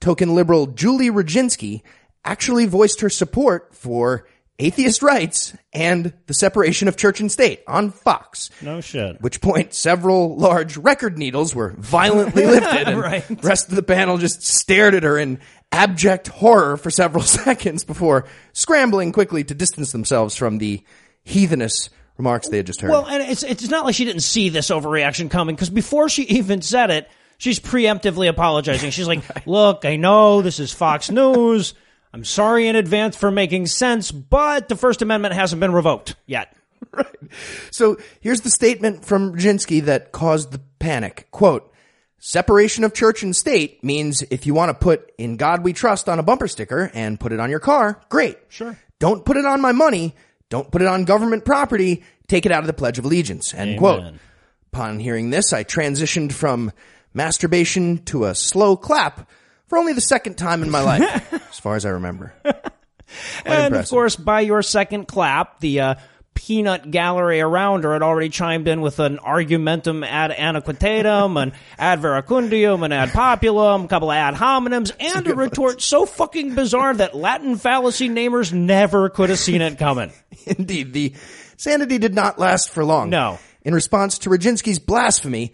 token 0.00 0.34
liberal 0.34 0.66
Julie 0.66 1.08
Roginsky 1.10 1.82
actually 2.24 2.66
voiced 2.66 3.00
her 3.02 3.08
support 3.08 3.72
for 3.72 4.26
atheist 4.58 5.02
rights 5.02 5.56
and 5.72 6.12
the 6.26 6.34
separation 6.34 6.88
of 6.88 6.96
church 6.96 7.20
and 7.20 7.30
state 7.30 7.62
on 7.68 7.90
Fox. 7.90 8.50
No 8.60 8.80
shit. 8.80 9.16
At 9.16 9.22
which 9.22 9.40
point 9.40 9.72
several 9.72 10.36
large 10.36 10.76
record 10.76 11.16
needles 11.16 11.54
were 11.54 11.74
violently 11.78 12.44
lifted 12.46 12.88
and 12.88 13.00
Right. 13.00 13.26
the 13.26 13.36
rest 13.36 13.68
of 13.68 13.76
the 13.76 13.82
panel 13.84 14.18
just 14.18 14.42
stared 14.42 14.94
at 14.96 15.04
her 15.04 15.16
in 15.16 15.38
abject 15.72 16.28
horror 16.28 16.76
for 16.76 16.90
several 16.90 17.22
seconds 17.24 17.84
before 17.84 18.26
scrambling 18.52 19.12
quickly 19.12 19.42
to 19.44 19.54
distance 19.54 19.92
themselves 19.92 20.36
from 20.36 20.58
the 20.58 20.84
heathenous 21.26 21.88
remarks 22.18 22.48
they 22.48 22.58
had 22.58 22.66
just 22.66 22.80
heard. 22.80 22.90
Well, 22.90 23.06
and 23.06 23.22
it's 23.22 23.42
it's 23.42 23.68
not 23.68 23.84
like 23.84 23.94
she 23.94 24.04
didn't 24.04 24.22
see 24.22 24.48
this 24.48 24.68
overreaction 24.68 25.30
coming 25.30 25.54
because 25.54 25.70
before 25.70 26.08
she 26.08 26.22
even 26.28 26.62
said 26.62 26.90
it, 26.90 27.10
she's 27.38 27.58
preemptively 27.58 28.28
apologizing. 28.28 28.90
She's 28.90 29.08
like, 29.08 29.22
"Look, 29.46 29.84
I 29.84 29.96
know 29.96 30.42
this 30.42 30.60
is 30.60 30.72
Fox 30.72 31.10
News. 31.10 31.74
I'm 32.12 32.24
sorry 32.24 32.68
in 32.68 32.76
advance 32.76 33.16
for 33.16 33.30
making 33.30 33.66
sense, 33.66 34.12
but 34.12 34.68
the 34.68 34.76
First 34.76 35.00
Amendment 35.00 35.34
hasn't 35.34 35.60
been 35.60 35.72
revoked 35.72 36.14
yet." 36.26 36.54
Right. 36.90 37.06
So 37.70 37.96
here's 38.20 38.42
the 38.42 38.50
statement 38.50 39.04
from 39.04 39.32
Brzezinski 39.34 39.84
that 39.84 40.12
caused 40.12 40.50
the 40.50 40.60
panic. 40.78 41.28
Quote, 41.30 41.71
separation 42.24 42.84
of 42.84 42.94
church 42.94 43.24
and 43.24 43.34
state 43.34 43.82
means 43.82 44.22
if 44.22 44.46
you 44.46 44.54
want 44.54 44.68
to 44.68 44.74
put 44.74 45.12
in 45.18 45.36
God 45.36 45.64
we 45.64 45.72
trust 45.72 46.08
on 46.08 46.20
a 46.20 46.22
bumper 46.22 46.46
sticker 46.46 46.88
and 46.94 47.18
put 47.18 47.32
it 47.32 47.40
on 47.40 47.50
your 47.50 47.58
car, 47.58 48.00
great. 48.08 48.38
Sure. 48.48 48.78
Don't 49.00 49.24
put 49.24 49.36
it 49.36 49.44
on 49.44 49.60
my 49.60 49.72
money. 49.72 50.14
Don't 50.48 50.70
put 50.70 50.82
it 50.82 50.88
on 50.88 51.04
government 51.04 51.44
property. 51.44 52.04
Take 52.28 52.46
it 52.46 52.52
out 52.52 52.60
of 52.60 52.68
the 52.68 52.72
Pledge 52.72 53.00
of 53.00 53.04
Allegiance. 53.04 53.52
End 53.52 53.76
quote. 53.76 54.14
Upon 54.72 55.00
hearing 55.00 55.30
this, 55.30 55.52
I 55.52 55.64
transitioned 55.64 56.32
from 56.32 56.70
masturbation 57.12 58.04
to 58.04 58.26
a 58.26 58.36
slow 58.36 58.76
clap 58.76 59.28
for 59.66 59.76
only 59.76 59.92
the 59.92 60.00
second 60.00 60.38
time 60.38 60.62
in 60.62 60.70
my 60.70 60.80
life, 60.80 61.32
as 61.50 61.58
far 61.58 61.74
as 61.74 61.84
I 61.84 61.90
remember. 61.90 62.32
Quite 62.44 62.62
and 63.44 63.74
of 63.74 63.88
course, 63.88 64.14
by 64.14 64.40
your 64.40 64.62
second 64.62 65.08
clap, 65.08 65.58
the 65.58 65.80
uh, 65.80 65.94
peanut 66.34 66.90
gallery 66.90 67.40
around 67.40 67.84
her 67.84 67.92
had 67.92 68.02
already 68.02 68.28
chimed 68.28 68.68
in 68.68 68.80
with 68.80 68.98
an 68.98 69.18
argumentum 69.18 70.02
ad 70.02 70.30
antiquitatem, 70.30 71.40
an 71.40 71.52
ad 71.78 72.00
verecundiam, 72.00 72.84
an 72.84 72.92
ad 72.92 73.10
populum, 73.10 73.84
a 73.84 73.88
couple 73.88 74.10
of 74.10 74.16
ad 74.16 74.34
hominems, 74.34 74.92
and 75.00 75.26
a 75.26 75.34
retort 75.34 75.80
so 75.80 76.06
fucking 76.06 76.54
bizarre 76.54 76.94
that 76.94 77.14
Latin 77.14 77.56
fallacy 77.56 78.08
namers 78.08 78.52
never 78.52 79.08
could 79.08 79.30
have 79.30 79.38
seen 79.38 79.62
it 79.62 79.78
coming. 79.78 80.12
Indeed, 80.46 80.92
the 80.92 81.14
sanity 81.56 81.98
did 81.98 82.14
not 82.14 82.38
last 82.38 82.70
for 82.70 82.84
long. 82.84 83.10
No. 83.10 83.38
In 83.62 83.74
response 83.74 84.18
to 84.18 84.30
Roginsky's 84.30 84.78
blasphemy, 84.78 85.52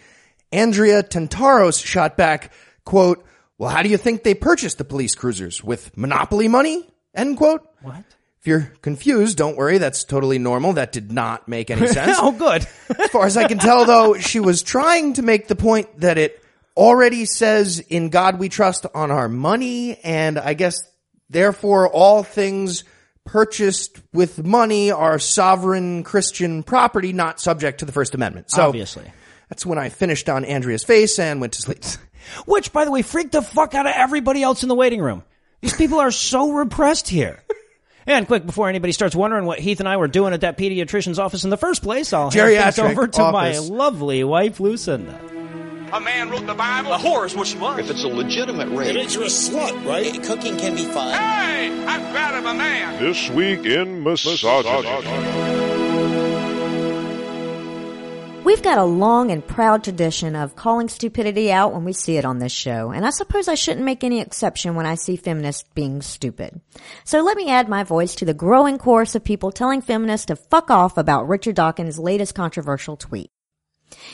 Andrea 0.50 1.02
Tantaros 1.02 1.84
shot 1.84 2.16
back, 2.16 2.52
quote, 2.84 3.24
well, 3.58 3.70
how 3.70 3.82
do 3.82 3.88
you 3.88 3.96
think 3.96 4.22
they 4.22 4.34
purchased 4.34 4.78
the 4.78 4.84
police 4.84 5.14
cruisers? 5.14 5.62
With 5.62 5.96
monopoly 5.96 6.48
money? 6.48 6.88
End 7.14 7.36
quote. 7.36 7.68
What? 7.82 8.04
If 8.40 8.46
you're 8.46 8.72
confused, 8.82 9.36
don't 9.36 9.56
worry. 9.56 9.78
That's 9.78 10.04
totally 10.04 10.38
normal. 10.38 10.74
That 10.74 10.92
did 10.92 11.10
not 11.10 11.48
make 11.48 11.70
any 11.70 11.86
sense. 11.88 12.16
oh, 12.20 12.32
good. 12.32 12.66
As 12.98 13.10
far 13.10 13.26
as 13.26 13.36
I 13.36 13.48
can 13.48 13.58
tell, 13.58 13.84
though, 13.84 14.14
she 14.14 14.38
was 14.40 14.62
trying 14.62 15.14
to 15.14 15.22
make 15.22 15.48
the 15.48 15.56
point 15.56 16.00
that 16.00 16.18
it 16.18 16.42
already 16.76 17.24
says 17.24 17.80
in 17.80 18.08
God 18.10 18.38
we 18.38 18.48
trust 18.48 18.86
on 18.94 19.10
our 19.10 19.28
money, 19.28 19.98
and 20.04 20.38
I 20.38 20.54
guess 20.54 20.80
therefore 21.28 21.88
all 21.88 22.22
things 22.22 22.84
purchased 23.24 24.00
with 24.12 24.42
money 24.44 24.90
are 24.90 25.18
sovereign 25.18 26.04
Christian 26.04 26.62
property, 26.62 27.12
not 27.12 27.40
subject 27.40 27.80
to 27.80 27.84
the 27.84 27.92
First 27.92 28.14
Amendment. 28.14 28.50
So 28.50 28.62
Obviously. 28.62 29.04
that's 29.48 29.66
when 29.66 29.78
I 29.78 29.90
finished 29.90 30.28
on 30.28 30.44
Andrea's 30.44 30.84
face 30.84 31.18
and 31.18 31.40
went 31.40 31.54
to 31.54 31.62
sleep. 31.62 31.84
Which, 32.46 32.72
by 32.72 32.84
the 32.84 32.90
way, 32.90 33.02
freaked 33.02 33.32
the 33.32 33.42
fuck 33.42 33.74
out 33.74 33.86
of 33.86 33.92
everybody 33.94 34.42
else 34.42 34.62
in 34.62 34.68
the 34.68 34.74
waiting 34.74 35.00
room. 35.00 35.24
These 35.60 35.74
people 35.74 35.98
are 35.98 36.10
so 36.10 36.52
repressed 36.52 37.08
here. 37.08 37.42
And 38.08 38.26
quick, 38.26 38.46
before 38.46 38.70
anybody 38.70 38.92
starts 38.92 39.14
wondering 39.14 39.44
what 39.44 39.58
Heath 39.58 39.80
and 39.80 39.88
I 39.88 39.98
were 39.98 40.08
doing 40.08 40.32
at 40.32 40.40
that 40.40 40.56
pediatrician's 40.56 41.18
office 41.18 41.44
in 41.44 41.50
the 41.50 41.58
first 41.58 41.82
place, 41.82 42.14
I'll 42.14 42.30
hand 42.30 42.32
things 42.32 42.76
Geriatric 42.76 42.90
over 42.90 43.06
to 43.06 43.32
my 43.32 43.58
lovely 43.58 44.24
wife, 44.24 44.60
Lucinda. 44.60 45.20
A 45.92 46.00
man 46.00 46.30
wrote 46.30 46.46
the 46.46 46.54
Bible. 46.54 46.94
A 46.94 46.98
whore 46.98 47.26
is 47.26 47.36
what 47.36 47.46
she 47.46 47.58
was. 47.58 47.78
If 47.80 47.90
it's 47.90 48.04
a 48.04 48.08
legitimate 48.08 48.68
rape, 48.70 48.94
makes 48.94 49.14
you 49.14 49.22
a 49.22 49.26
slut, 49.26 49.86
right? 49.86 50.22
Cooking 50.24 50.56
can 50.56 50.74
be 50.74 50.84
fun. 50.84 51.12
Hey, 51.12 51.84
I'm 51.86 52.10
proud 52.12 52.34
of 52.34 52.46
a 52.46 52.54
man. 52.54 53.02
This 53.02 53.28
week 53.28 53.66
in 53.66 54.02
misogyny. 54.02 55.77
We've 58.48 58.62
got 58.62 58.78
a 58.78 58.84
long 58.84 59.30
and 59.30 59.46
proud 59.46 59.84
tradition 59.84 60.34
of 60.34 60.56
calling 60.56 60.88
stupidity 60.88 61.52
out 61.52 61.74
when 61.74 61.84
we 61.84 61.92
see 61.92 62.16
it 62.16 62.24
on 62.24 62.38
this 62.38 62.50
show, 62.50 62.92
and 62.92 63.04
I 63.04 63.10
suppose 63.10 63.46
I 63.46 63.54
shouldn't 63.54 63.84
make 63.84 64.02
any 64.02 64.22
exception 64.22 64.74
when 64.74 64.86
I 64.86 64.94
see 64.94 65.16
feminists 65.16 65.68
being 65.74 66.00
stupid. 66.00 66.58
So 67.04 67.20
let 67.20 67.36
me 67.36 67.50
add 67.50 67.68
my 67.68 67.84
voice 67.84 68.14
to 68.14 68.24
the 68.24 68.32
growing 68.32 68.78
chorus 68.78 69.14
of 69.14 69.22
people 69.22 69.52
telling 69.52 69.82
feminists 69.82 70.24
to 70.28 70.36
fuck 70.36 70.70
off 70.70 70.96
about 70.96 71.28
Richard 71.28 71.56
Dawkins' 71.56 71.98
latest 71.98 72.34
controversial 72.34 72.96
tweet. 72.96 73.30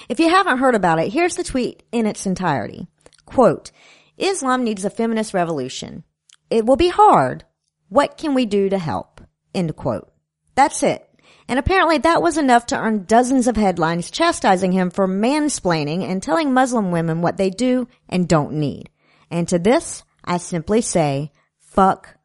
If 0.09 0.19
you 0.19 0.29
haven't 0.29 0.59
heard 0.59 0.75
about 0.75 0.99
it, 0.99 1.13
here's 1.13 1.37
the 1.37 1.45
tweet 1.45 1.85
in 1.93 2.05
its 2.05 2.27
entirety. 2.27 2.89
Quote, 3.27 3.71
Islam 4.19 4.65
needs 4.65 4.85
a 4.85 4.91
feminist 4.91 5.33
revolution. 5.33 6.03
It 6.51 6.67
will 6.67 6.75
be 6.75 6.89
hard. 6.89 7.45
What 7.89 8.19
can 8.19 8.35
we 8.35 8.47
do 8.47 8.69
to 8.69 8.79
help? 8.79 9.21
End 9.55 9.77
quote. 9.77 10.13
That's 10.57 10.83
it. 10.83 11.09
And 11.49 11.59
apparently 11.59 11.99
that 11.99 12.23
was 12.23 12.39
enough 12.39 12.67
to 12.67 12.79
earn 12.79 13.05
dozens 13.05 13.47
of 13.47 13.57
headlines 13.57 14.11
chastising 14.11 14.73
him 14.73 14.91
for 14.91 15.07
mansplaining 15.07 16.03
and 16.03 16.23
telling 16.23 16.53
Muslim 16.53 16.91
women 16.91 17.21
what 17.21 17.37
they 17.37 17.51
do 17.51 17.87
and 18.09 18.29
don't 18.29 18.53
need. 18.53 18.91
And 19.31 19.47
to 19.49 19.59
this, 19.59 20.05
I 20.25 20.39
simply 20.39 20.81
say, 20.81 21.33
fuck 21.61 22.17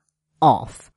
off. 0.41 0.88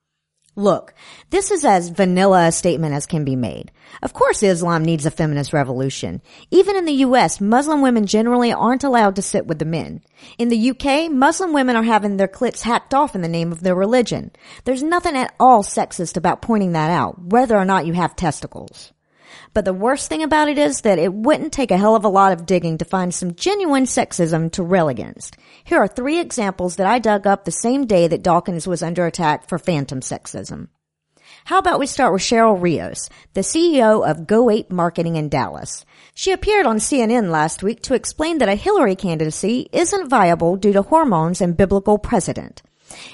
Look, 0.55 0.93
this 1.31 1.51
is 1.51 1.65
as 1.65 1.89
vanilla 1.89 2.49
a 2.49 2.53
statement 2.53 2.93
as 2.93 3.07
can 3.07 3.25
be 3.25 3.37
made. 3.37 3.73
Of 4.03 4.13
course 4.13 4.43
Islam 4.43 4.85
needs 4.85 5.07
a 5.07 5.11
feminist 5.11 5.55
revolution. 5.55 6.21
Even 6.51 6.77
in 6.77 6.85
the 6.85 7.05
US, 7.07 7.41
Muslim 7.41 7.81
women 7.81 8.05
generally 8.05 8.53
aren't 8.53 8.85
allowed 8.85 9.17
to 9.17 9.23
sit 9.23 9.47
with 9.47 9.59
the 9.59 9.65
men. 9.65 10.03
In 10.37 10.51
the 10.51 10.71
UK, 10.71 11.11
Muslim 11.11 11.55
women 11.55 11.75
are 11.75 11.83
having 11.83 12.19
their 12.19 12.29
clits 12.29 12.61
hacked 12.61 12.93
off 12.93 13.15
in 13.15 13.23
the 13.23 13.29
name 13.29 13.51
of 13.51 13.63
their 13.63 13.75
religion. 13.75 14.31
There's 14.65 14.83
nothing 14.83 15.17
at 15.17 15.35
all 15.41 15.63
sexist 15.63 16.19
about 16.19 16.43
pointing 16.43 16.73
that 16.73 16.91
out, 16.91 17.19
whether 17.19 17.57
or 17.57 17.65
not 17.65 17.87
you 17.87 17.95
have 17.95 18.15
testicles. 18.15 18.92
But 19.55 19.65
the 19.65 19.73
worst 19.73 20.09
thing 20.09 20.23
about 20.23 20.49
it 20.49 20.59
is 20.59 20.83
that 20.83 20.99
it 20.99 21.13
wouldn't 21.13 21.53
take 21.53 21.71
a 21.71 21.77
hell 21.77 21.97
of 21.97 22.05
a 22.05 22.09
lot 22.09 22.33
of 22.33 22.47
digging 22.47 22.79
to 22.79 22.85
find 22.85 23.15
some 23.15 23.35
genuine 23.35 23.85
sexism 23.85 24.51
to 24.53 24.63
rail 24.63 24.89
against. 24.89 25.37
Here 25.65 25.79
are 25.79 25.89
three 25.89 26.19
examples 26.19 26.77
that 26.77 26.87
I 26.87 26.99
dug 26.99 27.27
up 27.27 27.45
the 27.45 27.51
same 27.51 27.87
day 27.87 28.09
that 28.09 28.23
Dawkins 28.23 28.67
was 28.67 28.83
under 28.83 29.07
attack 29.07 29.49
for 29.49 29.59
phantom 29.59 30.01
sexism. 30.01 30.69
How 31.45 31.59
about 31.59 31.81
we 31.81 31.87
start 31.87 32.13
with 32.13 32.23
Cheryl 32.23 32.61
Rios, 32.61 33.09
the 33.35 33.41
CEO 33.41 34.09
of 34.09 34.27
Go 34.27 34.49
Ape 34.49 34.71
Marketing 34.71 35.17
in 35.17 35.29
Dallas. 35.29 35.85
She 36.15 36.31
appeared 36.31 36.67
on 36.67 36.77
CNN 36.77 37.31
last 37.31 37.63
week 37.63 37.83
to 37.83 37.95
explain 37.95 38.39
that 38.39 38.49
a 38.49 38.55
Hillary 38.55 38.95
candidacy 38.95 39.69
isn't 39.73 40.09
viable 40.09 40.57
due 40.57 40.73
to 40.73 40.83
hormones 40.83 41.41
and 41.41 41.57
biblical 41.57 41.99
precedent. 41.99 42.63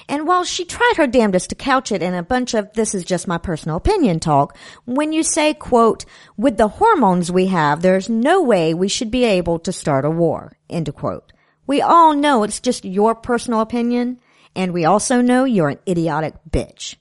And 0.07 0.27
while 0.27 0.43
she 0.43 0.65
tried 0.65 0.93
her 0.97 1.07
damnedest 1.07 1.49
to 1.49 1.55
couch 1.55 1.91
it 1.91 2.01
in 2.01 2.13
a 2.13 2.23
bunch 2.23 2.53
of 2.53 2.73
this 2.73 2.93
is 2.93 3.03
just 3.03 3.27
my 3.27 3.37
personal 3.37 3.77
opinion 3.77 4.19
talk, 4.19 4.57
when 4.85 5.13
you 5.13 5.23
say, 5.23 5.53
quote, 5.53 6.05
with 6.37 6.57
the 6.57 6.67
hormones 6.67 7.31
we 7.31 7.47
have, 7.47 7.81
there's 7.81 8.09
no 8.09 8.41
way 8.41 8.73
we 8.73 8.87
should 8.87 9.11
be 9.11 9.25
able 9.25 9.59
to 9.59 9.71
start 9.71 10.05
a 10.05 10.09
war, 10.09 10.57
end 10.69 10.93
quote. 10.95 11.33
We 11.67 11.81
all 11.81 12.15
know 12.15 12.43
it's 12.43 12.59
just 12.59 12.83
your 12.83 13.13
personal 13.13 13.61
opinion, 13.61 14.19
And 14.55 14.73
we 14.73 14.85
also 14.85 15.21
know 15.21 15.45
you're 15.45 15.69
an 15.69 15.79
idiotic 15.87 16.33
bitch. 16.49 16.95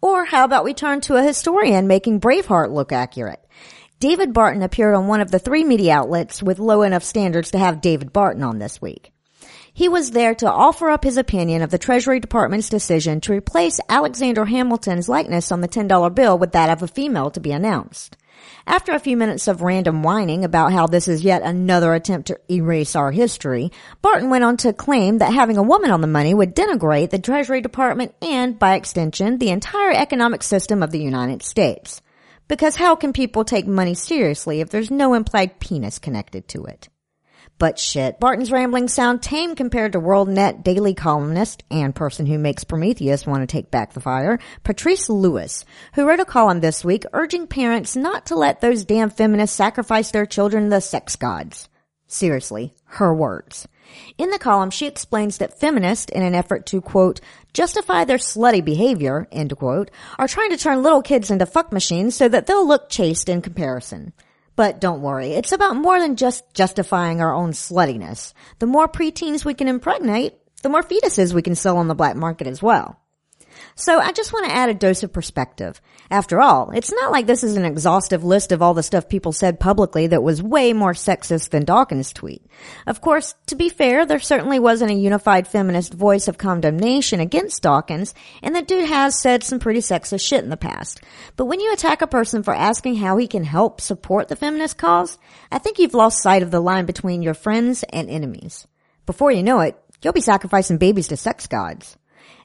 Or 0.00 0.24
how 0.24 0.44
about 0.44 0.64
we 0.64 0.74
turn 0.74 1.00
to 1.02 1.16
a 1.16 1.22
historian 1.22 1.86
making 1.86 2.20
Braveheart 2.20 2.72
look 2.72 2.92
accurate? 2.92 3.40
David 3.98 4.32
Barton 4.32 4.62
appeared 4.62 4.94
on 4.94 5.06
one 5.06 5.20
of 5.20 5.30
the 5.30 5.38
three 5.38 5.64
media 5.64 5.94
outlets 5.94 6.42
with 6.42 6.58
low 6.58 6.82
enough 6.82 7.04
standards 7.04 7.52
to 7.52 7.58
have 7.58 7.80
David 7.80 8.12
Barton 8.12 8.42
on 8.42 8.58
this 8.58 8.80
week. 8.80 9.12
He 9.76 9.90
was 9.90 10.12
there 10.12 10.34
to 10.36 10.50
offer 10.50 10.88
up 10.88 11.04
his 11.04 11.18
opinion 11.18 11.60
of 11.60 11.68
the 11.68 11.76
Treasury 11.76 12.18
Department's 12.18 12.70
decision 12.70 13.20
to 13.20 13.34
replace 13.34 13.78
Alexander 13.90 14.46
Hamilton's 14.46 15.06
likeness 15.06 15.52
on 15.52 15.60
the 15.60 15.68
$10 15.68 16.14
bill 16.14 16.38
with 16.38 16.52
that 16.52 16.70
of 16.70 16.82
a 16.82 16.88
female 16.88 17.30
to 17.32 17.40
be 17.40 17.52
announced. 17.52 18.16
After 18.66 18.92
a 18.92 18.98
few 18.98 19.18
minutes 19.18 19.48
of 19.48 19.60
random 19.60 20.02
whining 20.02 20.46
about 20.46 20.72
how 20.72 20.86
this 20.86 21.08
is 21.08 21.24
yet 21.24 21.42
another 21.42 21.92
attempt 21.92 22.28
to 22.28 22.40
erase 22.50 22.96
our 22.96 23.12
history, 23.12 23.70
Barton 24.00 24.30
went 24.30 24.44
on 24.44 24.56
to 24.56 24.72
claim 24.72 25.18
that 25.18 25.34
having 25.34 25.58
a 25.58 25.62
woman 25.62 25.90
on 25.90 26.00
the 26.00 26.06
money 26.06 26.32
would 26.32 26.56
denigrate 26.56 27.10
the 27.10 27.18
Treasury 27.18 27.60
Department 27.60 28.14
and, 28.22 28.58
by 28.58 28.76
extension, 28.76 29.36
the 29.36 29.50
entire 29.50 29.92
economic 29.92 30.42
system 30.42 30.82
of 30.82 30.90
the 30.90 31.02
United 31.02 31.42
States. 31.42 32.00
Because 32.48 32.76
how 32.76 32.96
can 32.96 33.12
people 33.12 33.44
take 33.44 33.66
money 33.66 33.92
seriously 33.92 34.62
if 34.62 34.70
there's 34.70 34.90
no 34.90 35.12
implied 35.12 35.60
penis 35.60 35.98
connected 35.98 36.48
to 36.48 36.64
it? 36.64 36.88
But 37.58 37.78
shit, 37.78 38.20
Barton's 38.20 38.52
ramblings 38.52 38.92
sound 38.92 39.22
tame 39.22 39.54
compared 39.54 39.92
to 39.92 40.00
WorldNetDaily 40.00 40.94
columnist 40.94 41.64
and 41.70 41.94
person 41.94 42.26
who 42.26 42.38
makes 42.38 42.64
Prometheus 42.64 43.26
want 43.26 43.40
to 43.40 43.46
take 43.46 43.70
back 43.70 43.94
the 43.94 44.00
fire, 44.00 44.38
Patrice 44.62 45.08
Lewis, 45.08 45.64
who 45.94 46.06
wrote 46.06 46.20
a 46.20 46.26
column 46.26 46.60
this 46.60 46.84
week 46.84 47.04
urging 47.14 47.46
parents 47.46 47.96
not 47.96 48.26
to 48.26 48.36
let 48.36 48.60
those 48.60 48.84
damn 48.84 49.08
feminists 49.08 49.56
sacrifice 49.56 50.10
their 50.10 50.26
children 50.26 50.64
to 50.64 50.70
the 50.70 50.80
sex 50.82 51.16
gods. 51.16 51.70
Seriously, 52.06 52.74
her 52.84 53.14
words. 53.14 53.66
In 54.18 54.30
the 54.30 54.38
column, 54.38 54.70
she 54.70 54.86
explains 54.86 55.38
that 55.38 55.58
feminists, 55.58 56.12
in 56.12 56.22
an 56.22 56.34
effort 56.34 56.66
to, 56.66 56.82
quote, 56.82 57.20
justify 57.54 58.04
their 58.04 58.18
slutty 58.18 58.62
behavior, 58.62 59.26
end 59.32 59.56
quote, 59.56 59.90
are 60.18 60.28
trying 60.28 60.50
to 60.50 60.58
turn 60.58 60.82
little 60.82 61.02
kids 61.02 61.30
into 61.30 61.46
fuck 61.46 61.72
machines 61.72 62.14
so 62.14 62.28
that 62.28 62.46
they'll 62.46 62.66
look 62.68 62.90
chaste 62.90 63.30
in 63.30 63.40
comparison. 63.40 64.12
But 64.56 64.80
don't 64.80 65.02
worry, 65.02 65.32
it's 65.32 65.52
about 65.52 65.76
more 65.76 66.00
than 66.00 66.16
just 66.16 66.42
justifying 66.54 67.20
our 67.20 67.34
own 67.34 67.52
sluttiness. 67.52 68.32
The 68.58 68.66
more 68.66 68.88
preteens 68.88 69.44
we 69.44 69.52
can 69.54 69.68
impregnate, 69.68 70.34
the 70.62 70.70
more 70.70 70.82
fetuses 70.82 71.34
we 71.34 71.42
can 71.42 71.54
sell 71.54 71.76
on 71.76 71.88
the 71.88 71.94
black 71.94 72.16
market 72.16 72.46
as 72.46 72.62
well. 72.62 72.98
So 73.74 73.98
I 73.98 74.12
just 74.12 74.32
want 74.32 74.46
to 74.46 74.54
add 74.54 74.68
a 74.68 74.74
dose 74.74 75.02
of 75.02 75.12
perspective. 75.12 75.80
After 76.10 76.40
all, 76.40 76.70
it's 76.70 76.92
not 76.92 77.10
like 77.10 77.26
this 77.26 77.42
is 77.42 77.56
an 77.56 77.64
exhaustive 77.64 78.24
list 78.24 78.52
of 78.52 78.62
all 78.62 78.74
the 78.74 78.82
stuff 78.82 79.08
people 79.08 79.32
said 79.32 79.60
publicly 79.60 80.06
that 80.06 80.22
was 80.22 80.42
way 80.42 80.72
more 80.72 80.92
sexist 80.92 81.50
than 81.50 81.64
Dawkins' 81.64 82.12
tweet. 82.12 82.46
Of 82.86 83.00
course, 83.00 83.34
to 83.46 83.56
be 83.56 83.68
fair, 83.68 84.06
there 84.06 84.20
certainly 84.20 84.58
wasn't 84.58 84.92
a 84.92 84.94
unified 84.94 85.48
feminist 85.48 85.94
voice 85.94 86.28
of 86.28 86.38
condemnation 86.38 87.20
against 87.20 87.62
Dawkins, 87.62 88.14
and 88.42 88.54
the 88.54 88.62
dude 88.62 88.88
has 88.88 89.20
said 89.20 89.42
some 89.42 89.58
pretty 89.58 89.80
sexist 89.80 90.26
shit 90.26 90.44
in 90.44 90.50
the 90.50 90.56
past. 90.56 91.00
But 91.36 91.46
when 91.46 91.60
you 91.60 91.72
attack 91.72 92.02
a 92.02 92.06
person 92.06 92.42
for 92.42 92.54
asking 92.54 92.96
how 92.96 93.16
he 93.16 93.26
can 93.26 93.44
help 93.44 93.80
support 93.80 94.28
the 94.28 94.36
feminist 94.36 94.78
cause, 94.78 95.18
I 95.50 95.58
think 95.58 95.78
you've 95.78 95.94
lost 95.94 96.22
sight 96.22 96.42
of 96.42 96.50
the 96.50 96.60
line 96.60 96.86
between 96.86 97.22
your 97.22 97.34
friends 97.34 97.82
and 97.90 98.08
enemies. 98.08 98.66
Before 99.06 99.30
you 99.30 99.42
know 99.42 99.60
it, 99.60 99.76
you'll 100.02 100.12
be 100.12 100.20
sacrificing 100.20 100.78
babies 100.78 101.08
to 101.08 101.16
sex 101.16 101.46
gods. 101.46 101.96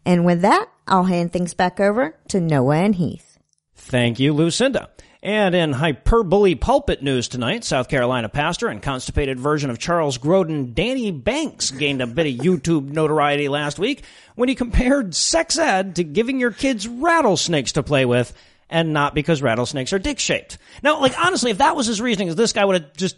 And 0.05 0.25
with 0.25 0.41
that, 0.41 0.67
I'll 0.87 1.05
hand 1.05 1.31
things 1.31 1.53
back 1.53 1.79
over 1.79 2.17
to 2.29 2.39
Noah 2.39 2.77
and 2.77 2.95
Heath. 2.95 3.37
Thank 3.75 4.19
you, 4.19 4.33
Lucinda. 4.33 4.89
And 5.23 5.53
in 5.53 5.73
hyperbole 5.73 6.55
pulpit 6.55 7.03
news 7.03 7.27
tonight, 7.27 7.63
South 7.63 7.87
Carolina 7.87 8.27
pastor 8.27 8.67
and 8.67 8.81
constipated 8.81 9.39
version 9.39 9.69
of 9.69 9.77
Charles 9.77 10.17
Grodin, 10.17 10.73
Danny 10.73 11.11
Banks, 11.11 11.69
gained 11.69 12.01
a 12.01 12.07
bit 12.07 12.25
of 12.25 12.45
YouTube 12.45 12.89
notoriety 12.89 13.47
last 13.47 13.77
week 13.77 14.03
when 14.33 14.49
he 14.49 14.55
compared 14.55 15.13
sex 15.13 15.59
ed 15.59 15.97
to 15.97 16.03
giving 16.03 16.39
your 16.39 16.49
kids 16.49 16.87
rattlesnakes 16.87 17.73
to 17.73 17.83
play 17.83 18.05
with 18.05 18.33
and 18.67 18.93
not 18.93 19.13
because 19.13 19.43
rattlesnakes 19.43 19.93
are 19.93 19.99
dick 19.99 20.17
shaped. 20.17 20.57
Now, 20.81 20.99
like 20.99 21.13
honestly, 21.19 21.51
if 21.51 21.59
that 21.59 21.75
was 21.75 21.85
his 21.85 22.01
reasoning, 22.01 22.33
this 22.33 22.53
guy 22.53 22.65
would 22.65 22.81
have 22.81 22.93
just 22.93 23.17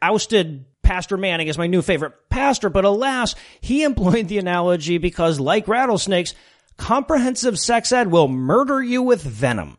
ousted 0.00 0.64
Pastor 0.84 1.16
Manning 1.16 1.48
is 1.48 1.58
my 1.58 1.66
new 1.66 1.82
favorite 1.82 2.12
pastor, 2.28 2.70
but 2.70 2.84
alas, 2.84 3.34
he 3.60 3.82
employed 3.84 4.28
the 4.28 4.38
analogy 4.38 4.98
because 4.98 5.40
like 5.40 5.66
rattlesnakes, 5.66 6.34
comprehensive 6.76 7.58
sex 7.58 7.90
ed 7.92 8.10
will 8.10 8.28
murder 8.28 8.82
you 8.82 9.02
with 9.02 9.22
venom. 9.22 9.76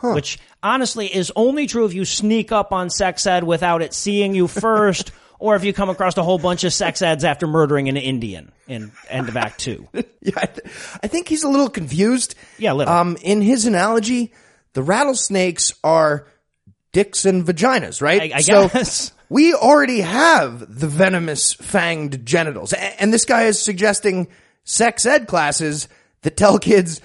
Which 0.00 0.38
honestly 0.62 1.12
is 1.12 1.32
only 1.34 1.66
true 1.66 1.84
if 1.84 1.92
you 1.92 2.04
sneak 2.04 2.52
up 2.52 2.72
on 2.72 2.88
sex 2.88 3.26
ed 3.26 3.42
without 3.42 3.82
it 3.82 3.92
seeing 3.92 4.32
you 4.32 4.46
first, 4.46 5.10
or 5.40 5.56
if 5.56 5.64
you 5.64 5.72
come 5.72 5.90
across 5.90 6.16
a 6.16 6.22
whole 6.22 6.38
bunch 6.38 6.62
of 6.62 6.72
sex 6.72 7.02
eds 7.02 7.24
after 7.24 7.48
murdering 7.48 7.88
an 7.88 7.96
Indian 7.96 8.52
in 8.68 8.92
End 9.08 9.28
of 9.28 9.36
Act 9.36 9.58
Two. 9.60 9.88
Yeah, 10.20 10.34
I, 10.36 10.46
th- 10.46 10.66
I 11.02 11.06
think 11.06 11.28
he's 11.28 11.42
a 11.44 11.48
little 11.48 11.70
confused. 11.70 12.34
Yeah, 12.58 12.72
a 12.72 12.74
little. 12.74 12.92
Um, 12.92 13.16
in 13.22 13.40
his 13.40 13.66
analogy, 13.66 14.32
the 14.74 14.82
rattlesnakes 14.82 15.72
are 15.82 16.26
dicks 16.92 17.24
and 17.24 17.46
vaginas, 17.46 18.02
right? 18.02 18.20
I- 18.32 18.36
I 18.36 18.40
so 18.40 18.68
guess. 18.68 19.12
We 19.28 19.54
already 19.54 20.00
have 20.00 20.60
the 20.60 20.88
venomous 20.88 21.54
fanged 21.54 22.24
genitals, 22.24 22.72
and 22.72 23.12
this 23.12 23.24
guy 23.24 23.44
is 23.44 23.60
suggesting 23.60 24.28
sex 24.64 25.06
ed 25.06 25.26
classes 25.26 25.88
that 26.22 26.36
tell 26.36 26.58
kids 26.58 27.00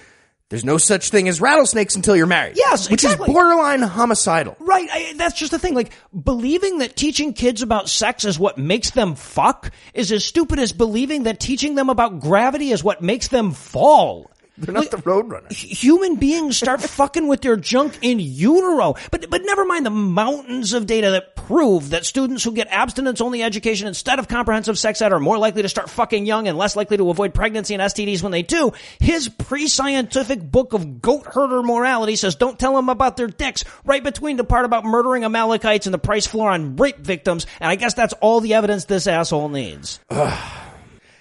there's 0.50 0.64
no 0.64 0.78
such 0.78 1.10
thing 1.10 1.26
as 1.26 1.40
rattlesnakes 1.40 1.96
until 1.96 2.14
you're 2.14 2.26
married. 2.26 2.56
Yes, 2.56 2.90
which 2.90 3.02
exactly. 3.02 3.28
is 3.28 3.34
borderline 3.34 3.80
homicidal. 3.82 4.56
Right. 4.60 4.88
I, 4.92 5.14
that's 5.16 5.38
just 5.38 5.50
the 5.50 5.58
thing. 5.58 5.74
Like, 5.74 5.92
believing 6.12 6.78
that 6.78 6.94
teaching 6.94 7.32
kids 7.32 7.62
about 7.62 7.88
sex 7.88 8.24
is 8.24 8.38
what 8.38 8.58
makes 8.58 8.90
them 8.90 9.14
fuck 9.14 9.72
is 9.94 10.12
as 10.12 10.24
stupid 10.24 10.58
as 10.58 10.72
believing 10.72 11.24
that 11.24 11.40
teaching 11.40 11.74
them 11.74 11.88
about 11.88 12.20
gravity 12.20 12.70
is 12.70 12.84
what 12.84 13.02
makes 13.02 13.28
them 13.28 13.52
fall. 13.52 14.30
They're 14.56 14.72
not 14.72 14.90
the 14.90 14.98
Roadrunner. 14.98 15.52
Human 15.52 16.16
beings 16.16 16.56
start 16.56 16.80
fucking 16.82 17.26
with 17.26 17.40
their 17.40 17.56
junk 17.56 17.98
in 18.02 18.20
utero. 18.20 18.94
But, 19.10 19.28
but 19.28 19.42
never 19.44 19.64
mind 19.64 19.84
the 19.84 19.90
mountains 19.90 20.72
of 20.72 20.86
data 20.86 21.10
that 21.10 21.34
prove 21.34 21.90
that 21.90 22.06
students 22.06 22.44
who 22.44 22.52
get 22.52 22.68
abstinence 22.68 23.20
only 23.20 23.42
education 23.42 23.88
instead 23.88 24.18
of 24.18 24.28
comprehensive 24.28 24.78
sex 24.78 25.02
ed 25.02 25.12
are 25.12 25.20
more 25.20 25.38
likely 25.38 25.62
to 25.62 25.68
start 25.68 25.90
fucking 25.90 26.24
young 26.24 26.46
and 26.46 26.56
less 26.56 26.76
likely 26.76 26.96
to 26.96 27.10
avoid 27.10 27.34
pregnancy 27.34 27.74
and 27.74 27.82
STDs 27.82 28.22
when 28.22 28.32
they 28.32 28.42
do. 28.42 28.72
His 29.00 29.28
pre-scientific 29.28 30.40
book 30.40 30.72
of 30.72 31.02
goat 31.02 31.26
herder 31.26 31.62
morality 31.62 32.16
says 32.16 32.36
don't 32.36 32.58
tell 32.58 32.74
them 32.74 32.88
about 32.88 33.16
their 33.16 33.26
dicks 33.26 33.64
right 33.84 34.02
between 34.02 34.36
the 34.36 34.44
part 34.44 34.64
about 34.64 34.84
murdering 34.84 35.24
Amalekites 35.24 35.86
and 35.86 35.94
the 35.94 35.98
price 35.98 36.26
floor 36.26 36.50
on 36.50 36.76
rape 36.76 36.98
victims. 36.98 37.46
And 37.60 37.70
I 37.70 37.74
guess 37.74 37.94
that's 37.94 38.14
all 38.20 38.40
the 38.40 38.54
evidence 38.54 38.84
this 38.84 39.06
asshole 39.06 39.48
needs. 39.48 40.00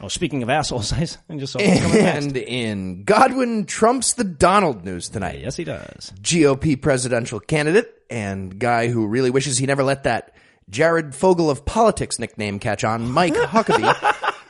oh, 0.03 0.07
speaking 0.07 0.43
of 0.43 0.49
assholes, 0.49 0.93
I 0.93 1.05
just 1.37 1.53
saw 1.53 1.59
this 1.59 1.81
coming. 1.81 1.97
And 2.05 2.37
in 2.37 3.03
Godwin 3.03 3.65
trumps 3.65 4.13
the 4.13 4.23
Donald 4.23 4.83
news 4.83 5.09
tonight. 5.09 5.39
Yes, 5.39 5.55
he 5.55 5.63
does. 5.63 6.13
GOP 6.21 6.79
presidential 6.79 7.39
candidate 7.39 7.93
and 8.09 8.59
guy 8.59 8.89
who 8.89 9.07
really 9.07 9.29
wishes 9.29 9.57
he 9.57 9.65
never 9.65 9.83
let 9.83 10.03
that 10.03 10.35
Jared 10.69 11.13
Fogle 11.15 11.49
of 11.49 11.65
politics 11.65 12.19
nickname 12.19 12.59
catch 12.59 12.83
on, 12.83 13.11
Mike 13.11 13.33
Huckabee, 13.35 13.93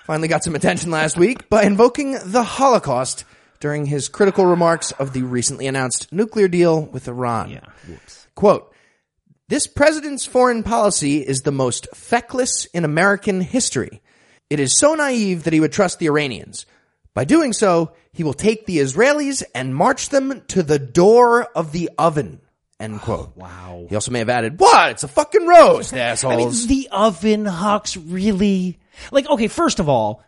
finally 0.05 0.27
got 0.27 0.43
some 0.43 0.55
attention 0.55 0.91
last 0.91 1.17
week 1.17 1.49
by 1.49 1.63
invoking 1.63 2.17
the 2.23 2.43
Holocaust 2.43 3.25
during 3.59 3.85
his 3.85 4.09
critical 4.09 4.45
remarks 4.45 4.91
of 4.93 5.13
the 5.13 5.23
recently 5.23 5.67
announced 5.67 6.11
nuclear 6.11 6.47
deal 6.47 6.81
with 6.81 7.07
Iran. 7.07 7.49
Yeah. 7.49 7.65
Whoops. 7.87 8.27
Quote, 8.35 8.73
this 9.49 9.67
president's 9.67 10.25
foreign 10.25 10.63
policy 10.63 11.19
is 11.19 11.41
the 11.41 11.51
most 11.51 11.87
feckless 11.93 12.65
in 12.73 12.85
American 12.85 13.41
history. 13.41 14.01
It 14.53 14.59
is 14.59 14.77
so 14.77 14.93
naive 14.93 15.45
that 15.45 15.53
he 15.53 15.59
would 15.59 15.71
trust 15.71 15.97
the 15.97 16.05
Iranians. 16.05 16.67
By 17.15 17.25
doing 17.25 17.53
so, 17.53 17.93
he 18.11 18.23
will 18.23 18.35
take 18.35 18.67
the 18.67 18.77
Israelis 18.77 19.41
and 19.55 19.75
march 19.75 20.09
them 20.09 20.43
to 20.49 20.61
the 20.61 20.77
door 20.77 21.45
of 21.55 21.71
the 21.71 21.89
oven. 21.97 22.39
End 22.79 22.97
oh, 22.97 22.99
quote. 22.99 23.35
wow. 23.35 23.87
He 23.89 23.95
also 23.95 24.11
may 24.11 24.19
have 24.19 24.29
added, 24.29 24.59
what? 24.59 24.91
It's 24.91 25.03
a 25.03 25.07
fucking 25.07 25.47
roast, 25.47 25.91
I 25.93 25.95
mean, 25.95 26.03
assholes. 26.03 26.67
the 26.67 26.87
oven 26.91 27.45
hucks 27.45 27.97
really 27.97 28.77
like 29.11 29.27
okay. 29.27 29.47
First 29.47 29.79
of 29.79 29.89
all, 29.89 30.23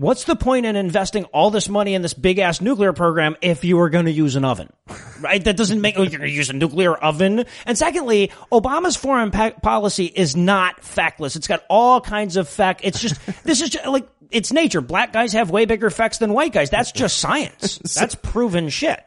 what's 0.00 0.24
the 0.24 0.34
point 0.34 0.64
in 0.64 0.76
investing 0.76 1.24
all 1.26 1.50
this 1.50 1.68
money 1.68 1.92
in 1.92 2.00
this 2.00 2.14
big 2.14 2.38
ass 2.38 2.62
nuclear 2.62 2.94
program 2.94 3.36
if 3.42 3.64
you 3.64 3.76
were 3.76 3.90
going 3.90 4.06
to 4.06 4.10
use 4.10 4.34
an 4.34 4.46
oven, 4.46 4.72
right? 5.20 5.44
That 5.44 5.56
doesn't 5.56 5.80
make 5.80 5.98
oh, 5.98 6.02
you're 6.02 6.18
going 6.18 6.22
to 6.22 6.34
use 6.34 6.48
a 6.48 6.54
nuclear 6.54 6.94
oven. 6.94 7.44
And 7.66 7.76
secondly, 7.76 8.32
Obama's 8.50 8.96
foreign 8.96 9.30
pa- 9.30 9.52
policy 9.62 10.06
is 10.06 10.34
not 10.34 10.80
factless. 10.80 11.36
It's 11.36 11.46
got 11.46 11.64
all 11.68 12.00
kinds 12.00 12.36
of 12.36 12.48
fact. 12.48 12.80
It's 12.82 13.00
just 13.00 13.24
this 13.44 13.60
is 13.60 13.70
just 13.70 13.86
like 13.86 14.08
it's 14.30 14.52
nature. 14.52 14.80
Black 14.80 15.12
guys 15.12 15.34
have 15.34 15.50
way 15.50 15.66
bigger 15.66 15.86
effects 15.86 16.18
than 16.18 16.32
white 16.32 16.52
guys. 16.52 16.70
That's 16.70 16.92
just 16.92 17.18
science. 17.18 17.78
That's 17.94 18.14
proven 18.14 18.70
shit. 18.70 19.04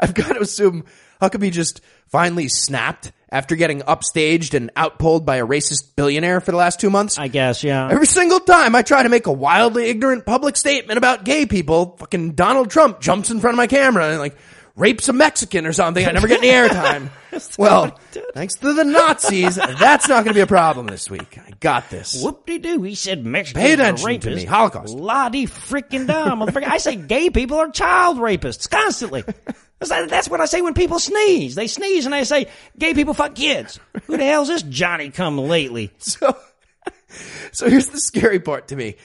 I've 0.00 0.14
got 0.14 0.34
to 0.34 0.40
assume 0.40 0.84
Huckabee 1.20 1.52
just 1.52 1.80
finally 2.06 2.48
snapped 2.48 3.12
after 3.30 3.56
getting 3.56 3.80
upstaged 3.82 4.54
and 4.54 4.72
outpulled 4.74 5.24
by 5.24 5.36
a 5.36 5.46
racist 5.46 5.94
billionaire 5.96 6.40
for 6.40 6.50
the 6.50 6.56
last 6.56 6.80
two 6.80 6.90
months. 6.90 7.18
I 7.18 7.28
guess, 7.28 7.62
yeah. 7.62 7.88
Every 7.90 8.06
single 8.06 8.40
time 8.40 8.74
I 8.74 8.82
try 8.82 9.02
to 9.02 9.08
make 9.08 9.26
a 9.26 9.32
wildly 9.32 9.90
ignorant 9.90 10.24
public 10.24 10.56
statement 10.56 10.96
about 10.96 11.24
gay 11.24 11.44
people, 11.44 11.96
fucking 11.98 12.32
Donald 12.32 12.70
Trump 12.70 13.00
jumps 13.00 13.30
in 13.30 13.40
front 13.40 13.54
of 13.54 13.58
my 13.58 13.66
camera 13.66 14.10
and 14.10 14.18
like 14.18 14.36
rapes 14.78 15.08
a 15.08 15.12
Mexican 15.12 15.66
or 15.66 15.72
something. 15.72 16.06
I 16.06 16.12
never 16.12 16.28
get 16.28 16.38
any 16.38 16.48
airtime. 16.48 17.10
well, 17.58 17.98
thanks 18.34 18.54
to 18.56 18.72
the 18.72 18.84
Nazis, 18.84 19.56
that's 19.56 20.08
not 20.08 20.24
going 20.24 20.32
to 20.32 20.34
be 20.34 20.40
a 20.40 20.46
problem 20.46 20.86
this 20.86 21.10
week. 21.10 21.38
I 21.38 21.50
got 21.60 21.90
this. 21.90 22.22
Whoop-de-doo, 22.22 22.82
he 22.82 22.94
said 22.94 23.26
Mexicans 23.26 23.64
Pay 23.64 23.72
attention 23.74 24.20
to 24.20 24.28
rapists. 24.28 24.36
me. 24.36 24.44
Holocaust. 24.44 24.94
La-di 24.94 25.46
freaking 25.46 26.06
motherfucker. 26.06 26.64
I 26.64 26.78
say 26.78 26.96
gay 26.96 27.30
people 27.30 27.58
are 27.58 27.70
child 27.70 28.18
rapists 28.18 28.70
constantly. 28.70 29.24
That's, 29.80 30.10
that's 30.10 30.28
what 30.28 30.40
I 30.40 30.46
say 30.46 30.60
when 30.60 30.74
people 30.74 30.98
sneeze. 30.98 31.54
They 31.54 31.66
sneeze 31.66 32.06
and 32.06 32.14
I 32.14 32.22
say 32.22 32.46
gay 32.78 32.94
people 32.94 33.14
fuck 33.14 33.34
kids. 33.34 33.78
Who 34.06 34.16
the 34.16 34.24
hell's 34.24 34.48
this 34.48 34.62
Johnny 34.62 35.10
come 35.10 35.38
lately? 35.38 35.92
So, 35.98 36.36
so 37.52 37.68
here's 37.68 37.88
the 37.88 38.00
scary 38.00 38.40
part 38.40 38.68
to 38.68 38.76
me. 38.76 38.96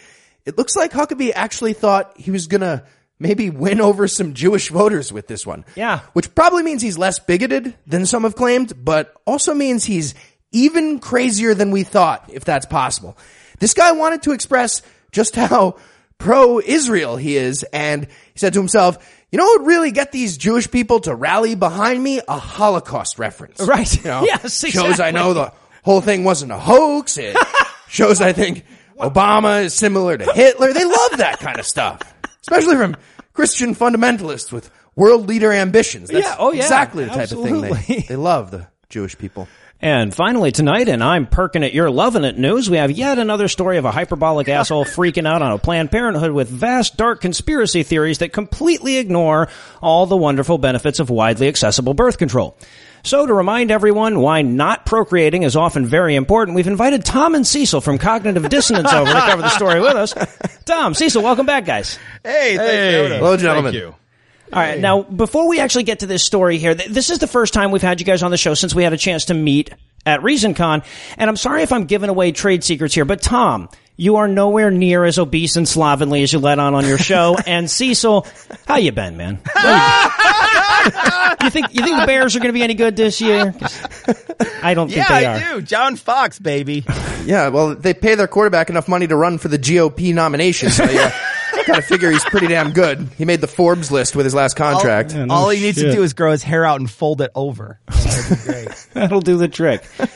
It 0.45 0.57
looks 0.57 0.75
like 0.75 0.91
Huckabee 0.91 1.31
actually 1.33 1.73
thought 1.73 2.13
he 2.17 2.31
was 2.31 2.47
gonna 2.47 2.83
maybe 3.23 3.49
win 3.49 3.81
over 3.81 4.07
some 4.07 4.33
Jewish 4.33 4.69
voters 4.69 5.12
with 5.12 5.27
this 5.27 5.47
one. 5.47 5.65
Yeah. 5.75 6.01
Which 6.13 6.36
probably 6.36 6.62
means 6.62 6.81
he's 6.81 6.97
less 6.97 7.17
bigoted 7.17 7.73
than 7.88 8.05
some 8.05 8.23
have 8.23 8.36
claimed, 8.36 8.73
but 8.83 9.15
also 9.25 9.53
means 9.55 9.86
he's 9.86 10.13
even 10.51 10.99
crazier 10.99 11.55
than 11.55 11.71
we 11.71 11.83
thought, 11.83 12.29
if 12.31 12.45
that's 12.45 12.65
possible. 12.67 13.17
This 13.59 13.73
guy 13.73 13.93
wanted 13.93 14.23
to 14.23 14.33
express 14.33 14.81
just 15.12 15.36
how 15.36 15.77
pro-Israel 16.17 17.17
he 17.17 17.38
is, 17.38 17.63
and 17.73 18.05
he 18.33 18.39
said 18.39 18.53
to 18.53 18.59
himself, 18.59 18.97
you 19.31 19.38
know 19.38 19.45
what 19.45 19.62
would 19.62 19.67
really 19.67 19.91
get 19.91 20.12
these 20.12 20.38
Jewish 20.38 20.69
people 20.69 20.99
to 21.01 21.15
rally 21.15 21.55
behind 21.55 22.03
me? 22.03 22.21
A 22.27 22.38
Holocaust 22.38 23.17
reference. 23.17 23.59
Right. 23.67 23.95
You 23.97 24.03
know, 24.03 24.23
Yes, 24.25 24.63
Shows 24.67 24.99
I 24.99 25.12
know 25.12 25.33
the 25.33 25.51
whole 25.83 26.01
thing 26.01 26.23
wasn't 26.23 26.51
a 26.51 26.57
hoax. 26.59 27.17
It 27.17 27.36
shows 27.88 28.21
I 28.21 28.33
think 28.33 28.63
Obama 28.99 29.63
is 29.63 29.73
similar 29.73 30.17
to 30.17 30.31
Hitler. 30.33 30.73
They 30.73 30.86
love 30.86 31.17
that 31.17 31.39
kind 31.39 31.59
of 31.59 31.65
stuff, 31.65 32.01
especially 32.41 32.75
from 32.75 32.95
Christian 33.34 33.76
fundamentalists 33.76 34.52
with 34.52 34.69
world 34.96 35.28
leader 35.28 35.52
ambitions. 35.52 36.10
That's 36.10 36.26
Yeah, 36.26 36.36
oh, 36.39 36.52
yeah, 36.52 36.62
exactly 36.62 37.06
the 37.06 37.12
type 37.12 37.32
of 37.32 37.43
thing 37.43 37.62
they, 37.62 37.69
absolutely. 37.69 38.06
they 38.08 38.15
love, 38.15 38.52
the 38.52 38.67
Jewish 38.89 39.17
people. 39.17 39.48
And 39.82 40.15
finally 40.15 40.54
tonight, 40.54 40.88
and 40.88 41.04
I'm 41.04 41.28
perking 41.28 41.62
it, 41.62 41.74
you're 41.74 41.91
loving 41.91 42.24
it 42.24 42.38
news, 42.38 42.69
we 42.69 42.78
have 42.78 42.89
yet 42.89 43.19
another 43.19 43.50
story 43.50 43.78
of 43.78 43.84
a 43.84 43.91
hyperbolic 43.91 44.48
asshole 44.50 44.86
freaking 44.86 45.28
out 45.28 45.41
on 45.41 45.52
a 45.52 45.58
Planned 45.58 45.91
Parenthood 45.91 46.32
with 46.32 46.48
vast 46.48 46.96
dark 46.96 47.19
conspiracy 47.19 47.84
theories 47.84 48.19
that 48.19 48.32
completely 48.32 48.96
ignore 48.96 49.50
all 49.82 50.06
the 50.06 50.15
wonderful 50.15 50.58
benefits 50.58 51.02
of 51.02 51.10
widely 51.10 51.50
accessible 51.50 51.93
birth 51.93 52.17
control. 52.17 52.58
So 53.05 53.25
to 53.25 53.33
remind 53.33 53.69
everyone 53.69 54.19
why 54.21 54.43
not 54.43 54.85
procreating 54.85 55.43
is 55.43 55.57
often 55.57 55.85
very 55.85 56.15
important, 56.15 56.55
we've 56.55 56.67
invited 56.67 57.03
Tom 57.03 57.35
and 57.35 57.45
Cecil 57.45 57.81
from 57.81 57.97
Cognitive 57.97 58.47
Dissonance 58.47 58.93
over 58.93 59.11
to 59.11 59.19
cover 59.19 59.41
the 59.41 59.49
story 59.49 59.81
with 59.81 59.93
us. 59.95 60.13
Tom, 60.63 60.93
Cecil, 60.93 61.21
welcome 61.21 61.45
back, 61.45 61.65
guys. 61.65 61.99
Hey, 62.23 62.55
Hey. 62.55 63.09
Hello, 63.17 63.35
gentlemen. 63.35 63.73
Thank 63.73 63.83
you. 63.83 63.95
All 64.53 64.59
right. 64.59 64.79
Now, 64.79 65.01
before 65.01 65.49
we 65.49 65.59
actually 65.59 65.83
get 65.83 65.99
to 65.99 66.05
this 66.05 66.23
story 66.23 66.59
here, 66.59 66.75
th- 66.75 66.89
this 66.89 67.09
is 67.09 67.19
the 67.19 67.27
first 67.27 67.53
time 67.53 67.71
we've 67.71 67.81
had 67.81 67.99
you 67.99 68.05
guys 68.05 68.23
on 68.23 68.31
the 68.31 68.37
show 68.37 68.53
since 68.53 68.73
we 68.73 68.83
had 68.83 68.93
a 68.93 68.97
chance 68.97 69.25
to 69.25 69.33
meet 69.33 69.71
at 70.05 70.21
ReasonCon. 70.21 70.85
And 71.17 71.29
I'm 71.29 71.35
sorry 71.37 71.63
if 71.63 71.73
I'm 71.73 71.85
giving 71.85 72.09
away 72.09 72.31
trade 72.31 72.63
secrets 72.63 72.93
here, 72.95 73.03
but 73.05 73.21
Tom, 73.21 73.67
you 73.95 74.15
are 74.17 74.27
nowhere 74.27 74.71
near 74.71 75.03
as 75.06 75.19
obese 75.19 75.56
and 75.56 75.67
slovenly 75.67 76.23
as 76.23 76.34
you 76.34 76.39
let 76.39 76.60
on 76.60 76.73
on 76.73 76.86
your 76.86 76.97
show. 76.97 77.36
and 77.47 77.69
Cecil, 77.69 78.25
how 78.67 78.77
you 78.77 78.91
been, 78.91 79.17
man? 79.17 79.39
You, 79.56 80.91
you 81.43 81.49
think 81.49 81.73
you 81.73 81.84
think 81.84 81.99
the 81.99 82.03
Bears 82.06 82.36
are 82.36 82.39
going 82.39 82.49
to 82.49 82.53
be 82.53 82.63
any 82.63 82.73
good 82.73 82.95
this 82.95 83.21
year? 83.21 83.53
I 84.62 84.73
don't 84.73 84.88
think 84.89 84.97
Yeah, 84.97 85.19
they 85.19 85.25
I 85.25 85.51
are. 85.51 85.56
do. 85.56 85.62
John 85.62 85.95
Fox, 85.95 86.39
baby. 86.39 86.84
Yeah, 87.25 87.49
well, 87.49 87.75
they 87.75 87.93
pay 87.93 88.15
their 88.15 88.27
quarterback 88.27 88.69
enough 88.69 88.88
money 88.88 89.08
to 89.08 89.15
run 89.15 89.38
for 89.38 89.47
the 89.47 89.60
GOP 89.60 90.13
nomination, 90.13 90.69
so 90.69 90.84
you 90.84 90.97
gotta 91.67 91.82
figure 91.82 92.12
he's 92.12 92.23
pretty 92.25 92.47
damn 92.47 92.71
good. 92.71 93.08
He 93.17 93.23
made 93.25 93.39
the 93.41 93.47
Forbes 93.47 93.91
list 93.91 94.15
with 94.15 94.25
his 94.25 94.34
last 94.34 94.56
contract. 94.56 95.15
All, 95.15 95.32
all 95.32 95.49
he 95.49 95.62
needs 95.62 95.82
to 95.82 95.91
do 95.91 96.03
is 96.03 96.13
grow 96.13 96.32
his 96.32 96.43
hair 96.43 96.65
out 96.65 96.79
and 96.79 96.89
fold 96.89 97.21
it 97.21 97.32
over. 97.36 97.79
That'd 97.88 98.38
be 98.38 98.43
great. 98.43 98.88
That'll 98.93 99.21
do 99.21 99.38
the 99.38 99.47
trick. 99.47 99.84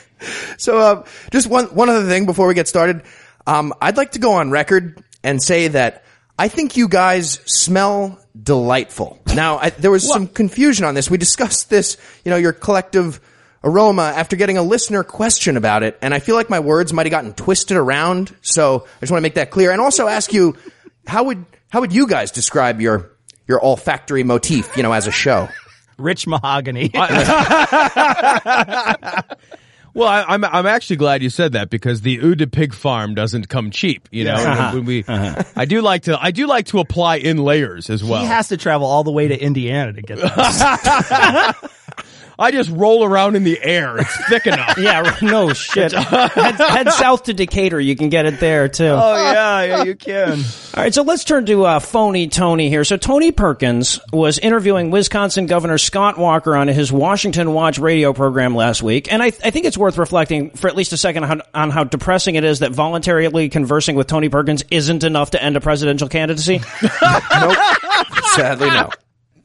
So, 0.58 0.80
uh, 0.80 1.06
just 1.32 1.46
one, 1.46 1.66
one 1.68 1.90
other 1.90 2.08
thing 2.08 2.26
before 2.26 2.48
we 2.48 2.56
get 2.56 2.68
started. 2.68 3.04
Um, 3.48 3.74
I'd 3.82 3.98
like 3.98 4.12
to 4.12 4.20
go 4.20 4.34
on 4.34 4.52
record 4.52 5.04
and 5.24 5.42
say 5.42 5.70
that 5.70 6.04
I 6.38 6.50
think 6.50 6.78
you 6.78 6.88
guys 6.88 7.40
smell 7.46 8.20
delightful. 8.42 9.20
Now, 9.34 9.58
I, 9.58 9.72
there 9.72 9.90
was 9.90 10.08
some 10.08 10.28
confusion 10.28 10.86
on 10.86 10.94
this. 10.94 11.10
We 11.10 11.18
discussed 11.18 11.70
this, 11.70 11.98
you 12.24 12.30
know, 12.30 12.38
your 12.38 12.54
collective 12.54 13.20
aroma 13.64 14.04
after 14.04 14.36
getting 14.36 14.58
a 14.58 14.62
listener 14.62 15.04
question 15.04 15.58
about 15.58 15.82
it, 15.82 15.98
and 16.02 16.14
I 16.14 16.20
feel 16.20 16.36
like 16.36 16.50
my 16.50 16.60
words 16.60 16.94
might 16.94 17.06
have 17.06 17.12
gotten 17.12 17.34
twisted 17.34 17.78
around. 17.78 18.36
So 18.42 18.86
I 18.86 19.00
just 19.00 19.12
want 19.12 19.20
to 19.20 19.24
make 19.24 19.36
that 19.36 19.50
clear, 19.50 19.72
and 19.72 19.82
also 19.82 20.08
ask 20.08 20.34
you, 20.34 20.56
how 21.08 21.24
would 21.24 21.44
how 21.70 21.82
would 21.82 21.94
you 21.94 22.06
guys 22.06 22.32
describe 22.32 22.82
your 22.82 23.12
your 23.48 23.64
olfactory 23.64 24.24
motif, 24.24 24.78
you 24.78 24.84
know, 24.84 24.92
as 24.92 25.08
a 25.08 25.12
show? 25.12 25.50
Rich 25.98 26.28
mahogany. 26.28 26.92
Well, 29.98 30.08
I, 30.08 30.26
I'm 30.28 30.46
I'm 30.46 30.68
actually 30.68 30.98
glad 30.98 31.24
you 31.24 31.32
said 31.32 31.54
that 31.54 31.72
because 31.72 32.02
the 32.02 32.20
Oude 32.22 32.52
Pig 32.52 32.76
Farm 32.76 33.16
doesn't 33.16 33.50
come 33.50 33.72
cheap. 33.72 34.08
You 34.12 34.26
know, 34.26 34.36
Yeah. 34.36 34.74
when 34.76 34.86
we, 34.86 35.00
uh-huh. 35.04 35.14
Uh-huh. 35.40 35.44
I 35.56 35.66
do 35.66 35.82
like 35.82 36.04
to 36.04 36.18
I 36.24 36.30
do 36.30 36.46
like 36.46 36.68
to 36.68 36.78
apply 36.80 37.16
in 37.16 37.38
layers 37.38 37.90
as 37.90 38.04
well. 38.04 38.22
he 38.22 38.28
has 38.28 38.50
to 38.50 38.58
travel 38.58 38.86
all 38.86 39.04
the 39.04 39.12
way 39.12 39.28
to 39.28 39.36
Indiana 39.36 39.94
to 39.94 40.02
get 40.04 40.18
this. 40.20 40.32
I 42.40 42.52
just 42.52 42.70
roll 42.70 43.04
around 43.04 43.36
in 43.36 43.44
the 43.44 43.60
air. 43.62 43.98
It's 43.98 44.30
thick 44.30 44.46
enough. 44.54 44.78
Yeah, 44.78 45.16
no 45.22 45.54
shit. 45.54 45.92
head, 45.94 46.56
head 46.56 46.92
south 46.92 47.24
to 47.24 47.34
Decatur. 47.34 47.80
You 47.80 47.96
can 47.96 48.10
get 48.10 48.26
it 48.26 48.40
there 48.40 48.68
too. 48.68 48.86
oh 48.86 49.16
yeah, 49.16 49.64
yeah, 49.64 49.84
you 49.84 49.96
can. 49.96 50.40
All 50.76 50.84
right, 50.84 50.94
so 50.94 51.02
let's 51.02 51.24
turn 51.24 51.46
to 51.48 51.66
uh, 51.66 51.80
phony 51.80 52.28
Tony 52.28 52.70
here. 52.70 52.84
So 52.84 52.98
Tony 52.98 53.32
Perkins 53.32 54.00
was 54.14 54.38
interviewing 54.38 54.92
Wisconsin 54.92 55.48
Governor 55.48 55.78
Scott 55.78 56.18
Walker 56.18 56.56
on 56.56 56.68
his 56.68 56.92
Washington 56.92 57.54
Watch 57.54 57.80
radio 57.80 58.14
program 58.14 58.56
last 58.56 58.84
week, 58.84 59.12
and 59.12 59.24
I, 59.24 59.28
I 59.28 59.50
think 59.52 59.66
it's 59.66 59.78
worth 59.78 59.98
reflecting 59.98 60.52
for 60.52 60.68
at 60.68 60.76
least 60.76 60.94
a 60.94 60.98
second 60.98 61.24
on, 61.24 61.42
on 61.54 61.70
how 61.72 61.84
depressing 61.86 62.36
it 62.36 62.44
is 62.44 62.60
that 62.60 62.72
voluntarily 62.72 63.50
conversing 63.50 63.96
with 63.96 64.08
Tony 64.08 64.30
Perkins 64.30 64.64
isn't 64.70 65.04
enough 65.04 65.32
to 65.32 65.42
end 65.42 65.58
a 65.58 65.62
presidential 65.62 66.08
candidacy. 66.08 66.58
nope. 66.84 67.58
Sadly, 68.36 68.70
no. 68.70 68.90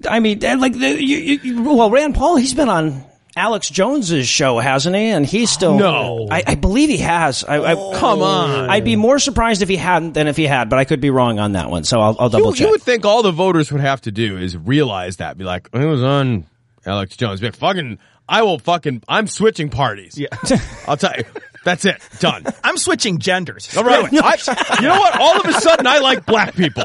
I 0.09 0.21
mean, 0.21 0.45
uh, 0.45 0.57
like, 0.59 0.73
the, 0.79 0.89
you, 1.03 1.17
you, 1.19 1.41
you- 1.43 1.63
well, 1.63 1.91
Rand 1.91 2.15
Paul, 2.15 2.37
he's 2.37 2.55
been 2.55 2.69
on 2.69 3.05
Alex 3.37 3.71
Jones's 3.71 4.29
show, 4.29 4.59
hasn't 4.59 4.95
he? 4.95 5.05
And 5.07 5.25
he's 5.25 5.51
still 5.51 5.79
No. 5.79 6.29
I, 6.31 6.43
I 6.47 6.55
believe 6.55 6.89
he 6.91 6.99
has. 6.99 7.45
I, 7.45 7.57
I, 7.57 7.75
oh. 7.75 7.93
Come 7.99 8.21
on. 8.23 8.69
I'd 8.71 8.85
be 8.85 8.97
more 8.97 9.19
surprised 9.19 9.63
if 9.63 9.69
he 9.71 9.77
hadn't 9.77 10.13
than 10.13 10.27
if 10.29 10.37
he 10.37 10.45
had, 10.47 10.69
but 10.69 10.79
I 10.79 10.85
could 10.85 11.01
be 11.01 11.11
wrong 11.11 11.39
on 11.39 11.53
that 11.53 11.71
one. 11.71 11.85
So 11.85 11.99
I'll, 12.01 12.17
I'll 12.19 12.29
double 12.29 12.49
You, 12.51 12.55
check. 12.55 12.65
you 12.67 12.71
would 12.73 12.83
think 12.83 13.05
all 13.07 13.23
the 13.23 13.33
voters 13.33 13.73
would 13.73 13.81
have 13.81 14.03
to 14.03 14.13
do 14.13 14.37
is 14.37 14.57
realize 14.57 15.17
that, 15.17 15.39
be 15.39 15.45
like, 15.45 15.69
it 15.73 15.85
was 15.85 16.03
on 16.03 16.47
Alex 16.85 17.17
Jones. 17.17 17.41
Be 17.41 17.47
like, 17.47 17.57
fucking, 17.57 17.99
I 18.29 18.43
will 18.43 18.59
fucking, 18.59 19.03
I'm 19.09 19.27
switching 19.27 19.71
parties. 19.71 20.19
Yeah. 20.19 20.29
I'll 20.87 20.99
tell 20.99 21.15
you, 21.17 21.25
that's 21.65 21.85
it, 21.87 22.03
done. 22.19 22.45
I'm 22.65 22.77
switching 22.77 23.19
genders. 23.19 23.75
All 23.77 23.85
right, 23.85 24.05
I, 24.13 24.77
you 24.81 24.89
know 24.89 24.99
what? 24.99 25.19
All 25.21 25.41
of 25.41 25.47
a 25.47 25.53
sudden, 25.55 25.87
I 25.87 25.99
like 26.01 26.27
black 26.27 26.55
people. 26.55 26.85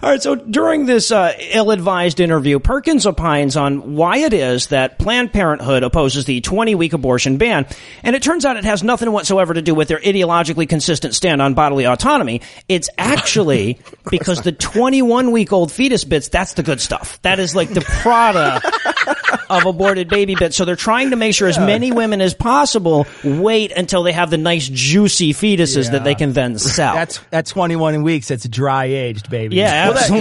All 0.00 0.10
right, 0.10 0.22
so 0.22 0.36
during 0.36 0.86
this 0.86 1.10
uh, 1.10 1.32
ill-advised 1.38 2.20
interview, 2.20 2.60
Perkins 2.60 3.04
opines 3.04 3.56
on 3.56 3.96
why 3.96 4.18
it 4.18 4.32
is 4.32 4.68
that 4.68 4.96
Planned 4.96 5.32
Parenthood 5.32 5.82
opposes 5.82 6.24
the 6.24 6.40
20-week 6.40 6.92
abortion 6.92 7.36
ban, 7.36 7.66
and 8.04 8.14
it 8.14 8.22
turns 8.22 8.44
out 8.44 8.56
it 8.56 8.64
has 8.64 8.84
nothing 8.84 9.10
whatsoever 9.10 9.54
to 9.54 9.60
do 9.60 9.74
with 9.74 9.88
their 9.88 9.98
ideologically 9.98 10.68
consistent 10.68 11.16
stand 11.16 11.42
on 11.42 11.54
bodily 11.54 11.84
autonomy. 11.84 12.42
It's 12.68 12.88
actually 12.96 13.80
because 14.10 14.42
the 14.42 14.52
21-week-old 14.52 15.72
fetus 15.72 16.04
bits, 16.04 16.28
that's 16.28 16.52
the 16.52 16.62
good 16.62 16.80
stuff. 16.80 17.20
That 17.22 17.40
is 17.40 17.56
like 17.56 17.70
the 17.70 17.80
product 17.80 18.66
of 19.50 19.66
aborted 19.66 20.08
baby 20.08 20.34
bits. 20.34 20.56
So 20.56 20.64
they're 20.64 20.76
trying 20.76 21.10
to 21.10 21.16
make 21.16 21.34
sure 21.34 21.48
as 21.48 21.58
many 21.58 21.92
women 21.92 22.20
as 22.20 22.34
possible 22.34 23.06
wait 23.24 23.72
until 23.72 24.02
they 24.02 24.12
have 24.12 24.30
the 24.30 24.38
nice 24.38 24.68
juicy 24.68 25.32
fetuses 25.32 25.90
that 25.92 26.04
they 26.04 26.14
can 26.14 26.32
then 26.32 26.58
sell. 26.58 26.94
That's 26.94 27.20
at 27.32 27.46
21 27.46 28.02
weeks. 28.02 28.30
It's 28.30 28.48
dry 28.48 28.86
aged, 28.86 29.30
baby. 29.30 29.56
yeah, 29.56 29.88
Well, 29.90 29.94
that- 29.94 30.10
you 30.10 30.20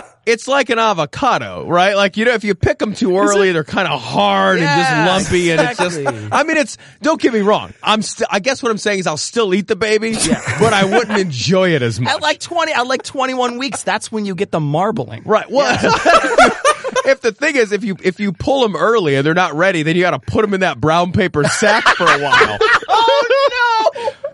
know. 0.00 0.02
It's 0.28 0.46
like 0.46 0.68
an 0.68 0.78
avocado, 0.78 1.66
right? 1.66 1.96
Like 1.96 2.16
you 2.16 2.26
know, 2.26 2.34
if 2.34 2.44
you 2.44 2.54
pick 2.54 2.78
them 2.78 2.94
too 2.94 3.16
early, 3.16 3.52
they're 3.52 3.64
kind 3.64 3.88
of 3.88 4.00
hard 4.00 4.58
Yeah, 4.58 5.06
and 5.06 5.08
just 5.08 5.32
lumpy, 5.32 5.50
and 5.50 5.60
it's 5.60 5.78
just. 5.78 6.32
I 6.32 6.42
mean, 6.44 6.58
it's. 6.58 6.76
Don't 7.00 7.20
get 7.20 7.32
me 7.32 7.40
wrong. 7.40 7.72
I'm. 7.82 8.02
St- 8.02 8.28
I 8.30 8.38
guess 8.40 8.62
what 8.62 8.70
I'm 8.70 8.78
saying 8.78 9.00
is 9.00 9.06
I'll 9.06 9.16
still 9.16 9.54
eat 9.54 9.66
the 9.68 9.76
baby, 9.76 10.12
but 10.60 10.72
I 10.72 10.84
wouldn't 10.84 11.18
enjoy 11.18 11.70
it 11.74 11.82
as 11.82 11.98
much. 11.98 12.12
At 12.12 12.20
like 12.20 12.40
20, 12.40 12.72
at 12.72 12.86
like 12.86 13.02
21 13.02 13.58
weeks, 13.58 13.82
that's 13.82 14.12
when 14.12 14.26
you 14.26 14.34
get 14.34 14.50
the 14.50 14.60
marbling. 14.60 15.22
right. 15.24 15.50
Well. 15.50 16.52
If 17.04 17.22
the 17.22 17.32
thing 17.32 17.56
is, 17.56 17.72
if 17.72 17.84
you 17.84 17.96
if 18.02 18.20
you 18.20 18.32
pull 18.32 18.60
them 18.60 18.76
early 18.76 19.14
and 19.14 19.24
they're 19.24 19.32
not 19.32 19.54
ready, 19.54 19.82
then 19.82 19.96
you 19.96 20.02
got 20.02 20.10
to 20.10 20.18
put 20.18 20.42
them 20.42 20.52
in 20.52 20.60
that 20.60 20.78
brown 20.78 21.12
paper 21.12 21.42
sack 21.44 21.84
for 21.96 22.04
a 22.04 22.18
while. 22.18 22.58
oh 22.88 23.48
no! 23.50 23.67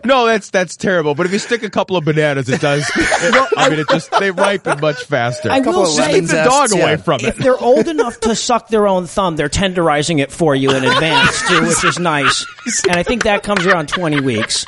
No, 0.05 0.25
that's 0.25 0.49
that's 0.49 0.77
terrible. 0.77 1.15
But 1.15 1.25
if 1.25 1.33
you 1.33 1.39
stick 1.39 1.63
a 1.63 1.69
couple 1.69 1.97
of 1.97 2.05
bananas, 2.05 2.47
it 2.49 2.61
does. 2.61 2.89
I 2.95 3.69
mean, 3.69 3.79
it 3.79 3.89
just 3.89 4.11
they 4.19 4.31
ripen 4.31 4.79
much 4.79 5.03
faster. 5.03 5.49
I 5.51 5.59
will 5.59 5.83
of 5.83 5.89
say, 5.89 6.19
keep 6.19 6.29
the 6.29 6.43
dog 6.43 6.69
Zest, 6.69 6.73
away 6.73 6.91
yeah. 6.91 6.95
from 6.97 7.19
if 7.21 7.39
it. 7.39 7.43
they're 7.43 7.57
old 7.57 7.87
enough 7.87 8.19
to 8.21 8.35
suck 8.35 8.67
their 8.69 8.87
own 8.87 9.07
thumb, 9.07 9.35
they're 9.35 9.49
tenderizing 9.49 10.19
it 10.19 10.31
for 10.31 10.55
you 10.55 10.71
in 10.71 10.83
advance 10.83 11.47
too, 11.47 11.61
which 11.61 11.83
is 11.83 11.99
nice. 11.99 12.45
And 12.87 12.95
I 12.95 13.03
think 13.03 13.23
that 13.23 13.43
comes 13.43 13.65
around 13.65 13.89
20 13.89 14.21
weeks. 14.21 14.65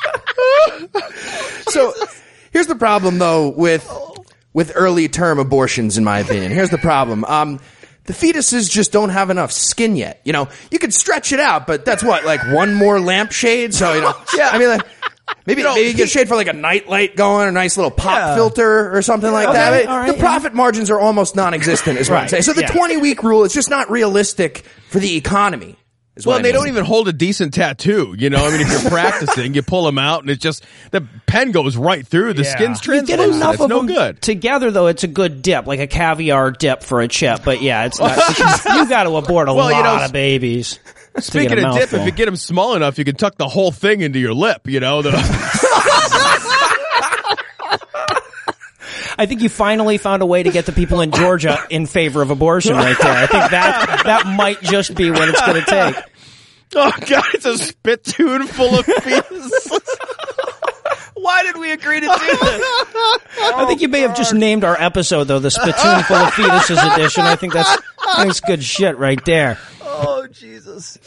So 1.68 1.92
here's 2.52 2.66
the 2.66 2.76
problem 2.76 3.18
though 3.18 3.48
with 3.48 3.88
with 4.52 4.72
early 4.74 5.08
term 5.08 5.38
abortions, 5.38 5.98
in 5.98 6.04
my 6.04 6.20
opinion. 6.20 6.52
Here's 6.52 6.70
the 6.70 6.78
problem. 6.78 7.24
Um, 7.24 7.60
the 8.08 8.14
fetuses 8.14 8.70
just 8.70 8.90
don't 8.90 9.10
have 9.10 9.28
enough 9.28 9.52
skin 9.52 9.94
yet. 9.94 10.20
You 10.24 10.32
know, 10.32 10.48
you 10.70 10.78
could 10.78 10.94
stretch 10.94 11.30
it 11.30 11.40
out, 11.40 11.66
but 11.66 11.84
that's 11.84 12.02
what, 12.02 12.24
like 12.24 12.40
one 12.50 12.74
more 12.74 12.98
lampshade? 12.98 13.74
So, 13.74 13.92
you 13.92 14.00
know, 14.00 14.14
yeah, 14.36 14.48
I 14.48 14.58
mean, 14.58 14.68
like, 14.68 14.80
maybe, 15.46 15.62
maybe 15.62 15.88
you 15.88 15.94
get 15.94 16.08
shade 16.08 16.28
for 16.28 16.36
like 16.36 16.48
a 16.48 16.52
night 16.52 16.88
light 16.88 17.16
going, 17.16 17.48
a 17.48 17.52
nice 17.52 17.76
little 17.76 17.90
pop 17.90 18.16
Yeah. 18.18 18.34
filter 18.34 18.94
or 18.96 19.02
something 19.02 19.30
like 19.32 19.48
Okay, 19.48 19.56
that. 19.56 19.86
all 19.88 19.98
right, 19.98 20.12
the 20.12 20.18
profit 20.18 20.54
margins 20.54 20.90
are 20.90 20.98
almost 21.00 21.36
non-existent, 21.36 21.98
is 21.98 22.10
what 22.10 22.20
I'm 22.22 22.28
saying. 22.28 22.42
So 22.42 22.52
the 22.52 22.62
yeah. 22.62 22.68
20 22.72 22.96
week 22.98 23.22
rule 23.22 23.44
is 23.44 23.52
just 23.52 23.70
not 23.70 23.90
realistic 23.90 24.64
for 24.90 24.98
the 24.98 25.16
economy. 25.16 25.76
Is 26.16 26.26
what 26.26 26.32
Well, 26.32 26.38
I 26.40 26.42
they 26.42 26.50
don't 26.52 26.66
even 26.66 26.84
hold 26.84 27.06
a 27.06 27.12
decent 27.12 27.54
tattoo. 27.54 28.12
You 28.18 28.28
know, 28.28 28.44
I 28.44 28.50
mean, 28.50 28.60
if 28.60 28.68
you're 28.72 28.80
practicing, 28.90 29.54
you 29.54 29.62
pull 29.62 29.84
them 29.84 29.98
out, 29.98 30.22
and 30.22 30.30
it's 30.30 30.42
just 30.42 30.64
the 30.90 31.06
pen 31.26 31.52
goes 31.52 31.76
right 31.76 32.04
through. 32.04 32.32
The 32.34 32.42
Yeah. 32.42 32.56
skin's 32.56 32.84
You 32.84 32.94
get 33.04 33.06
translucent. 33.18 33.36
enough 33.36 33.54
It's 33.54 33.62
of 33.62 33.68
no 33.70 33.76
them 33.78 33.86
good. 33.86 34.20
together, 34.20 34.72
though. 34.72 34.88
It's 34.88 35.04
a 35.04 35.06
good 35.06 35.42
dip, 35.42 35.68
like 35.68 35.78
a 35.78 35.86
caviar 35.86 36.50
dip 36.50 36.82
for 36.82 37.02
a 37.02 37.06
chip. 37.08 37.42
But 37.44 37.62
yeah, 37.62 37.84
it's 37.84 38.00
not. 38.00 38.16
you 38.74 38.88
got 38.88 39.04
to 39.04 39.14
abort 39.14 39.48
a 39.48 39.54
Well, 39.54 39.70
lot 39.70 39.76
you 39.76 39.82
know, 39.84 40.04
of 40.06 40.12
babies. 40.12 40.80
To 41.26 41.30
Speaking 41.32 41.48
get 41.50 41.58
a 41.58 41.68
of 41.68 41.74
dip, 41.74 41.92
if 41.92 42.04
you 42.06 42.12
get 42.12 42.26
them 42.26 42.36
small 42.36 42.74
enough, 42.74 42.98
you 42.98 43.04
can 43.04 43.16
tuck 43.16 43.36
the 43.36 43.48
whole 43.48 43.70
thing 43.70 44.00
into 44.00 44.18
your 44.18 44.34
lip. 44.34 44.66
You 44.66 44.80
know, 44.80 45.02
the, 45.02 45.10
I 49.18 49.26
think 49.26 49.42
you 49.42 49.48
finally 49.48 49.98
found 49.98 50.22
a 50.22 50.26
way 50.26 50.44
to 50.44 50.50
get 50.50 50.66
the 50.66 50.72
people 50.72 51.00
in 51.00 51.10
Georgia 51.10 51.58
in 51.70 51.86
favor 51.86 52.22
of 52.22 52.30
abortion 52.30 52.76
right 52.76 52.96
there. 53.00 53.12
I 53.12 53.26
think 53.26 53.50
that 53.50 54.02
that 54.04 54.26
might 54.26 54.60
just 54.62 54.94
be 54.94 55.10
what 55.10 55.28
it's 55.28 55.40
going 55.40 55.64
to 55.64 55.68
take. 55.68 55.96
oh 56.76 56.92
god, 57.04 57.24
it's 57.34 57.44
a 57.44 57.58
spittoon 57.58 58.46
full 58.46 58.78
of 58.78 58.86
fetuses. 58.86 59.80
Why 61.14 61.42
did 61.42 61.56
we 61.56 61.72
agree 61.72 61.98
to 61.98 62.06
do 62.06 62.12
this? 62.12 62.62
I 63.42 63.64
think 63.66 63.80
you 63.80 63.88
may 63.88 64.02
have 64.02 64.16
just 64.16 64.32
named 64.32 64.62
our 64.62 64.80
episode 64.80 65.24
though, 65.24 65.40
the 65.40 65.50
spittoon 65.50 66.02
full 66.04 66.16
of 66.16 66.32
fetuses 66.32 66.94
edition. 66.94 67.24
I 67.24 67.34
think 67.34 67.54
that's 67.54 67.76
that's 68.16 68.40
good 68.40 68.62
shit 68.62 68.98
right 68.98 69.22
there. 69.24 69.58
Oh 70.00 70.26
Jesus! 70.28 70.98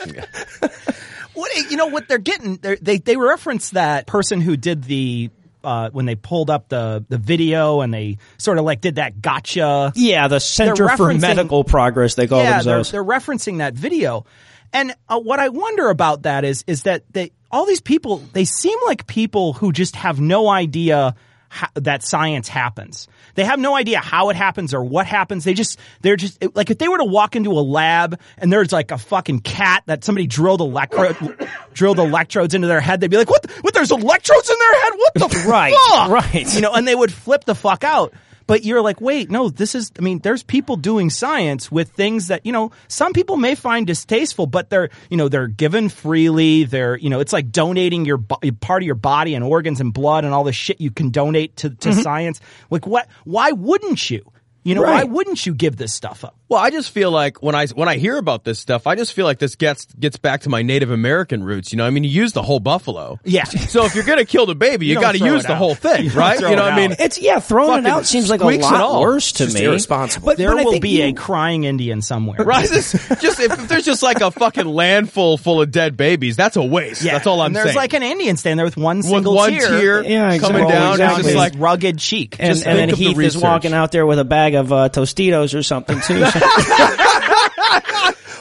what 1.34 1.72
you 1.72 1.78
know? 1.78 1.88
What 1.88 2.08
they're 2.08 2.18
getting? 2.18 2.58
They're, 2.58 2.76
they 2.76 2.98
they 2.98 3.16
reference 3.16 3.72
that 3.72 4.08
person 4.08 4.42
who 4.42 4.58
did 4.58 4.84
the 4.84 5.30
uh, 5.64 5.90
when 5.92 6.06
they 6.06 6.16
pulled 6.16 6.50
up 6.50 6.70
the 6.70 7.06
the 7.08 7.18
video 7.18 7.82
and 7.82 7.94
they 7.94 8.18
sort 8.38 8.58
of 8.58 8.66
like 8.66 8.82
did 8.82 8.96
that 8.96 9.22
gotcha. 9.22 9.94
Yeah, 9.96 10.28
the 10.28 10.40
Center 10.40 10.90
for 10.90 11.14
Medical 11.14 11.64
Progress 11.64 12.16
they 12.16 12.28
call 12.28 12.44
yeah, 12.44 12.62
they're, 12.62 12.84
they're 12.84 13.04
referencing 13.04 13.60
that 13.60 13.74
video. 13.74 14.26
And 14.74 14.96
uh, 15.10 15.20
what 15.20 15.40
I 15.40 15.50
wonder 15.50 15.90
about 15.90 16.24
that 16.24 16.46
is 16.46 16.64
is 16.68 16.84
that 16.84 17.04
they 17.12 17.32
all 17.50 17.66
these 17.66 17.82
people 17.82 18.18
they 18.34 18.46
seem 18.46 18.78
like 18.86 19.08
people 19.08 19.54
who 19.54 19.72
just 19.72 19.96
have 19.96 20.20
no 20.20 20.50
idea 20.50 21.16
how, 21.54 21.68
that 21.76 22.02
science 22.02 22.48
happens. 22.48 23.10
They 23.36 23.44
have 23.44 23.60
no 23.60 23.76
idea 23.76 24.00
how 24.00 24.30
it 24.30 24.38
happens 24.38 24.74
or 24.74 24.82
what 24.86 25.06
happens. 25.06 25.44
They 25.44 25.54
just 25.54 25.78
they're 26.02 26.16
just 26.16 26.42
like 26.56 26.70
if 26.70 26.78
they 26.78 26.88
were 26.88 26.98
to 27.00 27.04
walk 27.06 27.36
into 27.36 27.52
a 27.52 27.60
lab 27.60 28.20
and 28.38 28.52
there's 28.52 28.72
like 28.72 28.92
a 28.92 28.98
fucking 28.98 29.42
cat 29.42 29.84
that 29.88 30.06
somebody 30.06 30.28
drilled 30.28 30.62
electro 30.62 31.14
drilled 31.74 32.00
electrodes 32.00 32.54
into 32.54 32.68
their 32.68 32.80
head, 32.80 33.02
they'd 33.02 33.12
be 33.12 33.18
like, 33.18 33.30
"What? 33.30 33.52
What? 33.62 33.74
There's 33.74 33.92
electrodes 33.92 34.50
in 34.50 34.56
their 34.58 34.82
head? 34.82 34.94
What 34.96 35.14
the 35.16 35.44
Right, 35.50 35.76
fuck?" 35.90 36.10
right. 36.10 36.56
You 36.56 36.62
know, 36.62 36.74
and 36.74 36.88
they 36.88 36.96
would 36.96 37.12
flip 37.12 37.44
the 37.44 37.56
fuck 37.56 37.84
out. 37.84 38.14
But 38.52 38.66
you're 38.66 38.82
like, 38.82 39.00
wait, 39.00 39.32
no, 39.32 39.48
this 39.48 39.76
is, 39.76 39.94
I 39.98 40.02
mean, 40.02 40.20
there's 40.20 40.44
people 40.44 40.76
doing 40.76 41.10
science 41.10 41.72
with 41.72 41.92
things 41.92 42.28
that, 42.28 42.46
you 42.46 42.52
know, 42.52 42.72
some 42.90 43.14
people 43.14 43.38
may 43.38 43.56
find 43.56 43.88
distasteful, 43.88 44.46
but 44.46 44.70
they're, 44.70 44.90
you 45.10 45.16
know, 45.16 45.30
they're 45.30 45.48
given 45.48 45.88
freely. 45.88 46.66
They're, 46.66 46.98
you 46.98 47.10
know, 47.10 47.22
it's 47.22 47.32
like 47.32 47.54
donating 47.54 48.04
your 48.04 48.18
bo- 48.18 48.42
part 48.60 48.84
of 48.84 48.86
your 48.86 48.96
body 48.96 49.36
and 49.36 49.46
organs 49.46 49.80
and 49.80 49.94
blood 49.94 50.26
and 50.26 50.34
all 50.34 50.44
the 50.44 50.52
shit 50.52 50.82
you 50.82 50.92
can 50.92 51.12
donate 51.12 51.56
to, 51.56 51.70
to 51.70 51.90
mm-hmm. 51.92 52.02
science. 52.02 52.42
Like, 52.70 52.86
what, 52.86 53.08
why 53.24 53.54
wouldn't 53.54 54.10
you? 54.10 54.30
You 54.64 54.76
know, 54.76 54.84
why 54.84 55.04
wouldn't 55.04 55.46
you 55.46 55.54
give 55.56 55.76
this 55.76 55.94
stuff 55.94 56.24
up? 56.24 56.36
Well, 56.48 56.60
I 56.60 56.70
just 56.70 56.92
feel 56.92 57.10
like 57.12 57.42
when 57.42 57.56
I 57.56 57.66
when 57.68 57.88
I 57.90 57.96
hear 57.98 58.18
about 58.18 58.44
this 58.44 58.60
stuff, 58.60 58.86
I 58.86 58.96
just 58.96 59.14
feel 59.14 59.26
like 59.26 59.40
this 59.40 59.56
gets 59.56 59.86
gets 59.86 60.18
back 60.18 60.42
to 60.42 60.50
my 60.50 60.62
Native 60.62 60.92
American 60.92 61.44
roots. 61.44 61.72
You 61.72 61.78
know, 61.78 61.86
I 61.86 61.90
mean, 61.90 62.04
you 62.04 62.10
use 62.10 62.34
the 62.34 62.44
whole 62.44 62.60
buffalo. 62.60 63.20
Yeah. 63.24 63.46
So 63.46 63.86
if 63.86 63.96
you're 63.96 64.04
gonna 64.04 64.26
kill 64.26 64.46
the 64.46 64.54
baby, 64.54 64.86
you, 64.86 64.96
don't 64.96 65.02
got 65.02 65.14
to 65.14 65.18
use 65.20 65.44
the 65.44 65.54
out. 65.54 65.58
whole 65.58 65.74
thing, 65.76 66.06
You 66.10 66.12
right? 66.12 66.40
You 66.40 66.56
know, 66.56 66.64
what 66.64 66.74
I 66.74 66.76
mean. 66.76 66.96
It's 67.00 67.18
yeah, 67.20 67.40
throwing 67.40 67.86
it 67.86 67.90
out 67.90 68.06
seems 68.06 68.30
like 68.30 68.42
a 68.42 68.44
squeaks 68.44 68.64
lot 68.66 68.82
all. 68.82 69.02
worse 69.02 69.32
to 69.34 69.48
me. 69.48 69.64
irresponsible. 69.64 70.26
But, 70.26 70.38
There 70.38 70.54
but 70.56 70.66
will 70.66 70.80
be 70.80 70.90
you- 71.02 71.06
a 71.06 71.14
crying 71.14 71.64
Indian 71.64 72.02
somewhere. 72.02 72.44
right? 72.44 72.70
This, 72.70 72.92
just 73.22 73.40
if, 73.40 73.52
if 73.54 73.68
there's 73.70 73.86
just 73.86 74.04
like 74.04 74.22
a 74.22 74.30
fucking 74.30 74.68
landful 74.68 75.38
full 75.38 75.62
of 75.62 75.72
dead 75.72 75.96
babies, 75.98 76.36
that's 76.36 76.58
a 76.58 76.64
waste. 76.64 77.02
Yeah. 77.02 77.14
That's 77.14 77.28
all 77.28 77.40
I'm 77.42 77.48
and 77.48 77.56
there's 77.56 77.66
saying. 77.68 77.78
like 77.78 77.94
an 77.94 78.04
Indian 78.04 78.36
standing 78.38 78.58
there 78.58 78.66
with 78.66 78.78
one 78.78 78.98
with 78.98 79.06
single 79.08 79.36
one 79.36 79.52
tear. 79.52 79.70
tear 79.70 80.04
Yeah, 80.04 80.38
coming 80.38 80.68
down, 80.68 80.92
Exactly. 80.94 81.24
just 81.24 81.36
like 81.36 81.54
rugged 81.56 81.98
cheek. 81.98 82.36
and, 82.40 82.52
and 82.52 82.62
then 82.78 82.90
think 82.90 83.00
Heath 83.00 83.18
is 83.20 83.38
walking 83.38 83.74
out 83.74 83.92
there 83.94 84.06
with 84.06 84.20
a 84.20 84.26
bag 84.26 84.51
of 84.56 84.72
uh, 84.72 84.90
Tostitos 84.90 85.58
or 85.58 85.64
something 85.64 86.00
too. 86.02 86.24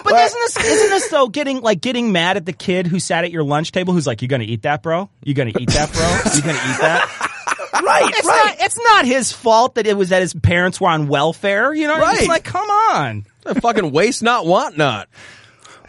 But 0.03 0.15
isn't 0.15 0.41
this 0.41 0.57
isn't 0.65 0.89
this 0.91 1.09
though 1.11 1.29
getting 1.29 1.61
like 1.61 1.81
getting 1.83 2.11
mad 2.11 2.37
at 2.39 2.47
the 2.47 2.53
kid 2.55 2.87
who 2.87 2.99
sat 2.99 3.25
at 3.25 3.31
your 3.31 3.45
lunch 3.45 3.71
table 3.71 3.93
who's 3.93 4.07
like, 4.07 4.23
You 4.23 4.29
gonna 4.29 4.45
eat 4.45 4.63
that, 4.63 4.83
bro? 4.83 5.09
You 5.23 5.35
gonna 5.35 5.53
eat 5.59 5.69
that, 5.71 5.93
bro? 5.93 6.33
You 6.35 6.41
gonna 6.41 6.55
eat 6.55 6.81
that? 6.81 7.71
right, 7.85 8.11
it's 8.17 8.27
Not, 8.27 8.57
it's 8.61 8.79
not 8.79 9.05
his 9.05 9.31
fault 9.31 9.75
that 9.77 9.87
it 9.87 9.97
was 9.97 10.09
that 10.09 10.23
his 10.23 10.33
parents 10.35 10.81
were 10.81 10.89
on 10.89 11.07
welfare. 11.07 11.73
You 11.75 11.87
know, 11.87 11.99
Right. 11.99 12.19
it's 12.19 12.29
like, 12.29 12.45
come 12.45 12.69
on. 12.69 13.27
a 13.45 13.61
fucking 13.61 13.93
waste 13.93 14.23
not, 14.23 14.47
want 14.47 14.77
not. 14.79 15.09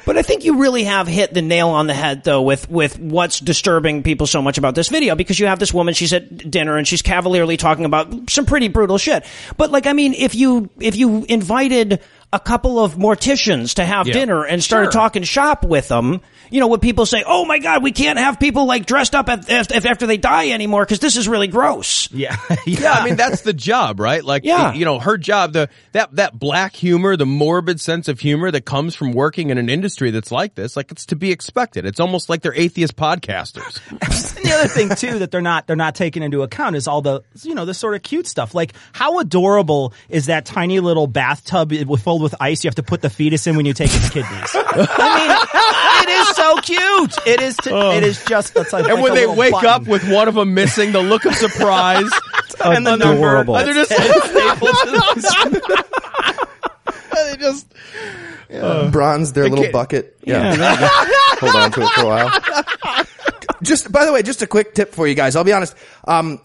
But 0.06 0.18
I 0.18 0.22
think 0.22 0.44
you 0.44 0.60
really 0.60 0.84
have 0.86 1.08
hit 1.08 1.34
the 1.34 1.42
nail 1.42 1.70
on 1.70 1.88
the 1.88 1.94
head, 1.94 2.24
though, 2.24 2.42
with 2.42 2.70
with 2.70 3.00
what's 3.00 3.40
disturbing 3.40 4.04
people 4.04 4.28
so 4.28 4.42
much 4.42 4.58
about 4.58 4.76
this 4.76 4.90
video 4.90 5.16
because 5.16 5.40
you 5.40 5.48
have 5.48 5.60
this 5.60 5.74
woman. 5.74 5.94
She's 5.94 6.14
at 6.14 6.50
dinner 6.50 6.78
and 6.78 6.88
she's 6.88 7.02
cavalierly 7.02 7.58
talking 7.58 7.86
about 7.86 8.30
some 8.30 8.46
pretty 8.46 8.68
brutal 8.68 8.98
shit. 8.98 9.26
But 9.58 9.72
like, 9.72 9.86
I 9.86 9.94
mean, 9.94 10.14
if 10.14 10.36
you 10.36 10.70
if 10.80 10.96
you 10.96 11.26
invited 11.30 12.02
a 12.34 12.39
couple 12.39 12.80
of 12.84 12.96
morticians 12.96 13.76
to 13.76 13.84
have 13.86 14.08
Yeah. 14.08 14.13
dinner 14.13 14.44
and 14.46 14.63
started 14.63 14.86
Sure. 14.94 15.02
talking 15.02 15.24
shop 15.24 15.65
with 15.65 15.88
them, 15.89 16.22
you 16.50 16.60
know, 16.60 16.67
would 16.67 16.82
people 16.82 17.06
say, 17.06 17.24
"Oh 17.26 17.44
my 17.46 17.60
God, 17.60 17.84
we 17.84 17.91
can't 17.91 18.17
have 18.20 18.39
people 18.39 18.65
like 18.65 18.86
dressed 18.86 19.15
up 19.15 19.28
at, 19.30 19.50
af- 19.50 19.86
after 19.86 20.06
they 20.08 20.17
die 20.17 20.50
anymore 20.50 20.84
because 20.86 21.00
this 21.00 21.17
is 21.17 21.28
really 21.28 21.48
gross." 21.48 22.08
Yeah, 22.12 22.36
Yeah, 22.65 22.91
I 22.94 23.06
mean 23.06 23.15
that's 23.17 23.41
the 23.41 23.54
job, 23.54 24.00
right? 24.00 24.24
Like, 24.24 24.44
Yeah. 24.46 24.74
you 24.74 24.86
know, 24.86 25.00
her 25.00 25.17
job, 25.17 25.54
the 25.54 25.70
that 25.91 26.15
that 26.15 26.38
black 26.39 26.74
humor, 26.76 27.15
the 27.17 27.26
morbid 27.26 27.80
sense 27.82 28.08
of 28.08 28.20
humor 28.20 28.50
that 28.52 28.62
comes 28.65 28.96
from 28.96 29.12
working 29.13 29.50
in 29.50 29.58
an 29.58 29.70
industry 29.70 30.12
that's 30.12 30.32
like 30.32 30.56
this, 30.56 30.76
like 30.78 30.91
it's 30.91 31.06
to 31.08 31.15
be 31.15 31.32
expected. 31.32 31.86
It's 31.86 32.00
almost 32.00 32.30
like 32.30 32.41
they're 32.41 32.56
atheist 32.56 32.96
podcasters. 32.96 33.80
And 34.41 34.50
the 34.50 34.54
other 34.56 34.67
thing 34.67 34.89
too 34.96 35.20
that 35.20 35.32
they're 35.32 35.41
not 35.41 35.67
they're 35.67 35.76
not 35.76 35.96
taking 35.96 36.24
into 36.24 36.41
account 36.41 36.76
is 36.76 36.88
all 36.88 37.02
the 37.02 37.22
you 37.44 37.54
know 37.56 37.63
the 37.65 37.74
sort 37.74 37.96
of 37.96 38.02
cute 38.04 38.28
stuff. 38.28 38.54
Like 38.56 38.74
how 38.91 39.20
adorable 39.20 39.94
is 40.10 40.26
that 40.26 40.46
tiny 40.46 40.80
little 40.80 41.08
bathtub 41.08 41.72
with- 41.72 42.02
filled 42.22 42.32
with 42.32 42.42
ice? 42.42 42.64
You 42.64 42.68
have 42.70 42.76
to 42.76 42.84
put 42.84 43.02
the 43.02 43.10
fetus 43.10 43.48
in 43.48 43.56
when 43.56 43.66
you 43.66 43.74
take 43.74 43.90
its 43.94 44.10
kidneys. 44.10 44.56
I 44.56 46.04
mean, 46.04 46.08
it 46.10 46.22
is 46.22 46.28
so 46.36 46.56
cute. 46.62 47.28
It 47.28 47.42
is. 47.42 47.56
To, 47.58 47.92
It 47.98 48.04
is 48.04 48.24
just. 48.26 48.56
It's 48.56 48.74
like, 48.74 48.86
and 48.86 48.94
like 48.96 49.04
when 49.04 49.12
a 49.14 49.16
they 49.16 49.28
wake 49.28 49.52
button. 49.54 49.70
up 49.70 49.88
with 49.88 50.08
one 50.10 50.28
of 50.28 50.36
them 50.36 50.54
missing, 50.54 50.92
the 50.92 51.02
look 51.02 51.26
of 51.26 51.34
surprise, 51.36 52.10
and 52.64 52.86
the 52.86 52.96
number, 52.96 53.14
Adorable. 53.14 53.58
and 53.58 53.68
they're 53.68 53.74
just, 53.74 53.92
stapled 53.94 54.70
to 54.70 54.92
the- 54.92 56.48
they 57.14 57.38
just 57.38 57.68
bronze 58.92 59.34
their 59.34 59.48
little 59.50 59.66
kid- 59.66 59.72
bucket. 59.72 60.18
Yeah. 60.24 60.56
Hold 61.40 61.56
on 61.56 61.72
to 61.72 61.82
it 61.82 61.90
for 61.92 62.02
a 62.02 62.06
while. 62.06 63.06
Just 63.64 63.92
by 63.92 64.06
the 64.06 64.14
way, 64.14 64.24
just 64.24 64.42
a 64.42 64.48
quick 64.48 64.74
tip 64.74 64.94
for 64.94 65.08
you 65.08 65.14
guys. 65.16 65.36
I'll 65.36 65.44
be 65.44 65.54
honest. 65.54 65.76
Um, 66.08 66.42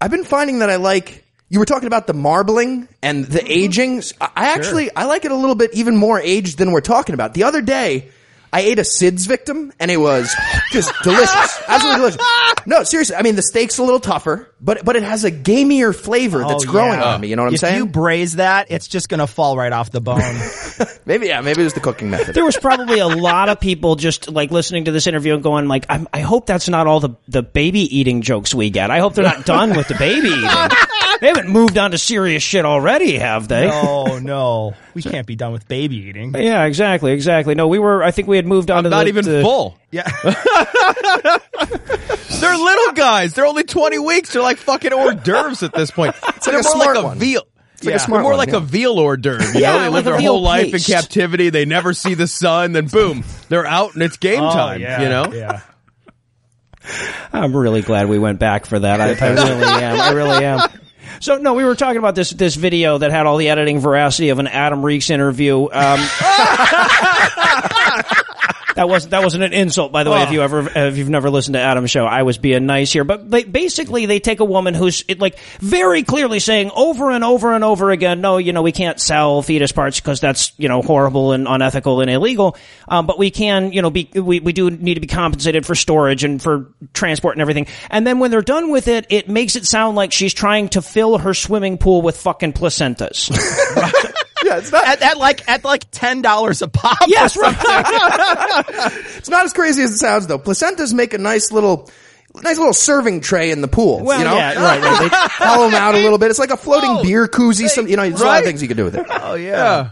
I've 0.00 0.10
been 0.10 0.24
finding 0.24 0.60
that 0.60 0.70
I 0.70 0.76
like. 0.76 1.23
You 1.54 1.60
were 1.60 1.66
talking 1.66 1.86
about 1.86 2.08
the 2.08 2.14
marbling 2.14 2.88
and 3.00 3.24
the 3.26 3.38
mm-hmm. 3.38 3.46
aging. 3.48 4.02
I 4.20 4.48
actually 4.48 4.90
I 4.96 5.04
like 5.04 5.24
it 5.24 5.30
a 5.30 5.36
little 5.36 5.54
bit 5.54 5.72
even 5.74 5.96
more 5.96 6.18
aged 6.18 6.58
than 6.58 6.72
we're 6.72 6.80
talking 6.80 7.14
about. 7.14 7.32
The 7.32 7.44
other 7.44 7.62
day, 7.62 8.08
I 8.52 8.62
ate 8.62 8.80
a 8.80 8.82
SIDS 8.82 9.28
victim 9.28 9.72
and 9.78 9.88
it 9.88 9.98
was 9.98 10.34
just 10.72 10.92
delicious, 11.04 11.62
absolutely 11.68 12.00
delicious. 12.00 12.66
No, 12.66 12.82
seriously. 12.82 13.14
I 13.14 13.22
mean, 13.22 13.36
the 13.36 13.42
steak's 13.42 13.78
a 13.78 13.84
little 13.84 14.00
tougher, 14.00 14.52
but 14.60 14.84
but 14.84 14.96
it 14.96 15.04
has 15.04 15.22
a 15.22 15.30
gamier 15.30 15.94
flavor 15.94 16.40
that's 16.40 16.66
Oh, 16.66 16.70
growing 16.72 16.98
yeah. 16.98 17.14
on 17.14 17.20
me. 17.20 17.28
You 17.28 17.36
know 17.36 17.42
what 17.42 17.50
I'm 17.50 17.54
if 17.54 17.60
saying? 17.60 17.76
you 17.76 17.86
braise 17.86 18.34
that, 18.34 18.72
it's 18.72 18.88
just 18.88 19.08
gonna 19.08 19.28
fall 19.28 19.56
right 19.56 19.72
off 19.72 19.92
the 19.92 20.00
bone. 20.00 20.18
maybe 21.06 21.26
yeah, 21.26 21.40
maybe 21.40 21.60
it 21.60 21.64
was 21.64 21.74
the 21.74 21.80
cooking 21.80 22.10
method. 22.10 22.34
there 22.34 22.44
was 22.44 22.56
probably 22.56 22.98
a 22.98 23.06
lot 23.08 23.48
of 23.48 23.60
people 23.60 23.96
just 23.96 24.30
like 24.30 24.50
listening 24.50 24.84
to 24.86 24.92
this 24.92 25.06
interview 25.06 25.34
and 25.34 25.42
going 25.42 25.68
like, 25.68 25.86
I'm, 25.88 26.08
I 26.12 26.20
hope 26.20 26.46
that's 26.46 26.68
not 26.68 26.86
all 26.86 27.00
the, 27.00 27.10
the 27.28 27.42
baby 27.42 27.80
eating 27.96 28.22
jokes 28.22 28.54
we 28.54 28.70
get. 28.70 28.90
I 28.90 28.98
hope 29.00 29.14
they're 29.14 29.24
not 29.24 29.44
done 29.46 29.76
with 29.76 29.88
the 29.88 29.94
baby 29.96 30.28
eating. 30.28 30.50
They 31.20 31.28
haven't 31.28 31.48
moved 31.48 31.78
on 31.78 31.92
to 31.92 31.96
serious 31.98 32.42
shit 32.42 32.66
already, 32.66 33.16
have 33.16 33.46
they? 33.48 33.68
no, 33.68 34.18
no, 34.18 34.74
we 34.94 35.00
can't 35.00 35.26
be 35.26 35.36
done 35.36 35.52
with 35.52 35.66
baby 35.68 35.96
eating. 35.96 36.34
Yeah, 36.34 36.64
exactly, 36.64 37.12
exactly. 37.12 37.54
No, 37.54 37.68
we 37.68 37.78
were, 37.78 38.02
I 38.02 38.10
think 38.10 38.26
we 38.28 38.36
had 38.36 38.46
moved 38.46 38.70
on 38.70 38.82
to 38.84 38.90
not 38.90 39.04
the, 39.04 39.08
even 39.08 39.24
the- 39.24 39.40
full. 39.40 39.78
Yeah, 39.92 40.10
They're 42.40 42.56
little 42.56 42.92
guys. 42.94 43.32
They're 43.34 43.46
only 43.46 43.62
20 43.64 43.98
weeks. 44.00 44.32
They're 44.32 44.42
like 44.42 44.58
fucking 44.58 44.92
hors 44.92 45.14
d'oeuvres 45.14 45.62
at 45.62 45.72
this 45.72 45.90
point. 45.90 46.14
like 46.22 46.40
They're 46.42 46.54
a 46.60 46.62
more 46.62 46.72
smart 46.72 46.96
like 46.96 47.04
a 47.04 47.06
one. 47.06 47.18
veal. 47.18 47.42
Like 47.86 47.94
a 47.94 47.98
They're 47.98 48.06
smart 48.06 48.22
more 48.22 48.32
one, 48.32 48.38
like 48.38 48.50
yeah. 48.50 48.56
a 48.56 48.60
veal 48.60 48.98
hors 48.98 49.16
d'oeuvre. 49.16 49.44
You 49.54 49.60
Yeah, 49.60 49.72
know, 49.72 49.78
they 49.78 49.84
like 49.84 49.92
live 49.92 50.04
their 50.04 50.18
veal 50.18 50.32
whole 50.34 50.42
life 50.42 50.72
in 50.74 50.80
captivity. 50.80 51.50
They 51.50 51.64
never 51.64 51.92
see 51.94 52.14
the 52.14 52.26
sun. 52.26 52.72
Then 52.72 52.86
boom, 52.86 53.24
they're 53.48 53.66
out 53.66 53.94
and 53.94 54.02
it's 54.02 54.16
game 54.16 54.40
time. 54.40 54.80
Oh, 54.80 54.82
yeah, 54.82 55.02
you 55.02 55.08
know. 55.08 55.32
yeah. 55.32 55.60
I'm 57.32 57.56
really 57.56 57.80
glad 57.82 58.08
we 58.08 58.18
went 58.18 58.38
back 58.38 58.66
for 58.66 58.78
that. 58.78 59.00
I, 59.00 59.14
I 59.26 59.30
really 59.32 59.82
am. 59.82 60.00
I 60.00 60.10
really 60.12 60.44
am. 60.44 60.60
So 61.20 61.38
no, 61.38 61.54
we 61.54 61.64
were 61.64 61.74
talking 61.74 61.96
about 61.98 62.14
this 62.14 62.30
this 62.30 62.54
video 62.56 62.98
that 62.98 63.10
had 63.10 63.24
all 63.26 63.36
the 63.38 63.48
editing 63.48 63.78
veracity 63.80 64.28
of 64.30 64.38
an 64.38 64.46
Adam 64.48 64.84
Reeks 64.84 65.08
interview. 65.10 65.62
Um, 65.70 65.70
that 68.74 68.88
wasn't 68.88 69.12
that 69.12 69.22
wasn't 69.22 69.44
an 69.44 69.52
insult, 69.52 69.92
by 69.92 70.04
the 70.04 70.10
way. 70.10 70.22
If 70.22 70.32
you 70.32 70.42
ever 70.42 70.68
if 70.74 70.96
you've 70.96 71.08
never 71.08 71.30
listened 71.30 71.54
to 71.54 71.60
Adam's 71.60 71.90
show, 71.90 72.04
I 72.04 72.22
was 72.22 72.38
being 72.38 72.66
nice 72.66 72.92
here. 72.92 73.04
But 73.04 73.30
they, 73.30 73.44
basically, 73.44 74.06
they 74.06 74.20
take 74.20 74.40
a 74.40 74.44
woman 74.44 74.74
who's 74.74 75.04
it, 75.08 75.20
like 75.20 75.38
very 75.60 76.02
clearly 76.02 76.40
saying 76.40 76.70
over 76.74 77.10
and 77.10 77.22
over 77.22 77.54
and 77.54 77.62
over 77.62 77.90
again, 77.90 78.20
no, 78.20 78.38
you 78.38 78.52
know, 78.52 78.62
we 78.62 78.72
can't 78.72 79.00
sell 79.00 79.42
fetus 79.42 79.72
parts 79.72 80.00
because 80.00 80.20
that's 80.20 80.52
you 80.56 80.68
know 80.68 80.82
horrible 80.82 81.32
and 81.32 81.46
unethical 81.46 82.00
and 82.00 82.10
illegal. 82.10 82.56
Um, 82.88 83.06
but 83.06 83.18
we 83.18 83.30
can, 83.30 83.72
you 83.72 83.82
know, 83.82 83.90
be 83.90 84.10
we 84.14 84.40
we 84.40 84.52
do 84.52 84.70
need 84.70 84.94
to 84.94 85.00
be 85.00 85.06
compensated 85.06 85.64
for 85.64 85.74
storage 85.74 86.24
and 86.24 86.42
for 86.42 86.72
transport 86.92 87.34
and 87.36 87.42
everything. 87.42 87.66
And 87.90 88.06
then 88.06 88.18
when 88.18 88.30
they're 88.30 88.42
done 88.42 88.70
with 88.70 88.88
it, 88.88 89.06
it 89.10 89.28
makes 89.28 89.56
it 89.56 89.66
sound 89.66 89.96
like 89.96 90.12
she's 90.12 90.34
trying 90.34 90.68
to 90.70 90.82
fill 90.82 91.18
her 91.18 91.34
swimming 91.34 91.78
pool 91.78 92.02
with 92.02 92.16
fucking 92.16 92.52
placentas. 92.52 93.30
Yeah, 94.44 94.58
it's 94.58 94.70
not. 94.70 94.86
At, 94.86 95.02
at 95.02 95.16
like 95.16 95.48
at 95.48 95.64
like 95.64 95.84
ten 95.90 96.20
dollars 96.22 96.60
a 96.62 96.68
pop. 96.68 96.98
yes, 97.08 97.36
right. 97.36 97.54
It's 99.16 99.28
not 99.30 99.44
as 99.44 99.52
crazy 99.52 99.82
as 99.82 99.92
it 99.92 99.98
sounds, 99.98 100.26
though. 100.26 100.38
Placentas 100.38 100.92
make 100.92 101.14
a 101.14 101.18
nice 101.18 101.50
little, 101.50 101.90
nice 102.34 102.58
little 102.58 102.72
serving 102.74 103.20
tray 103.20 103.50
in 103.50 103.60
the 103.62 103.68
pool. 103.68 104.04
Well, 104.04 104.18
you 104.18 104.24
know, 104.24 104.34
yeah, 104.34 104.54
right, 104.62 104.82
right. 104.82 105.00
They- 105.00 105.08
hollow 105.16 105.70
them 105.70 105.74
out 105.74 105.94
a 105.94 105.98
little 105.98 106.18
bit. 106.18 106.30
It's 106.30 106.38
like 106.38 106.50
a 106.50 106.56
floating 106.56 107.02
beer 107.02 107.26
koozie. 107.26 107.68
Some, 107.68 107.88
you 107.88 107.96
know, 107.96 108.02
there's 108.08 108.20
a 108.20 108.24
lot 108.24 108.40
of 108.40 108.44
things 108.44 108.60
you 108.62 108.68
can 108.68 108.76
do 108.76 108.84
with 108.84 108.96
it. 108.96 109.06
Oh 109.10 109.34
yeah. 109.34 109.90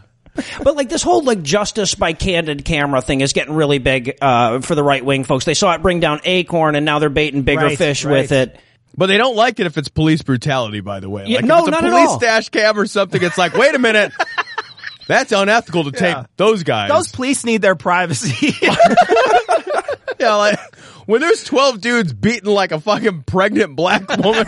But 0.62 0.76
like 0.76 0.88
this 0.88 1.02
whole 1.02 1.22
like 1.24 1.42
justice 1.42 1.94
by 1.94 2.14
candid 2.14 2.64
camera 2.64 3.02
thing 3.02 3.20
is 3.20 3.32
getting 3.34 3.54
really 3.54 3.78
big 3.78 4.16
uh, 4.20 4.60
for 4.60 4.74
the 4.74 4.82
right 4.82 5.04
wing 5.04 5.24
folks. 5.24 5.44
They 5.44 5.52
saw 5.54 5.72
it 5.74 5.82
bring 5.82 6.00
down 6.00 6.20
Acorn, 6.24 6.74
and 6.74 6.86
now 6.86 6.98
they're 7.00 7.10
baiting 7.10 7.42
bigger 7.42 7.66
Right, 7.66 7.78
fish 7.78 8.04
right. 8.04 8.12
with 8.12 8.32
it. 8.32 8.58
But 8.96 9.06
they 9.06 9.16
don't 9.16 9.36
like 9.36 9.58
it 9.58 9.66
if 9.66 9.78
it's 9.78 9.88
police 9.88 10.22
brutality, 10.22 10.80
by 10.80 11.00
the 11.00 11.08
way. 11.08 11.26
Yeah, 11.26 11.36
like 11.36 11.44
no, 11.46 11.58
if 11.58 11.60
it's 11.60 11.68
a 11.68 11.70
not 11.70 11.84
at 11.84 11.90
police 11.90 12.08
all. 12.08 12.18
dash 12.18 12.48
cam 12.50 12.78
or 12.78 12.86
something, 12.86 13.22
it's 13.22 13.38
like, 13.38 13.54
wait 13.54 13.74
a 13.74 13.78
minute. 13.78 14.12
That's 15.06 15.32
unethical 15.32 15.84
to 15.84 15.92
take 15.92 16.16
those 16.36 16.62
guys. 16.62 16.88
Those 16.88 17.08
police 17.08 17.44
need 17.44 17.62
their 17.62 17.74
privacy. 17.74 18.54
yeah, 20.20 20.34
like 20.36 20.58
when 21.06 21.20
there's 21.20 21.42
12 21.44 21.80
dudes 21.80 22.12
beating 22.12 22.50
like 22.50 22.72
a 22.72 22.80
fucking 22.80 23.24
pregnant 23.24 23.76
black 23.76 24.08
woman, 24.18 24.46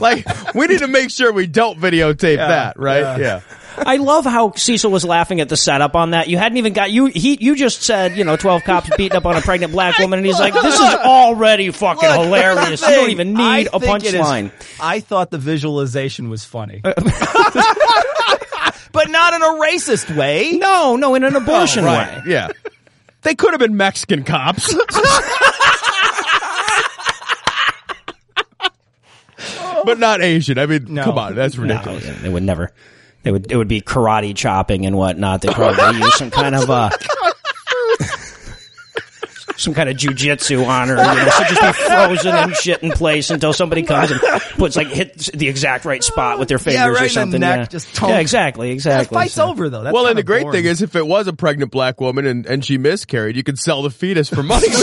like 0.00 0.26
we 0.54 0.66
need 0.66 0.78
to 0.78 0.88
make 0.88 1.10
sure 1.10 1.32
we 1.32 1.46
don't 1.46 1.78
videotape 1.78 2.36
that, 2.36 2.78
right? 2.78 3.20
Yeah. 3.20 3.40
I 3.78 3.96
love 3.96 4.24
how 4.24 4.52
Cecil 4.52 4.90
was 4.90 5.04
laughing 5.04 5.40
at 5.40 5.48
the 5.48 5.56
setup 5.56 5.96
on 5.96 6.10
that. 6.10 6.28
You 6.28 6.38
hadn't 6.38 6.58
even 6.58 6.72
got 6.72 6.90
you. 6.90 7.06
He 7.06 7.36
you 7.40 7.56
just 7.56 7.82
said 7.82 8.16
you 8.16 8.24
know 8.24 8.36
twelve 8.36 8.64
cops 8.64 8.90
beating 8.96 9.16
up 9.16 9.26
on 9.26 9.36
a 9.36 9.40
pregnant 9.40 9.72
black 9.72 9.98
woman, 9.98 10.18
and 10.18 10.26
he's 10.26 10.38
like, 10.38 10.54
this 10.54 10.74
is 10.74 10.80
already 10.80 11.70
fucking 11.70 12.08
Look, 12.08 12.20
hilarious. 12.24 12.82
You 12.82 12.88
don't 12.88 13.10
even 13.10 13.34
need 13.34 13.68
a 13.72 13.80
think 13.80 14.04
it 14.04 14.14
is- 14.14 14.20
punchline. 14.20 14.52
I 14.80 15.00
thought 15.00 15.30
the 15.30 15.38
visualization 15.38 16.30
was 16.30 16.44
funny. 16.44 16.80
but 16.82 16.96
not 19.08 19.34
in 19.34 19.42
a 19.42 19.46
racist 19.46 20.14
way. 20.16 20.52
No, 20.52 20.96
no, 20.96 21.14
in 21.14 21.24
an 21.24 21.34
oh, 21.34 21.38
abortion 21.40 21.84
Right. 21.84 22.18
way. 22.18 22.22
Yeah. 22.32 22.48
They 23.22 23.34
could 23.34 23.52
have 23.52 23.60
been 23.60 23.76
Mexican 23.76 24.24
cops. 24.24 24.74
but 29.84 29.98
not 29.98 30.22
Asian. 30.22 30.58
I 30.58 30.66
mean, 30.66 30.92
No. 30.92 31.04
come 31.04 31.18
on, 31.18 31.34
that's 31.34 31.56
ridiculous. 31.56 32.04
yeah, 32.04 32.12
they 32.20 32.28
would 32.28 32.42
never. 32.42 32.72
They 33.22 33.30
would. 33.30 33.50
It 33.52 33.56
would 33.56 33.68
be 33.68 33.80
karate 33.80 34.34
chopping 34.34 34.84
and 34.86 34.96
whatnot. 34.96 35.42
They 35.42 35.52
probably 35.52 35.98
use 36.04 36.14
some 36.16 36.30
kind 36.30 36.54
of 36.54 36.68
uh, 36.70 36.90
some 39.56 39.74
kind 39.74 39.88
of 39.88 39.96
jujitsu 39.96 40.66
on 40.66 40.88
her. 40.88 40.96
You 40.96 41.02
know, 41.02 41.30
she'd 41.30 41.54
just 41.54 41.78
be 41.78 41.84
frozen 41.84 42.34
and 42.34 42.56
shit 42.56 42.82
in 42.82 42.90
place 42.90 43.30
until 43.30 43.52
somebody 43.52 43.82
comes 43.84 44.10
and 44.10 44.20
puts 44.20 44.74
like 44.76 44.88
hits 44.88 45.30
the 45.32 45.46
exact 45.48 45.84
right 45.84 46.02
spot 46.02 46.40
with 46.40 46.48
their 46.48 46.58
fingers 46.58 46.80
Yeah, 46.80 46.88
right 46.88 46.96
or 46.96 46.98
in 46.98 47.02
the 47.04 47.10
something. 47.10 47.40
neck, 47.40 47.58
yeah. 47.60 47.64
just 47.66 47.88
yeah, 47.94 48.00
tonk. 48.00 48.20
exactly, 48.20 48.68
The 48.68 48.74
exactly. 48.74 49.14
fight's 49.14 49.34
So- 49.34 49.48
over 49.48 49.68
though. 49.70 49.82
That's 49.84 49.94
well, 49.94 50.06
and 50.06 50.18
the 50.18 50.24
great 50.24 50.42
boring. 50.42 50.62
thing 50.62 50.70
is, 50.70 50.82
if 50.82 50.96
it 50.96 51.06
was 51.06 51.28
a 51.28 51.32
pregnant 51.32 51.70
black 51.70 52.00
woman 52.00 52.26
and, 52.26 52.44
and 52.46 52.64
she 52.64 52.76
miscarried, 52.78 53.36
you 53.36 53.44
could 53.44 53.58
sell 53.58 53.82
the 53.82 53.90
fetus 53.90 54.28
for 54.28 54.42
money. 54.42 54.66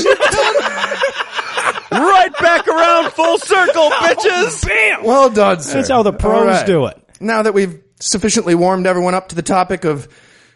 right 1.91 2.31
back 2.39 2.67
around 2.67 3.11
full 3.11 3.37
circle, 3.39 3.89
bitches. 3.99 4.65
Bam. 4.65 5.03
Well 5.03 5.29
done, 5.29 5.59
sir. 5.61 5.73
That's 5.75 5.89
how 5.89 6.03
the 6.03 6.13
pros 6.13 6.33
All 6.41 6.45
right. 6.45 6.65
do 6.65 6.85
it. 6.85 6.97
Now 7.19 7.41
that 7.43 7.53
we've 7.53 7.81
sufficiently 7.99 8.55
warmed 8.55 8.87
everyone 8.87 9.13
up 9.13 9.29
to 9.29 9.35
the 9.35 9.41
topic 9.41 9.85
of 9.85 10.07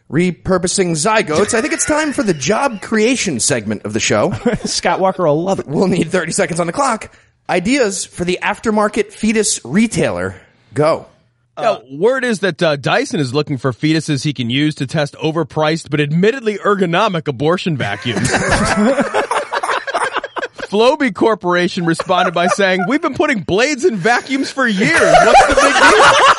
repurposing 0.10 0.91
zygotes, 0.91 1.54
I 1.54 1.62
think 1.62 1.74
it's 1.74 1.86
time 1.86 2.14
for 2.14 2.24
the 2.24 2.34
job 2.34 2.82
creation 2.82 3.39
segment 3.39 3.84
of 3.84 3.94
the 3.94 4.00
show. 4.00 4.32
Scott 4.66 5.00
Walker 5.00 5.26
will 5.26 5.44
love 5.44 5.60
it. 5.60 5.68
We'll 5.68 5.88
need 5.88 6.10
30 6.10 6.32
seconds 6.32 6.60
on 6.60 6.68
the 6.68 6.74
clock. 6.74 7.12
Ideas 7.50 8.06
for 8.06 8.24
the 8.24 8.39
aftermarket 8.41 9.12
fetus 9.12 9.64
retailer. 9.66 10.39
Go. 10.74 11.08
Now, 11.58 11.82
word 11.91 12.24
is 12.24 12.39
that 12.39 12.64
uh, 12.64 12.78
Dyson 12.78 13.20
is 13.20 13.32
looking 13.34 13.58
for 13.58 13.72
fetuses 13.72 14.24
he 14.24 14.34
can 14.34 14.50
use 14.50 14.74
to 14.76 14.88
test 14.88 15.14
overpriced 15.16 15.91
but 15.91 16.00
admittedly 16.00 16.58
ergonomic 16.58 17.28
abortion 17.28 17.78
vacuums. 17.78 18.28
Flowbee 20.74 21.14
Corporation 21.14 21.86
responded 21.86 22.34
by 22.34 22.48
saying, 22.48 22.86
"We've 22.88 23.04
been 23.04 23.14
putting 23.14 23.41
blades 23.41 23.86
in 23.86 23.96
vacuums 23.98 24.50
for 24.50 24.68
years. 24.68 24.89
What's 24.89 25.48
the 25.48 25.54
big 25.54 25.74
deal?" 25.74 26.33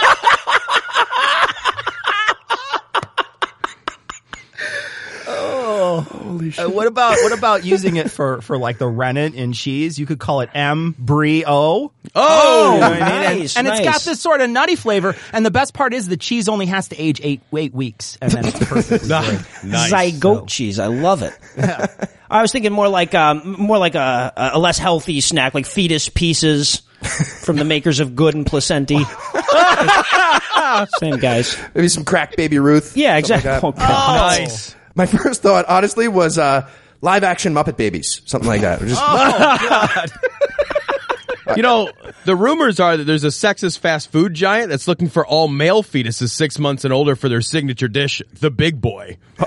Uh, 6.59 6.69
what 6.69 6.87
about 6.87 7.17
what 7.23 7.33
about 7.37 7.65
using 7.65 7.97
it 7.97 8.11
for 8.11 8.41
for 8.41 8.59
like 8.59 8.79
the 8.79 8.87
rennet 8.89 9.35
in 9.35 9.53
cheese? 9.53 9.99
You 9.99 10.07
could 10.07 10.19
call 10.19 10.41
it 10.41 10.51
M 10.55 10.95
Brie 10.99 11.45
O. 11.47 11.93
Oh, 12.15 12.75
You 12.75 12.81
know 12.81 12.91
what 12.91 12.93
I 12.93 12.95
mean? 12.95 13.03
And- 13.03 13.39
nice, 13.41 13.57
and, 13.57 13.67
it's 13.67 13.81
got 13.81 14.01
this 14.03 14.21
sort 14.21 14.41
of 14.41 14.51
nutty 14.51 14.77
flavor. 14.77 15.17
And 15.33 15.45
the 15.45 15.51
best 15.51 15.75
part 15.75 15.93
is 15.95 16.07
the 16.09 16.17
cheese 16.17 16.49
only 16.49 16.67
has 16.67 16.89
to 16.89 16.97
age 17.01 17.21
eight 17.23 17.41
eight 17.55 17.75
weeks, 17.75 18.19
and 18.21 18.31
then 18.31 18.47
it's 18.47 18.59
perfect. 18.65 19.09
nice. 19.09 19.93
Zygote 19.93 20.47
cheese. 20.49 20.79
I 20.79 20.87
love 20.87 21.23
it. 21.23 21.33
I 22.31 22.43
was 22.43 22.53
thinking 22.53 22.73
more 22.73 22.89
like 22.89 23.15
um, 23.15 23.57
more 23.59 23.79
like 23.79 23.95
a, 23.95 24.33
a 24.55 24.59
less 24.59 24.79
healthy 24.79 25.21
snack, 25.21 25.55
like 25.55 25.67
fetus 25.67 26.09
pieces 26.09 26.83
from 27.43 27.57
the 27.57 27.65
makers 27.65 28.01
of 28.01 28.17
Good 28.17 28.35
and 28.35 28.47
Placenti. 28.47 29.05
Same 30.99 31.19
guys. 31.19 31.57
Maybe 31.75 31.89
some 31.89 32.05
crack 32.05 32.37
baby 32.37 32.59
Ruth. 32.59 32.97
Yeah, 32.97 33.17
exactly. 33.17 33.51
like 33.51 33.61
that. 33.61 33.67
Oh, 33.67 33.73
God. 33.73 34.41
Nice. 34.41 34.75
My 34.95 35.07
first 35.07 35.43
thought, 35.43 35.65
honestly, 35.67 36.09
was 36.09 36.39
uh, 36.39 36.69
live 37.01 37.25
action 37.25 37.55
Muppet 37.55 37.77
Babies. 37.77 38.23
Something 38.27 38.49
like 38.49 38.61
that. 38.63 38.81
Just, 38.81 40.15
You 41.57 41.63
know, 41.63 41.91
the 42.25 42.35
rumors 42.35 42.81
are 42.81 42.97
that 42.97 43.05
there's 43.05 43.23
a 43.25 43.29
sexist 43.29 43.79
fast 43.79 44.11
food 44.11 44.33
giant 44.33 44.71
that's 44.71 44.89
looking 44.89 45.11
for 45.11 45.27
all 45.27 45.47
male 45.47 45.83
fetuses 45.83 46.31
six 46.31 46.59
months 46.59 46.85
and 46.85 46.93
older 46.93 47.15
for 47.17 47.29
their 47.29 47.43
signature 47.43 47.87
dish, 47.87 48.23
the 48.41 48.51
Big 48.51 48.81
Boy. 48.81 49.19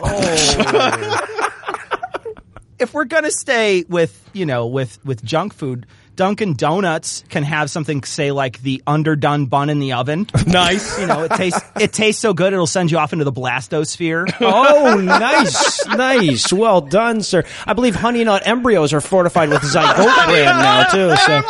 if 2.80 2.94
we're 2.94 3.06
gonna 3.06 3.32
stay 3.32 3.84
with 3.90 4.30
you 4.34 4.46
know 4.46 4.68
with 4.68 5.04
with 5.04 5.24
junk 5.24 5.56
food, 5.56 5.88
Dunkin' 6.18 6.56
Donuts 6.56 7.24
can 7.30 7.44
have 7.44 7.70
something 7.72 8.04
say 8.04 8.32
like 8.32 8.62
the 8.62 8.84
underdone 8.86 9.46
bun 9.46 9.70
in 9.70 9.80
the 9.80 9.94
oven. 9.94 10.28
Nice. 10.48 11.00
You 11.00 11.08
know, 11.08 11.24
it 11.24 11.32
tastes 11.32 11.62
it 11.80 11.94
tastes 11.94 12.22
so 12.22 12.34
good 12.34 12.52
it'll 12.54 12.68
send 12.68 12.92
you 12.92 12.98
off 12.98 13.14
into 13.14 13.24
the 13.26 13.32
blastosphere. 13.32 14.26
Oh, 14.42 15.00
nice, 15.00 15.86
nice. 15.88 16.52
Well 16.52 16.82
done, 16.82 17.22
sir. 17.22 17.44
I 17.66 17.74
believe 17.74 17.96
Honey 17.96 18.24
Nut 18.24 18.44
embryos 18.46 18.94
are 18.94 19.02
fortified 19.02 19.50
with 19.50 19.62
Zygote 19.62 19.96
brand 20.26 20.60
now 20.60 20.84
too. 20.86 21.16
So 21.16 21.42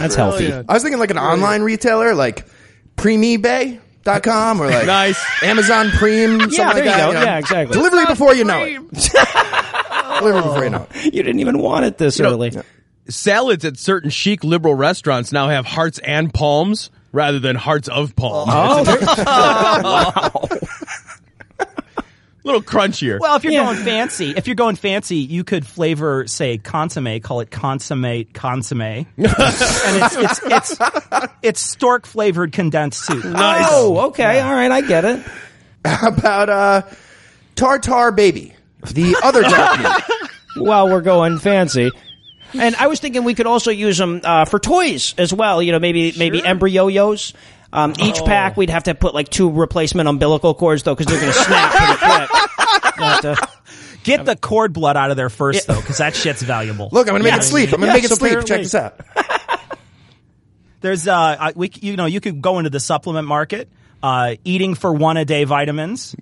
that's 0.00 0.14
healthy. 0.14 0.52
I 0.52 0.62
was 0.72 0.82
thinking 0.82 0.98
like 0.98 1.10
an 1.10 1.18
online 1.18 1.62
retailer, 1.62 2.14
like 2.14 2.46
preemebay.com 2.96 4.60
or 4.62 4.70
like 4.70 4.86
Nice. 4.86 5.22
Amazon 5.42 5.88
Preem. 5.88 6.40
something 6.40 6.58
Yeah, 6.58 6.66
like 6.68 6.74
there 6.76 6.84
you 6.84 6.90
that, 6.90 7.06
go. 7.06 7.12
know. 7.12 7.22
Yeah, 7.22 7.38
exactly. 7.38 7.76
Delivery 7.76 8.06
before 8.06 8.34
you 8.34 8.44
know 8.44 8.62
it. 8.62 8.80
Delivery 10.20 10.42
before 10.42 10.64
you 10.64 10.70
know 10.70 10.86
it. 10.94 11.04
You 11.14 11.22
didn't 11.22 11.40
even 11.40 11.58
want 11.58 11.84
it 11.84 11.98
this 11.98 12.20
early. 12.20 12.52
Salads 13.08 13.64
at 13.64 13.76
certain 13.76 14.10
chic 14.10 14.44
liberal 14.44 14.74
restaurants 14.74 15.32
now 15.32 15.48
have 15.48 15.66
hearts 15.66 15.98
and 15.98 16.32
palms 16.32 16.90
rather 17.12 17.40
than 17.40 17.56
hearts 17.56 17.88
of 17.88 18.14
palm. 18.14 18.48
Oh, 18.50 18.84
A 21.58 21.66
little 22.44 22.62
crunchier. 22.62 23.18
Well, 23.20 23.36
if 23.36 23.44
you're 23.44 23.52
Yeah. 23.52 23.64
going 23.64 23.76
fancy, 23.84 24.30
if 24.36 24.46
you're 24.46 24.54
going 24.56 24.76
fancy, 24.76 25.16
you 25.16 25.44
could 25.44 25.66
flavor, 25.66 26.26
say, 26.26 26.56
consomme, 26.58 27.20
call 27.20 27.40
it 27.40 27.50
consommate 27.50 28.32
consomme, 28.32 28.80
and 28.82 29.06
it's 29.18 30.16
it's 30.16 30.40
it's 30.44 30.78
it's 31.42 31.60
stork 31.60 32.06
flavored 32.06 32.52
condensed 32.52 33.04
soup. 33.04 33.24
oh, 33.26 34.06
okay, 34.08 34.40
all 34.40 34.52
right, 34.54 34.70
I 34.70 34.80
get 34.82 35.04
it. 35.04 35.22
How 35.84 36.08
about 36.08 36.48
uh, 36.48 36.82
Tartar 37.56 38.12
Baby? 38.12 38.54
The 38.82 39.16
other 39.22 39.42
dog 39.42 39.78
meat. 39.78 40.30
While 40.66 40.88
we're 40.88 41.00
going 41.02 41.38
fancy. 41.38 41.90
And 42.54 42.74
I 42.74 42.88
was 42.88 42.98
thinking 43.00 43.22
we 43.24 43.34
could 43.34 43.46
also 43.46 43.70
use 43.70 43.96
them 43.98 44.20
uh, 44.24 44.44
for 44.44 44.58
toys 44.58 45.14
as 45.18 45.32
well. 45.32 45.62
You 45.62 45.72
know, 45.72 45.78
maybe 45.78 46.12
maybe 46.18 46.44
embryo-yos. 46.44 47.34
Um, 47.72 47.94
each 48.00 48.18
pack, 48.24 48.56
we'd 48.56 48.70
have 48.70 48.82
to 48.84 48.94
put 48.96 49.14
like 49.14 49.28
two 49.28 49.48
replacement 49.48 50.08
umbilical 50.08 50.54
cords 50.54 50.82
though, 50.82 50.96
because 50.96 51.06
they're 51.06 51.20
going 51.20 51.32
to 51.32 51.38
snap 51.38 51.72
pretty 51.72 51.98
quick. 52.28 52.30
But, 52.98 53.24
uh, 53.24 53.36
Get 54.02 54.24
the 54.26 54.34
cord 54.36 54.72
blood 54.72 54.96
out 54.96 55.10
of 55.10 55.16
there 55.16 55.28
first, 55.30 55.66
though, 55.66 55.78
because 55.80 55.98
that 55.98 56.14
shit's 56.14 56.42
valuable. 56.42 56.88
Look, 56.90 57.06
I'm 57.06 57.12
going 57.12 57.20
to 57.20 57.24
make 57.24 57.34
Yes. 57.34 57.46
it 57.46 57.50
sleep. 57.50 57.72
I'm 57.72 57.80
going 57.80 57.92
to 57.92 57.98
Yes, 57.98 58.02
make 58.02 58.12
it 58.12 58.16
sleep. 58.16 58.32
apparently. 58.32 58.56
Check 58.56 58.62
this 58.62 58.74
out. 58.74 59.78
There's 60.80 61.06
uh, 61.06 61.14
I- 61.14 61.52
we 61.54 61.70
c- 61.70 61.86
you 61.86 61.96
know 61.96 62.06
you 62.06 62.20
could 62.20 62.40
go 62.42 62.58
into 62.58 62.70
the 62.70 62.80
supplement 62.80 63.28
market, 63.28 63.68
uh, 64.02 64.34
eating 64.44 64.74
for 64.74 64.92
one 64.92 65.16
a 65.18 65.24
day 65.24 65.44
vitamins. 65.44 66.14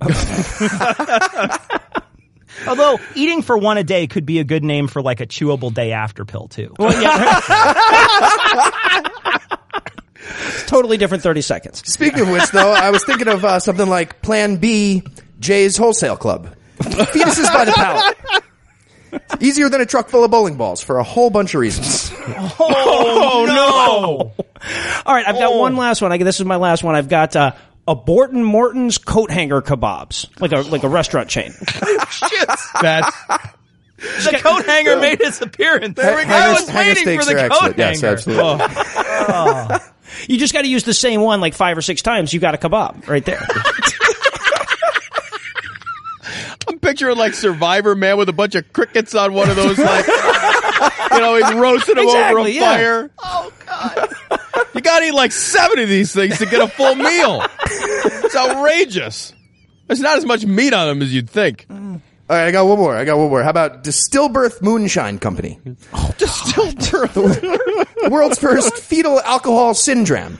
Although 2.67 2.99
eating 3.15 3.41
for 3.41 3.57
one 3.57 3.77
a 3.77 3.83
day 3.83 4.07
could 4.07 4.25
be 4.25 4.39
a 4.39 4.43
good 4.43 4.63
name 4.63 4.87
for 4.87 5.01
like 5.01 5.19
a 5.21 5.25
chewable 5.27 5.73
day 5.73 5.91
after 5.91 6.25
pill 6.25 6.47
too. 6.47 6.73
Totally 10.67 10.97
different 10.97 11.23
30 11.23 11.41
seconds. 11.41 11.81
Speaking 11.91 12.21
of 12.21 12.29
which, 12.29 12.49
though, 12.51 12.71
I 12.71 12.91
was 12.91 13.03
thinking 13.03 13.27
of 13.27 13.43
uh, 13.43 13.59
something 13.59 13.87
like 13.87 14.21
Plan 14.21 14.57
B, 14.57 15.03
Jay's 15.39 15.77
Wholesale 15.77 16.17
Club. 16.17 16.55
Fetuses 16.79 17.51
by 17.51 17.65
the 17.65 17.71
pallet. 17.71 18.17
Easier 19.39 19.69
than 19.69 19.81
a 19.81 19.85
truck 19.85 20.09
full 20.09 20.23
of 20.23 20.31
bowling 20.31 20.55
balls 20.57 20.81
for 20.83 20.99
a 20.99 21.03
whole 21.03 21.29
bunch 21.29 21.53
of 21.55 21.61
reasons. 21.61 22.11
Oh, 22.61 23.45
no! 23.47 24.45
All 25.05 25.15
right, 25.15 25.27
I've 25.27 25.39
got 25.39 25.55
one 25.55 25.75
last 25.75 26.01
one. 26.01 26.11
I, 26.11 26.17
this 26.17 26.39
is 26.39 26.45
my 26.45 26.57
last 26.57 26.83
one. 26.83 26.93
I've 26.95 27.07
got 27.09 27.35
uh, 27.35 27.53
a 27.87 27.95
Borton 27.95 28.43
Morton's 28.43 28.97
coat 28.97 29.31
hanger 29.31 29.61
kebabs, 29.61 30.29
like 30.39 30.51
a 30.51 30.61
like 30.61 30.83
a 30.83 30.89
restaurant 30.89 31.29
chain. 31.29 31.53
That's 32.81 33.11
The 33.99 34.39
coat 34.41 34.65
hanger 34.65 34.97
made 34.97 35.19
its 35.21 35.41
appearance. 35.41 35.95
There 35.95 36.15
we 36.15 36.23
go. 36.23 36.29
I 36.29 36.53
was 36.53 36.71
waiting 36.71 37.19
for 37.19 37.25
the 37.25 37.45
are 37.45 37.49
coat 37.49 37.75
excellent. 37.75 37.77
Yes, 37.77 38.01
hanger. 38.01 38.13
absolutely. 38.13 38.65
Oh. 38.71 39.79
You 40.27 40.37
just 40.37 40.53
got 40.53 40.63
to 40.63 40.67
use 40.67 40.83
the 40.83 40.93
same 40.93 41.21
one 41.21 41.39
like 41.41 41.53
five 41.53 41.77
or 41.77 41.81
six 41.81 42.01
times. 42.01 42.33
You 42.33 42.39
got 42.39 42.55
a 42.55 42.57
kebab 42.57 43.07
right 43.07 43.23
there. 43.23 43.45
I'm 46.67 46.79
picturing 46.79 47.17
like 47.17 47.33
Survivor 47.33 47.95
man 47.95 48.17
with 48.17 48.29
a 48.29 48.33
bunch 48.33 48.55
of 48.55 48.71
crickets 48.73 49.15
on 49.15 49.33
one 49.33 49.49
of 49.49 49.55
those 49.55 49.77
like 49.77 50.07
you 51.11 51.19
know, 51.19 51.35
he's 51.35 51.53
roasting 51.53 51.95
them 51.95 52.07
over 52.07 52.39
a 52.39 52.49
yeah. 52.49 52.75
fire. 52.75 53.11
Oh 53.19 53.53
god. 53.65 54.38
You 54.75 54.81
gotta 54.81 55.05
eat 55.05 55.13
like 55.13 55.31
seven 55.31 55.79
of 55.79 55.89
these 55.89 56.13
things 56.13 56.37
to 56.39 56.45
get 56.45 56.61
a 56.61 56.67
full 56.67 56.95
meal. 56.95 57.43
It's 57.65 58.35
outrageous. 58.35 59.33
There's 59.87 60.01
not 60.01 60.17
as 60.17 60.25
much 60.25 60.45
meat 60.45 60.73
on 60.73 60.87
them 60.87 61.01
as 61.01 61.13
you'd 61.13 61.29
think. 61.29 61.65
All 61.69 62.35
right, 62.35 62.45
I 62.47 62.51
got 62.51 62.67
one 62.67 62.77
more. 62.77 62.95
I 62.95 63.05
got 63.05 63.17
one 63.17 63.29
more. 63.29 63.41
How 63.41 63.49
about 63.49 63.83
Distillbirth 63.83 64.61
Moonshine 64.61 65.17
Company? 65.19 65.59
Oh, 65.93 66.13
Distillbirth. 66.17 67.85
The 67.99 68.09
world's 68.09 68.39
first 68.39 68.75
fetal 68.77 69.19
alcohol 69.21 69.73
syndrome. 69.73 70.39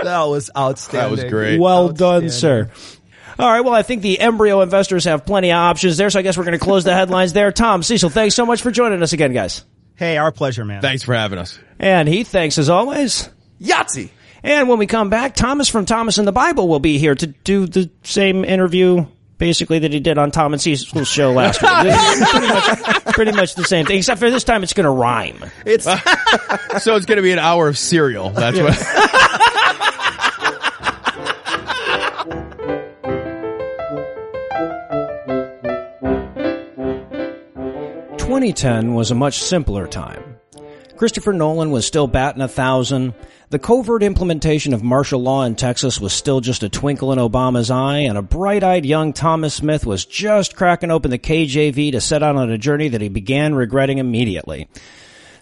that 0.03 0.23
was 0.23 0.49
outstanding. 0.57 1.15
That 1.17 1.23
was 1.23 1.31
great. 1.31 1.59
well 1.59 1.89
done, 1.89 2.29
sir. 2.29 2.69
All 3.37 3.51
right. 3.51 3.61
Well, 3.61 3.73
I 3.73 3.81
think 3.83 4.01
the 4.01 4.19
embryo 4.19 4.61
investors 4.61 5.05
have 5.05 5.25
plenty 5.25 5.51
of 5.51 5.57
options 5.57 5.97
there, 5.97 6.09
so 6.09 6.19
I 6.19 6.21
guess 6.21 6.37
we're 6.37 6.45
going 6.45 6.57
to 6.57 6.63
close 6.63 6.83
the 6.83 6.93
headlines 6.95 7.33
there. 7.33 7.51
Tom, 7.51 7.83
Cecil, 7.83 8.09
thanks 8.09 8.35
so 8.35 8.45
much 8.45 8.61
for 8.61 8.71
joining 8.71 9.01
us 9.03 9.13
again, 9.13 9.33
guys. 9.33 9.63
Hey, 9.95 10.17
our 10.17 10.31
pleasure, 10.31 10.65
man. 10.65 10.81
Thanks 10.81 11.03
for 11.03 11.13
having 11.13 11.39
us. 11.39 11.57
And 11.79 12.07
Heath, 12.07 12.27
thanks 12.27 12.57
as 12.57 12.69
always. 12.69 13.29
Yahtzee. 13.61 14.09
And 14.43 14.69
when 14.69 14.77
we 14.77 14.85
come 14.87 15.09
back, 15.09 15.35
Thomas 15.35 15.69
from 15.69 15.85
Thomas 15.85 16.17
and 16.17 16.27
the 16.27 16.31
Bible 16.33 16.67
will 16.67 16.79
be 16.79 16.97
here 16.97 17.15
to 17.15 17.27
do 17.27 17.65
the 17.65 17.89
same 18.03 18.45
interview, 18.45 19.05
basically 19.37 19.79
that 19.79 19.91
he 19.91 19.99
did 19.99 20.17
on 20.17 20.31
Tom 20.31 20.53
and 20.53 20.61
Cecil's 20.61 21.07
show 21.07 21.31
last 21.31 21.61
week. 21.61 21.71
pretty, 22.29 22.47
much, 22.47 23.05
pretty 23.15 23.31
much 23.31 23.55
the 23.55 23.63
same 23.63 23.85
thing, 23.85 23.97
except 23.97 24.19
for 24.19 24.29
this 24.29 24.43
time 24.43 24.61
it's 24.63 24.73
going 24.73 24.83
to 24.83 24.91
rhyme. 24.91 25.43
It's 25.65 25.85
So 26.83 26.95
it's 26.97 27.05
gonna 27.05 27.21
be 27.21 27.31
an 27.31 27.39
hour 27.39 27.67
of 27.69 27.77
cereal. 27.77 28.29
That's 28.31 28.59
what 28.59 28.73
2010 38.35 38.93
was 38.93 39.11
a 39.11 39.15
much 39.15 39.39
simpler 39.39 39.87
time. 39.87 40.35
Christopher 40.97 41.31
Nolan 41.31 41.71
was 41.71 41.87
still 41.87 42.05
batting 42.05 42.41
a 42.41 42.49
thousand. 42.49 43.13
The 43.49 43.59
covert 43.59 44.03
implementation 44.03 44.73
of 44.73 44.83
martial 44.83 45.21
law 45.21 45.45
in 45.45 45.55
Texas 45.55 46.01
was 46.01 46.11
still 46.11 46.41
just 46.41 46.61
a 46.61 46.67
twinkle 46.67 47.13
in 47.13 47.17
Obama's 47.17 47.71
eye, 47.71 47.99
and 47.99 48.17
a 48.17 48.21
bright-eyed 48.21 48.85
young 48.85 49.13
Thomas 49.13 49.53
Smith 49.53 49.85
was 49.85 50.03
just 50.03 50.57
cracking 50.57 50.91
open 50.91 51.11
the 51.11 51.17
KJV 51.17 51.93
to 51.93 52.01
set 52.01 52.23
out 52.23 52.35
on 52.35 52.51
a 52.51 52.57
journey 52.57 52.89
that 52.89 52.99
he 52.99 53.07
began 53.07 53.55
regretting 53.55 53.99
immediately. 53.99 54.67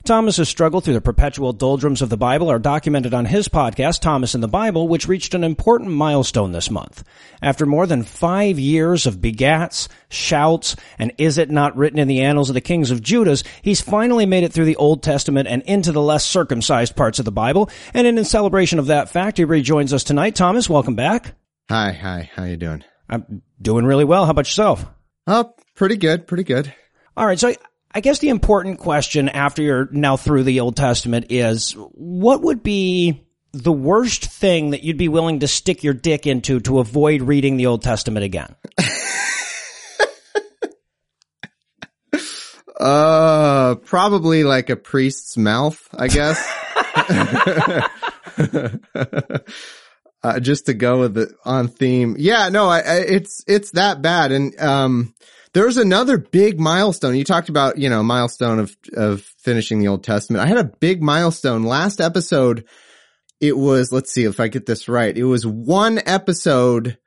Thomas's 0.06 0.50
struggle 0.50 0.82
through 0.82 0.96
the 0.96 1.02
perpetual 1.02 1.54
doldrums 1.54 2.02
of 2.02 2.10
the 2.10 2.18
Bible 2.18 2.52
are 2.52 2.60
documented 2.60 3.14
on 3.14 3.24
his 3.24 3.48
podcast, 3.48 4.02
Thomas 4.02 4.36
in 4.36 4.42
the 4.42 4.50
Bible, 4.50 4.90
which 4.90 5.08
reached 5.08 5.34
an 5.34 5.46
important 5.46 5.92
milestone 5.92 6.52
this 6.52 6.70
month. 6.70 7.06
After 7.42 7.66
more 7.66 7.88
than 7.88 8.04
five 8.04 8.60
years 8.60 9.06
of 9.06 9.22
begats, 9.22 9.88
shouts, 10.10 10.76
and 11.00 11.14
is 11.18 11.38
it 11.38 11.50
not 11.50 11.78
written 11.78 12.00
in 12.00 12.10
the 12.10 12.20
annals 12.20 12.50
of 12.50 12.54
the 12.54 12.60
kings 12.60 12.92
of 12.92 13.02
Judas, 13.02 13.44
he's 13.62 13.80
finally 13.80 14.26
made 14.26 14.44
it 14.44 14.52
through 14.52 14.66
the 14.66 14.76
Old 14.76 15.04
Testament 15.04 15.48
and 15.48 15.62
into 15.62 15.94
the 15.94 16.02
less 16.02 16.26
circumcised 16.26 16.98
parts 16.98 17.20
of 17.20 17.26
the 17.26 17.32
Bible. 17.32 17.70
And 17.94 18.06
in 18.06 18.26
celebration 18.26 18.80
of 18.80 18.88
that 18.88 19.10
fact, 19.10 19.38
he 19.38 19.46
rejoins 19.46 19.94
us 19.94 20.04
tonight. 20.04 20.36
Thomas, 20.36 20.70
welcome 20.70 20.96
back. 20.96 21.34
Hi, 21.70 21.94
hi. 21.94 22.30
How 22.36 22.44
you 22.44 22.58
doing? 22.58 22.84
I'm 23.10 23.42
doing 23.62 23.86
really 23.86 24.04
well. 24.04 24.26
How 24.26 24.32
about 24.32 24.48
yourself? 24.48 24.86
Oh, 25.28 25.54
pretty 25.76 25.96
good, 25.96 26.28
pretty 26.28 26.44
good. 26.44 26.74
All 27.16 27.26
right. 27.26 27.40
So 27.40 27.54
I, 27.94 28.02
guess 28.02 28.20
the 28.20 28.30
important 28.30 28.80
question 28.80 29.30
after 29.30 29.62
you're 29.62 29.88
now 29.92 30.18
through 30.18 30.44
the 30.44 30.60
Old 30.60 30.76
Testament 30.76 31.28
is 31.30 31.74
what 31.74 32.42
would 32.42 32.64
be 32.64 33.24
the 33.52 33.72
worst 33.72 34.26
thing 34.26 34.72
that 34.72 34.84
you'd 34.84 34.98
be 34.98 35.10
willing 35.10 35.42
to 35.42 35.48
stick 35.48 35.84
your 35.84 35.94
dick 35.94 36.26
into 36.26 36.60
to 36.62 36.80
avoid 36.80 37.22
reading 37.22 37.58
the 37.58 37.68
Old 37.68 37.84
Testament 37.84 38.26
again? 38.26 38.56
Uh, 42.80 43.76
probably 43.76 44.44
like 44.44 44.70
a 44.70 44.76
priest's 44.76 45.38
mouth, 45.38 45.88
I 45.94 46.10
guess. 46.10 46.38
uh, 50.24 50.40
just 50.42 50.66
to 50.66 50.74
go 50.74 51.00
with 51.00 51.14
the 51.14 51.34
on 51.46 51.70
theme. 51.70 52.18
Yeah, 52.20 52.50
no, 52.50 52.68
I, 52.68 52.80
I, 52.80 52.96
it's, 53.08 53.42
it's 53.48 53.72
that 53.72 54.02
bad. 54.02 54.34
And, 54.34 54.60
um, 54.60 55.14
there's 55.54 55.78
another 55.78 56.18
big 56.18 56.60
milestone. 56.60 57.16
You 57.16 57.24
talked 57.24 57.50
about, 57.50 57.78
you 57.78 57.90
know, 57.90 58.04
milestone 58.04 58.60
of, 58.60 58.76
of 58.96 59.22
finishing 59.22 59.80
the 59.80 59.88
Old 59.88 60.04
Testament. 60.04 60.44
I 60.44 60.48
had 60.48 60.58
a 60.58 60.64
big 60.64 61.02
milestone 61.02 61.64
last 61.64 62.02
episode. 62.02 62.66
It 63.40 63.58
was, 63.58 63.92
let's 63.92 64.12
see 64.12 64.24
if 64.24 64.40
I 64.40 64.48
get 64.48 64.66
this 64.66 64.88
right. 64.88 65.16
It 65.16 65.26
was 65.26 65.46
one 65.46 66.00
episode 66.06 66.98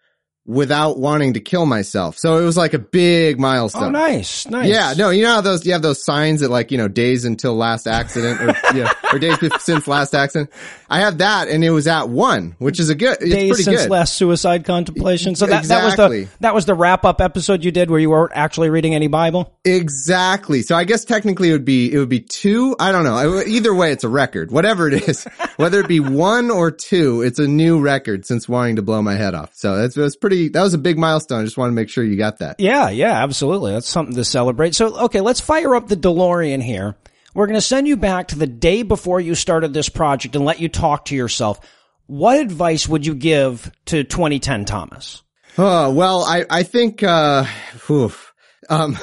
without 0.46 0.98
wanting 0.98 1.34
to 1.34 1.40
kill 1.40 1.66
myself. 1.66 2.16
So 2.16 2.38
it 2.38 2.44
was 2.44 2.56
like 2.56 2.72
a 2.72 2.78
big 2.78 3.40
milestone. 3.40 3.84
Oh, 3.84 3.90
nice, 3.90 4.46
nice. 4.46 4.68
Yeah, 4.68 4.94
no, 4.96 5.10
you 5.10 5.22
know 5.22 5.34
how 5.34 5.40
those, 5.40 5.66
you 5.66 5.72
have 5.72 5.82
those 5.82 6.02
signs 6.02 6.40
that 6.40 6.50
like, 6.50 6.70
you 6.70 6.78
know, 6.78 6.86
days 6.86 7.24
until 7.24 7.56
last 7.56 7.86
accident 7.88 8.40
or, 8.40 8.46
yeah, 8.76 8.92
or 9.12 9.18
days 9.18 9.36
since 9.58 9.88
last 9.88 10.14
accident. 10.14 10.50
I 10.88 11.00
have 11.00 11.18
that 11.18 11.48
and 11.48 11.64
it 11.64 11.70
was 11.70 11.88
at 11.88 12.08
one, 12.08 12.54
which 12.58 12.78
is 12.78 12.90
a 12.90 12.94
good, 12.94 13.18
it's 13.20 13.30
Days 13.30 13.64
since 13.64 13.82
good. 13.82 13.90
last 13.90 14.14
suicide 14.14 14.64
contemplation. 14.64 15.34
So 15.34 15.46
that, 15.46 15.64
that 15.64 15.84
was 15.84 15.96
the 15.96 16.28
that 16.40 16.54
was 16.54 16.64
the 16.64 16.74
wrap 16.74 17.04
up 17.04 17.20
episode 17.20 17.64
you 17.64 17.72
did 17.72 17.90
where 17.90 17.98
you 17.98 18.10
weren't 18.10 18.32
actually 18.34 18.70
reading 18.70 18.94
any 18.94 19.08
Bible. 19.08 19.52
Exactly. 19.64 20.62
So 20.62 20.76
I 20.76 20.84
guess 20.84 21.04
technically 21.04 21.48
it 21.48 21.52
would 21.52 21.64
be, 21.64 21.92
it 21.92 21.98
would 21.98 22.08
be 22.08 22.20
two. 22.20 22.76
I 22.78 22.92
don't 22.92 23.02
know. 23.04 23.42
Either 23.46 23.74
way, 23.74 23.90
it's 23.90 24.04
a 24.04 24.08
record, 24.08 24.52
whatever 24.52 24.86
it 24.86 25.08
is, 25.08 25.24
whether 25.56 25.80
it 25.80 25.88
be 25.88 25.98
one 25.98 26.52
or 26.52 26.70
two, 26.70 27.22
it's 27.22 27.40
a 27.40 27.48
new 27.48 27.80
record 27.80 28.24
since 28.24 28.48
wanting 28.48 28.76
to 28.76 28.82
blow 28.82 29.02
my 29.02 29.14
head 29.14 29.34
off. 29.34 29.50
So 29.54 29.76
that's, 29.76 29.96
that's 29.96 30.14
pretty, 30.14 30.35
that 30.48 30.62
was 30.62 30.74
a 30.74 30.78
big 30.78 30.98
milestone. 30.98 31.40
I 31.40 31.44
just 31.44 31.56
want 31.56 31.70
to 31.70 31.74
make 31.74 31.88
sure 31.88 32.04
you 32.04 32.16
got 32.16 32.38
that. 32.38 32.56
Yeah, 32.58 32.90
yeah, 32.90 33.22
absolutely. 33.22 33.72
That's 33.72 33.88
something 33.88 34.14
to 34.14 34.24
celebrate. 34.24 34.74
So, 34.74 34.96
okay, 35.04 35.20
let's 35.20 35.40
fire 35.40 35.74
up 35.74 35.88
the 35.88 35.96
DeLorean 35.96 36.62
here. 36.62 36.96
We're 37.34 37.46
going 37.46 37.58
to 37.58 37.60
send 37.60 37.86
you 37.86 37.96
back 37.96 38.28
to 38.28 38.38
the 38.38 38.46
day 38.46 38.82
before 38.82 39.20
you 39.20 39.34
started 39.34 39.74
this 39.74 39.88
project 39.88 40.36
and 40.36 40.44
let 40.44 40.60
you 40.60 40.68
talk 40.68 41.06
to 41.06 41.14
yourself. 41.14 41.60
What 42.06 42.38
advice 42.38 42.88
would 42.88 43.04
you 43.04 43.14
give 43.14 43.70
to 43.86 44.04
2010 44.04 44.64
Thomas? 44.64 45.22
Oh, 45.58 45.92
well, 45.92 46.24
I, 46.24 46.44
I 46.48 46.62
think, 46.62 47.02
uh, 47.02 47.44
whew, 47.86 48.12
um, 48.68 48.98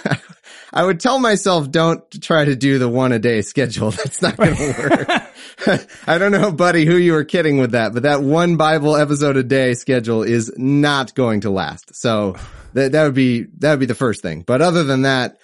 I 0.74 0.84
would 0.84 0.98
tell 0.98 1.20
myself 1.20 1.70
don't 1.70 2.02
try 2.20 2.44
to 2.44 2.56
do 2.56 2.80
the 2.80 2.88
one 2.88 3.12
a 3.12 3.20
day 3.20 3.42
schedule. 3.42 3.90
That's 3.92 4.20
not 4.20 4.36
going 4.36 4.56
to 4.56 5.26
work. 5.66 5.88
I 6.06 6.18
don't 6.18 6.32
know, 6.32 6.50
buddy, 6.50 6.84
who 6.84 6.96
you 6.96 7.12
were 7.12 7.24
kidding 7.24 7.58
with 7.58 7.70
that, 7.70 7.94
but 7.94 8.02
that 8.02 8.22
one 8.22 8.56
Bible 8.56 8.96
episode 8.96 9.36
a 9.36 9.44
day 9.44 9.74
schedule 9.74 10.24
is 10.24 10.52
not 10.56 11.14
going 11.14 11.42
to 11.42 11.50
last. 11.50 11.94
So 11.94 12.34
that, 12.72 12.90
that 12.90 13.04
would 13.04 13.14
be, 13.14 13.46
that 13.58 13.70
would 13.70 13.80
be 13.80 13.86
the 13.86 13.94
first 13.94 14.20
thing. 14.20 14.42
But 14.42 14.62
other 14.62 14.82
than 14.82 15.02
that, 15.02 15.38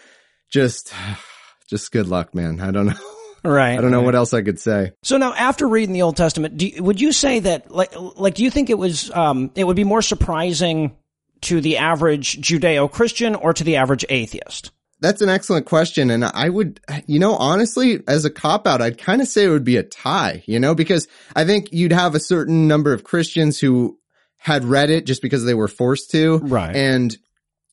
just, 0.50 0.92
just 1.68 1.92
good 1.92 2.08
luck, 2.08 2.34
man. 2.34 2.60
I 2.60 2.72
don't 2.72 2.86
know. 2.86 2.94
Right. 3.42 3.78
I 3.78 3.80
don't 3.80 3.92
know 3.92 4.02
what 4.02 4.16
else 4.16 4.34
I 4.34 4.42
could 4.42 4.58
say. 4.58 4.92
So 5.02 5.16
now, 5.16 5.32
after 5.32 5.66
reading 5.66 5.94
the 5.94 6.02
Old 6.02 6.16
Testament, 6.16 6.58
do 6.58 6.66
you, 6.66 6.82
would 6.82 7.00
you 7.00 7.12
say 7.12 7.38
that, 7.38 7.70
like, 7.70 7.94
like, 7.96 8.34
do 8.34 8.42
you 8.42 8.50
think 8.50 8.68
it 8.68 8.76
was, 8.76 9.10
um, 9.12 9.50
it 9.54 9.64
would 9.64 9.76
be 9.76 9.84
more 9.84 10.02
surprising 10.02 10.94
to 11.42 11.62
the 11.62 11.78
average 11.78 12.38
Judeo-Christian 12.42 13.36
or 13.36 13.54
to 13.54 13.64
the 13.64 13.76
average 13.76 14.04
atheist? 14.10 14.72
That's 15.00 15.22
an 15.22 15.28
excellent 15.28 15.66
question. 15.66 16.10
And 16.10 16.24
I 16.24 16.48
would, 16.48 16.80
you 17.06 17.18
know, 17.18 17.34
honestly, 17.34 18.00
as 18.06 18.24
a 18.24 18.30
cop 18.30 18.66
out, 18.66 18.82
I'd 18.82 18.98
kind 18.98 19.22
of 19.22 19.28
say 19.28 19.44
it 19.44 19.48
would 19.48 19.64
be 19.64 19.76
a 19.76 19.82
tie, 19.82 20.42
you 20.46 20.60
know, 20.60 20.74
because 20.74 21.08
I 21.34 21.44
think 21.44 21.72
you'd 21.72 21.92
have 21.92 22.14
a 22.14 22.20
certain 22.20 22.68
number 22.68 22.92
of 22.92 23.04
Christians 23.04 23.58
who 23.58 23.98
had 24.36 24.64
read 24.64 24.90
it 24.90 25.06
just 25.06 25.22
because 25.22 25.44
they 25.44 25.54
were 25.54 25.68
forced 25.68 26.10
to. 26.12 26.38
Right. 26.38 26.74
And 26.74 27.16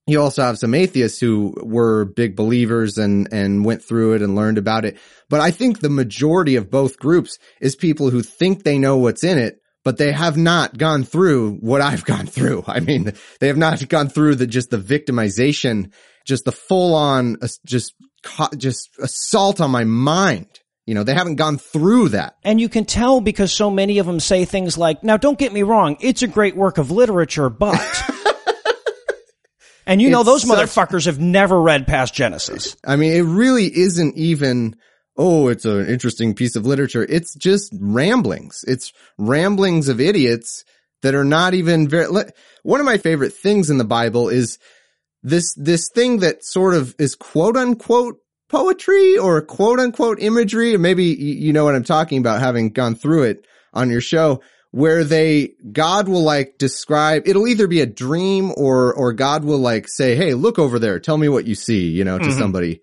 you 0.07 0.21
also 0.21 0.41
have 0.41 0.57
some 0.57 0.73
atheists 0.73 1.19
who 1.19 1.53
were 1.61 2.05
big 2.05 2.35
believers 2.35 2.97
and, 2.97 3.27
and 3.31 3.65
went 3.65 3.83
through 3.83 4.13
it 4.13 4.21
and 4.21 4.35
learned 4.35 4.57
about 4.57 4.85
it. 4.85 4.97
But 5.29 5.41
I 5.41 5.51
think 5.51 5.79
the 5.79 5.89
majority 5.89 6.55
of 6.55 6.71
both 6.71 6.97
groups 6.97 7.37
is 7.59 7.75
people 7.75 8.09
who 8.09 8.23
think 8.23 8.63
they 8.63 8.77
know 8.77 8.97
what's 8.97 9.25
in 9.25 9.37
it, 9.37 9.61
but 9.83 9.97
they 9.97 10.13
have 10.13 10.37
not 10.37 10.77
gone 10.77 11.03
through 11.03 11.55
what 11.55 11.81
I've 11.81 12.05
gone 12.05 12.25
through. 12.25 12.63
I 12.67 12.79
mean, 12.79 13.13
they 13.41 13.47
have 13.47 13.57
not 13.57 13.87
gone 13.89 14.07
through 14.07 14.35
the, 14.35 14.47
just 14.47 14.69
the 14.69 14.77
victimization, 14.77 15.91
just 16.27 16.45
the 16.45 16.51
full 16.51 16.93
on, 16.93 17.37
uh, 17.41 17.47
just, 17.65 17.93
just 18.57 18.89
assault 18.99 19.61
on 19.61 19.71
my 19.71 19.85
mind. 19.85 20.47
You 20.85 20.93
know, 20.93 21.03
they 21.03 21.13
haven't 21.13 21.35
gone 21.35 21.57
through 21.57 22.09
that. 22.09 22.35
And 22.43 22.61
you 22.61 22.69
can 22.69 22.85
tell 22.85 23.19
because 23.19 23.51
so 23.51 23.69
many 23.69 23.97
of 23.97 24.05
them 24.05 24.19
say 24.19 24.45
things 24.45 24.77
like, 24.77 25.03
now 25.03 25.17
don't 25.17 25.39
get 25.39 25.51
me 25.51 25.63
wrong, 25.63 25.97
it's 25.99 26.21
a 26.21 26.27
great 26.27 26.55
work 26.55 26.77
of 26.77 26.91
literature, 26.91 27.49
but. 27.49 27.77
and 29.85 30.01
you 30.01 30.09
know, 30.09 30.21
It's 30.21 30.29
those 30.29 30.43
such- 30.43 30.57
motherfuckers 30.57 31.05
have 31.05 31.19
never 31.19 31.61
read 31.61 31.87
past 31.87 32.13
Genesis. 32.13 32.75
I 32.85 32.95
mean, 32.95 33.13
it 33.13 33.23
really 33.23 33.65
isn't 33.65 34.15
even, 34.15 34.75
oh, 35.17 35.49
it's 35.49 35.65
an 35.65 35.87
interesting 35.87 36.33
piece 36.33 36.55
of 36.55 36.65
literature. 36.65 37.03
It's 37.03 37.35
just 37.35 37.73
ramblings. 37.79 38.63
It's 38.67 38.93
ramblings 39.17 39.89
of 39.89 39.99
idiots 39.99 40.63
that 41.01 41.15
are 41.15 41.25
not 41.25 41.53
even 41.53 41.87
very, 41.87 42.07
one 42.63 42.79
of 42.79 42.85
my 42.85 42.97
favorite 42.97 43.33
things 43.33 43.69
in 43.69 43.77
the 43.77 43.83
Bible 43.83 44.29
is 44.29 44.57
this, 45.23 45.53
this 45.55 45.89
thing 45.89 46.19
that 46.19 46.43
sort 46.45 46.73
of 46.73 46.95
is 46.99 47.15
quote 47.15 47.57
unquote 47.57 48.19
poetry 48.49 49.17
or 49.17 49.41
quote 49.41 49.79
unquote 49.79 50.19
imagery, 50.21 50.73
or 50.75 50.79
maybe 50.79 51.05
you 51.05 51.53
know 51.53 51.65
what 51.65 51.75
I'm 51.75 51.83
talking 51.83 52.19
about 52.19 52.39
having 52.39 52.69
gone 52.71 52.95
through 52.95 53.23
it 53.23 53.45
on 53.73 53.89
your 53.89 54.01
show 54.01 54.41
where 54.71 55.03
they, 55.03 55.53
God 55.71 56.07
will 56.07 56.23
like 56.23 56.57
describe, 56.57 57.27
it'll 57.27 57.47
either 57.47 57.67
be 57.67 57.81
a 57.81 57.85
dream 57.85 58.51
or, 58.57 58.93
or 58.93 59.13
God 59.13 59.43
will 59.43 59.59
like 59.59 59.87
say, 59.87 60.15
Hey, 60.15 60.33
look 60.33 60.59
over 60.59 60.77
there. 60.77 60.99
Tell 60.99 61.17
me 61.17 61.29
what 61.29 61.45
you 61.47 61.55
see, 61.55 61.87
you 61.89 62.03
know, 62.03 62.19
to 62.19 62.25
Mhm. 62.25 62.37
somebody. 62.37 62.81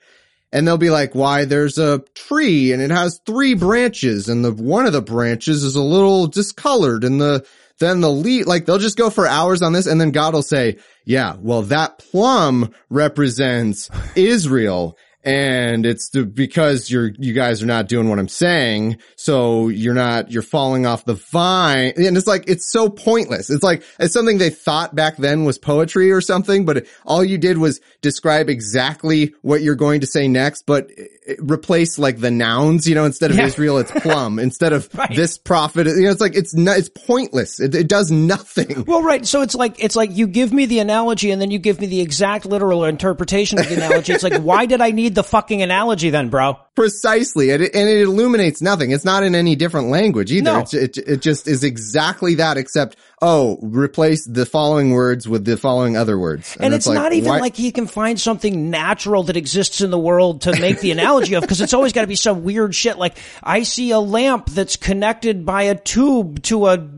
And 0.52 0.66
they'll 0.66 0.78
be 0.78 0.90
like, 0.90 1.14
why 1.14 1.44
there's 1.44 1.78
a 1.78 2.02
tree 2.14 2.72
and 2.72 2.80
it 2.80 2.90
has 2.90 3.20
three 3.26 3.54
branches 3.54 4.28
and 4.28 4.44
the 4.44 4.52
one 4.52 4.86
of 4.86 4.92
the 4.92 5.02
branches 5.02 5.62
is 5.64 5.74
a 5.74 5.82
little 5.82 6.26
discolored 6.28 7.04
and 7.04 7.20
the, 7.20 7.44
then 7.80 8.00
the 8.00 8.10
leaf, 8.10 8.46
like 8.46 8.66
they'll 8.66 8.78
just 8.78 8.96
go 8.96 9.10
for 9.10 9.26
hours 9.26 9.62
on 9.62 9.72
this 9.72 9.86
and 9.86 10.00
then 10.00 10.10
God 10.10 10.34
will 10.34 10.42
say, 10.42 10.78
yeah, 11.04 11.36
well 11.38 11.62
that 11.62 11.98
plum 11.98 12.72
represents 12.90 13.90
Israel 14.14 14.96
and 15.24 15.86
it's 15.86 16.10
the, 16.10 16.24
because 16.26 16.90
you're, 16.90 17.10
you 17.18 17.32
guys 17.32 17.62
are 17.62 17.66
not 17.66 17.88
doing 17.88 18.10
what 18.10 18.18
I'm 18.18 18.28
saying. 18.28 18.98
So 19.16 19.68
you're 19.68 19.94
not, 19.94 20.30
you're 20.30 20.42
falling 20.42 20.84
off 20.84 21.06
the 21.06 21.14
vine. 21.14 21.94
And 21.96 22.16
it's 22.16 22.26
like, 22.26 22.44
it's 22.46 22.70
so 22.70 22.90
pointless. 22.90 23.48
It's 23.48 23.62
like, 23.62 23.82
it's 23.98 24.12
something 24.12 24.36
they 24.36 24.50
thought 24.50 24.94
back 24.94 25.16
then 25.16 25.44
was 25.44 25.56
poetry 25.56 26.12
or 26.12 26.20
something, 26.20 26.66
but 26.66 26.86
all 27.06 27.24
you 27.24 27.38
did 27.38 27.56
was 27.56 27.80
describe 28.02 28.50
exactly 28.50 29.34
what 29.40 29.62
you're 29.62 29.74
going 29.74 30.02
to 30.02 30.06
say 30.06 30.28
next, 30.28 30.66
but 30.66 30.90
replace 31.38 31.98
like 31.98 32.18
the 32.18 32.30
nouns, 32.30 32.86
you 32.86 32.94
know, 32.94 33.06
instead 33.06 33.30
of 33.30 33.38
Yeah. 33.38 33.46
Israel, 33.46 33.78
it's 33.78 33.90
plum. 33.90 34.38
instead 34.38 34.74
of 34.74 34.90
this 35.14 35.38
prophet, 35.38 35.86
you 35.86 36.02
know, 36.02 36.10
it's 36.10 36.20
like, 36.20 36.36
it's 36.36 36.54
not, 36.54 36.76
it's 36.76 36.90
pointless. 36.90 37.60
It, 37.60 37.74
it 37.74 37.88
does 37.88 38.10
nothing. 38.10 38.84
Well, 38.86 39.02
right. 39.02 39.24
So 39.24 39.40
it's 39.40 39.54
like, 39.54 39.82
it's 39.82 39.96
like 39.96 40.10
you 40.14 40.26
give 40.26 40.52
me 40.52 40.66
the 40.66 40.80
analogy 40.80 41.30
and 41.30 41.40
then 41.40 41.50
you 41.50 41.58
give 41.58 41.80
me 41.80 41.86
the 41.86 42.02
exact 42.02 42.44
literal 42.44 42.84
interpretation 42.84 43.58
of 43.58 43.68
the 43.68 43.76
analogy. 43.76 44.12
It's 44.12 44.22
like, 44.22 44.42
why 44.42 44.66
did 44.66 44.82
I 44.82 44.90
need 44.90 45.13
the 45.14 45.24
fucking 45.24 45.62
analogy 45.62 46.10
then, 46.10 46.28
bro? 46.28 46.58
Precisely. 46.74 47.50
And 47.50 47.62
it, 47.62 47.74
and 47.74 47.88
it 47.88 48.02
illuminates 48.02 48.60
nothing. 48.60 48.90
It's 48.90 49.04
not 49.04 49.22
in 49.22 49.34
any 49.34 49.56
different 49.56 49.88
language 49.88 50.32
either. 50.32 50.44
No. 50.44 50.58
It's, 50.60 50.74
it, 50.74 50.98
it 50.98 51.22
just 51.22 51.46
is 51.46 51.62
exactly 51.64 52.36
that, 52.36 52.56
except, 52.56 52.96
oh, 53.22 53.58
replace 53.62 54.26
the 54.26 54.44
following 54.44 54.90
words 54.90 55.28
with 55.28 55.44
the 55.44 55.56
following 55.56 55.96
other 55.96 56.18
words. 56.18 56.56
And, 56.58 56.74
it's, 56.74 56.88
not 56.88 57.12
even 57.12 57.30
why- 57.30 57.38
like 57.38 57.56
he 57.56 57.70
can 57.70 57.86
find 57.86 58.18
something 58.18 58.70
natural 58.70 59.22
that 59.24 59.36
exists 59.36 59.80
in 59.80 59.90
the 59.90 59.98
world 59.98 60.42
to 60.42 60.58
make 60.58 60.80
the 60.80 60.90
analogy 60.90 61.34
of, 61.34 61.42
because 61.42 61.60
it's 61.60 61.74
always 61.74 61.92
got 61.92 62.00
to 62.02 62.06
be 62.06 62.16
some 62.16 62.42
weird 62.44 62.74
shit. 62.74 62.98
Like, 62.98 63.18
I 63.42 63.62
see 63.62 63.90
a 63.92 64.00
lamp 64.00 64.50
that's 64.50 64.76
connected 64.76 65.46
by 65.46 65.64
a 65.64 65.74
tube 65.76 66.42
to 66.44 66.66
a 66.66 66.88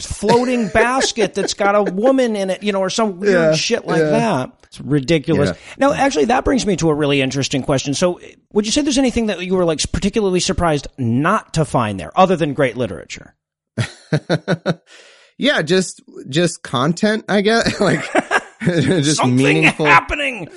floating 0.00 0.68
basket 0.74 1.34
that's 1.34 1.54
got 1.54 1.74
a 1.74 1.82
woman 1.82 2.36
in 2.36 2.50
it, 2.50 2.62
you 2.62 2.72
know, 2.72 2.80
or 2.80 2.90
some 2.90 3.20
weird 3.20 3.32
Yeah, 3.34 3.52
shit 3.54 3.86
like 3.86 4.00
yeah. 4.00 4.10
that. 4.10 4.50
It's 4.64 4.80
ridiculous. 4.80 5.50
Yeah. 5.50 5.56
Now, 5.78 5.92
actually, 5.92 6.24
that 6.26 6.44
brings 6.44 6.66
me 6.66 6.76
to 6.76 6.90
a 6.90 6.94
really 6.94 7.20
interesting 7.20 7.62
question. 7.62 7.94
So, 7.94 8.20
would 8.52 8.66
you 8.66 8.72
say 8.72 8.82
there's 8.82 8.98
anything 8.98 9.26
that 9.26 9.40
you 9.44 9.54
were 9.54 9.64
like 9.64 9.80
particularly 9.92 10.40
surprised 10.40 10.88
not 10.98 11.54
to 11.54 11.64
find 11.64 11.98
there, 12.00 12.10
other 12.18 12.36
than 12.36 12.54
great 12.54 12.76
literature? 12.76 13.34
yeah, 15.38 15.62
just, 15.62 16.02
just 16.28 16.62
content, 16.62 17.24
I 17.28 17.40
guess. 17.40 17.80
like, 17.80 18.02
just 18.62 19.16
Something 19.18 19.36
meaningful. 19.36 19.86
happening. 19.86 20.48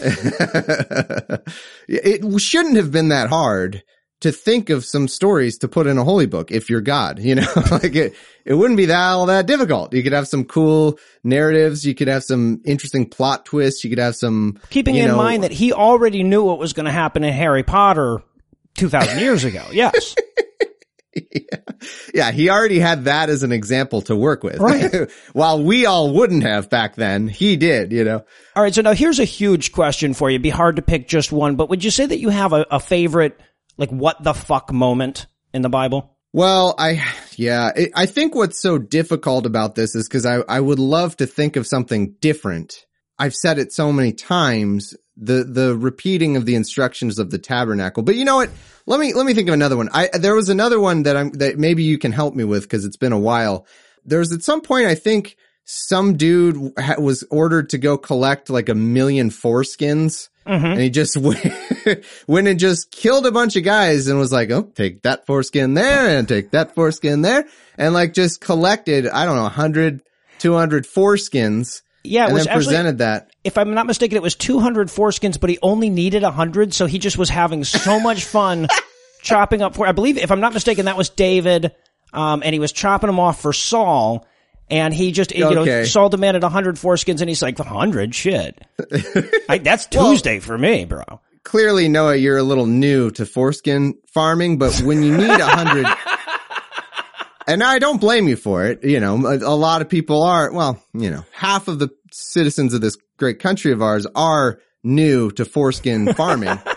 it 1.87 2.41
shouldn't 2.41 2.77
have 2.77 2.91
been 2.91 3.09
that 3.09 3.29
hard 3.29 3.83
to 4.21 4.31
think 4.31 4.69
of 4.69 4.83
some 4.83 5.07
stories 5.07 5.59
to 5.59 5.67
put 5.67 5.85
in 5.85 5.97
a 5.97 6.03
holy 6.03 6.25
book 6.25 6.51
if 6.51 6.69
you're 6.69 6.81
God, 6.81 7.19
you 7.23 7.35
know, 7.35 7.47
like 7.71 7.95
it, 7.95 8.15
it 8.45 8.53
wouldn't 8.55 8.77
be 8.77 8.85
that 8.87 9.11
all 9.11 9.25
that 9.27 9.45
difficult. 9.45 9.93
You 9.93 10.01
could 10.03 10.13
have 10.13 10.27
some 10.27 10.43
cool 10.45 10.97
narratives. 11.23 11.85
You 11.85 11.93
could 11.93 12.07
have 12.07 12.23
some 12.23 12.61
interesting 12.65 13.07
plot 13.09 13.45
twists. 13.45 13.83
You 13.83 13.89
could 13.89 13.99
have 13.99 14.15
some 14.15 14.59
Keeping 14.69 14.95
in 14.95 15.07
know- 15.09 15.17
mind 15.17 15.43
that 15.43 15.51
he 15.51 15.71
already 15.73 16.23
knew 16.23 16.43
what 16.43 16.57
was 16.59 16.73
going 16.73 16.85
to 16.87 16.91
happen 16.91 17.23
in 17.23 17.33
Harry 17.33 17.63
Potter 17.63 18.21
2,000 18.75 19.19
years 19.19 19.43
ago. 19.43 19.63
Yes. 19.71 20.15
yeah, 22.13 22.31
he 22.31 22.49
already 22.49 22.77
had 22.79 23.05
that 23.05 23.29
as 23.29 23.41
an 23.41 23.51
example 23.51 24.01
to 24.03 24.15
work 24.15 24.43
with. 24.43 24.59
Right. 24.59 25.09
While 25.33 25.63
we 25.63 25.87
all 25.87 26.13
wouldn't 26.13 26.43
have 26.43 26.69
back 26.69 26.95
then, 26.95 27.27
he 27.27 27.55
did, 27.55 27.91
you 27.91 28.03
know. 28.03 28.23
All 28.55 28.61
right. 28.63 28.73
So 28.73 28.81
now 28.81 28.93
here's 28.93 29.19
a 29.19 29.23
huge 29.25 29.71
question 29.71 30.13
for 30.13 30.29
you. 30.29 30.35
It'd 30.35 30.43
be 30.43 30.49
hard 30.51 30.75
to 30.75 30.83
pick 30.83 31.07
just 31.07 31.31
one, 31.31 31.55
but 31.55 31.69
would 31.69 31.83
you 31.83 31.89
say 31.89 32.05
that 32.05 32.19
you 32.19 32.29
have 32.29 32.53
a, 32.53 32.67
a 32.69 32.79
favorite, 32.79 33.39
like, 33.77 33.89
what 33.89 34.23
the 34.23 34.33
fuck 34.33 34.71
moment 34.71 35.27
in 35.53 35.61
the 35.61 35.69
Bible? 35.69 36.17
Well, 36.33 36.75
I, 36.77 37.03
yeah, 37.35 37.71
it, 37.75 37.91
I 37.95 38.05
think 38.05 38.35
what's 38.35 38.61
so 38.61 38.77
difficult 38.77 39.45
about 39.45 39.75
this 39.75 39.95
is 39.95 40.07
because 40.07 40.25
I, 40.25 40.37
I 40.47 40.59
would 40.59 40.79
love 40.79 41.17
to 41.17 41.25
think 41.25 41.55
of 41.55 41.65
something 41.65 42.15
different. 42.19 42.85
I've 43.17 43.33
said 43.35 43.57
it 43.57 43.73
so 43.73 43.91
many 43.91 44.11
times, 44.13 44.95
the, 45.15 45.43
the 45.43 45.75
repeating 45.75 46.37
of 46.37 46.45
the 46.45 46.55
instructions 46.55 47.17
of 47.17 47.31
the 47.31 47.39
tabernacle. 47.39 48.03
But 48.03 48.15
you 48.15 48.25
know 48.25 48.35
what? 48.35 48.51
Let 48.85 48.99
me, 48.99 49.13
let 49.13 49.25
me 49.25 49.33
think 49.33 49.47
of 49.47 49.53
another 49.53 49.77
one. 49.77 49.89
I, 49.91 50.09
there 50.13 50.35
was 50.35 50.49
another 50.49 50.79
one 50.79 51.03
that 51.03 51.17
I'm, 51.17 51.31
that 51.31 51.57
maybe 51.57 51.83
you 51.83 51.97
can 51.97 52.11
help 52.11 52.35
me 52.35 52.43
with 52.43 52.63
because 52.63 52.85
it's 52.85 52.97
been 52.97 53.13
a 53.13 53.19
while. 53.19 53.65
There 54.05 54.19
was 54.19 54.31
at 54.31 54.43
some 54.43 54.61
point, 54.61 54.85
I 54.85 54.95
think 54.95 55.37
some 55.69 56.15
dude 56.15 56.71
ha- 56.79 56.95
was 56.97 57.25
ordered 57.29 57.69
to 57.71 57.77
go 57.77 57.97
collect 57.97 58.49
like 58.49 58.69
a 58.69 58.75
million 58.75 59.29
foreskins. 59.29 60.29
And 60.45 60.79
he 60.79 60.89
just 60.89 61.17
went, 61.17 61.45
went 62.25 62.47
and 62.47 62.57
just 62.57 62.89
killed 62.89 63.25
a 63.25 63.33
bunch 63.33 63.57
of 63.57 63.65
guys 63.65 64.07
and 64.07 64.17
was 64.17 64.31
like, 64.31 64.49
oh, 64.49 64.63
take 64.75 65.01
that 65.01 65.25
foreskin 65.25 65.73
there 65.73 66.17
and 66.17 66.25
take 66.25 66.51
that 66.51 66.73
foreskin 66.73 67.21
there. 67.21 67.45
And 67.77 67.93
like 67.93 68.13
just 68.13 68.39
collected, 68.39 69.09
I 69.09 69.25
don't 69.25 69.35
know, 69.35 69.41
100, 69.43 70.01
200 70.39 70.85
foreskins. 70.85 71.81
Yeah, 72.05 72.27
and 72.27 72.37
then 72.37 72.47
actually- 72.47 72.63
presented 72.63 72.97
that. 72.99 73.31
If 73.43 73.57
I'm 73.57 73.73
not 73.73 73.87
mistaken, 73.87 74.15
it 74.15 74.21
was 74.21 74.35
200 74.35 74.87
foreskins, 74.87 75.37
but 75.37 75.49
he 75.49 75.59
only 75.61 75.89
needed 75.89 76.23
100, 76.23 76.73
so 76.73 76.85
he 76.85 76.97
just 76.97 77.17
was 77.17 77.29
having 77.29 77.65
so 77.65 77.99
much 77.99 78.23
fun 78.23 78.67
chopping 79.21 79.61
up 79.61 79.75
for, 79.75 79.85
I 79.85 79.91
believe, 79.91 80.17
if 80.17 80.31
I'm 80.31 80.39
not 80.39 80.53
mistaken, 80.53 80.85
that 80.85 80.95
was 80.97 81.09
David, 81.09 81.73
um, 82.13 82.41
and 82.43 82.53
he 82.53 82.59
was 82.59 82.71
chopping 82.71 83.07
them 83.07 83.19
off 83.19 83.41
for 83.41 83.51
Saul, 83.53 84.25
and 84.69 84.93
he 84.93 85.11
just, 85.11 85.33
you 85.33 85.49
know, 85.49 85.61
Okay. 85.61 85.85
Saul 85.85 86.09
demanded 86.09 86.43
100 86.43 86.75
foreskins, 86.75 87.21
and 87.21 87.29
he's 87.29 87.41
like, 87.41 87.57
100? 87.59 88.13
Shit. 88.13 88.61
I, 89.49 89.59
that's 89.59 89.85
Tuesday 89.85 90.39
for 90.39 90.57
me, 90.57 90.85
bro. 90.85 91.03
Clearly, 91.43 91.87
Noah, 91.87 92.15
you're 92.15 92.37
a 92.37 92.43
little 92.43 92.65
new 92.65 93.09
to 93.11 93.25
foreskin 93.25 93.95
farming, 94.13 94.57
but 94.57 94.77
when 94.81 95.01
you 95.01 95.15
need 95.15 95.29
a 95.29 95.45
hundred, 95.47 95.85
and 97.47 97.63
I 97.63 97.79
don't 97.79 98.01
blame 98.01 98.27
you 98.27 98.35
for 98.35 98.65
it. 98.65 98.83
You 98.83 98.99
know, 98.99 99.25
a, 99.25 99.37
a 99.37 99.55
lot 99.55 99.81
of 99.81 99.87
people 99.87 100.23
are, 100.23 100.51
well, 100.51 100.83
you 100.93 101.09
know, 101.09 101.23
half 101.31 101.69
of 101.69 101.79
the 101.79 101.89
citizens 102.11 102.73
of 102.73 102.81
this 102.81 102.97
great 103.17 103.39
country 103.39 103.71
of 103.71 103.81
ours 103.81 104.05
are 104.15 104.59
new 104.83 105.31
to 105.31 105.45
foreskin 105.45 106.13
farming 106.13 106.59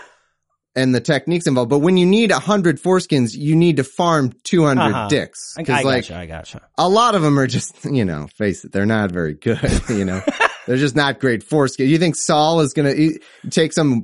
and 0.75 0.95
the 0.95 1.01
techniques 1.01 1.47
involved. 1.47 1.69
But 1.69 1.79
when 1.79 1.97
you 1.97 2.05
need 2.05 2.31
a 2.31 2.39
hundred 2.39 2.81
foreskins, 2.81 3.35
you 3.35 3.55
need 3.55 3.77
to 3.77 3.83
farm 3.83 4.31
200 4.43 4.81
Uh-huh. 4.81 5.07
dicks. 5.09 5.53
I, 5.57 5.63
'Cause, 5.63 5.75
I 5.79 5.81
like, 5.83 6.03
gotcha, 6.03 6.15
I 6.17 6.25
gotcha. 6.25 6.61
a 6.77 6.87
lot 6.89 7.15
of 7.15 7.21
them 7.21 7.37
are 7.39 7.47
just, 7.47 7.73
you 7.85 8.05
know, 8.05 8.27
face 8.37 8.63
it, 8.63 8.71
they're 8.71 8.85
not 8.85 9.11
very 9.11 9.33
good, 9.33 9.59
you 9.89 10.05
know. 10.05 10.21
They're 10.67 10.77
just 10.77 10.95
not 10.95 11.19
great 11.19 11.41
foreskin. 11.43 11.89
You 11.89 11.97
think 11.97 12.15
Saul 12.15 12.59
is 12.61 12.71
going 12.73 12.95
to 12.95 13.19
take 13.49 13.73
some 13.73 14.03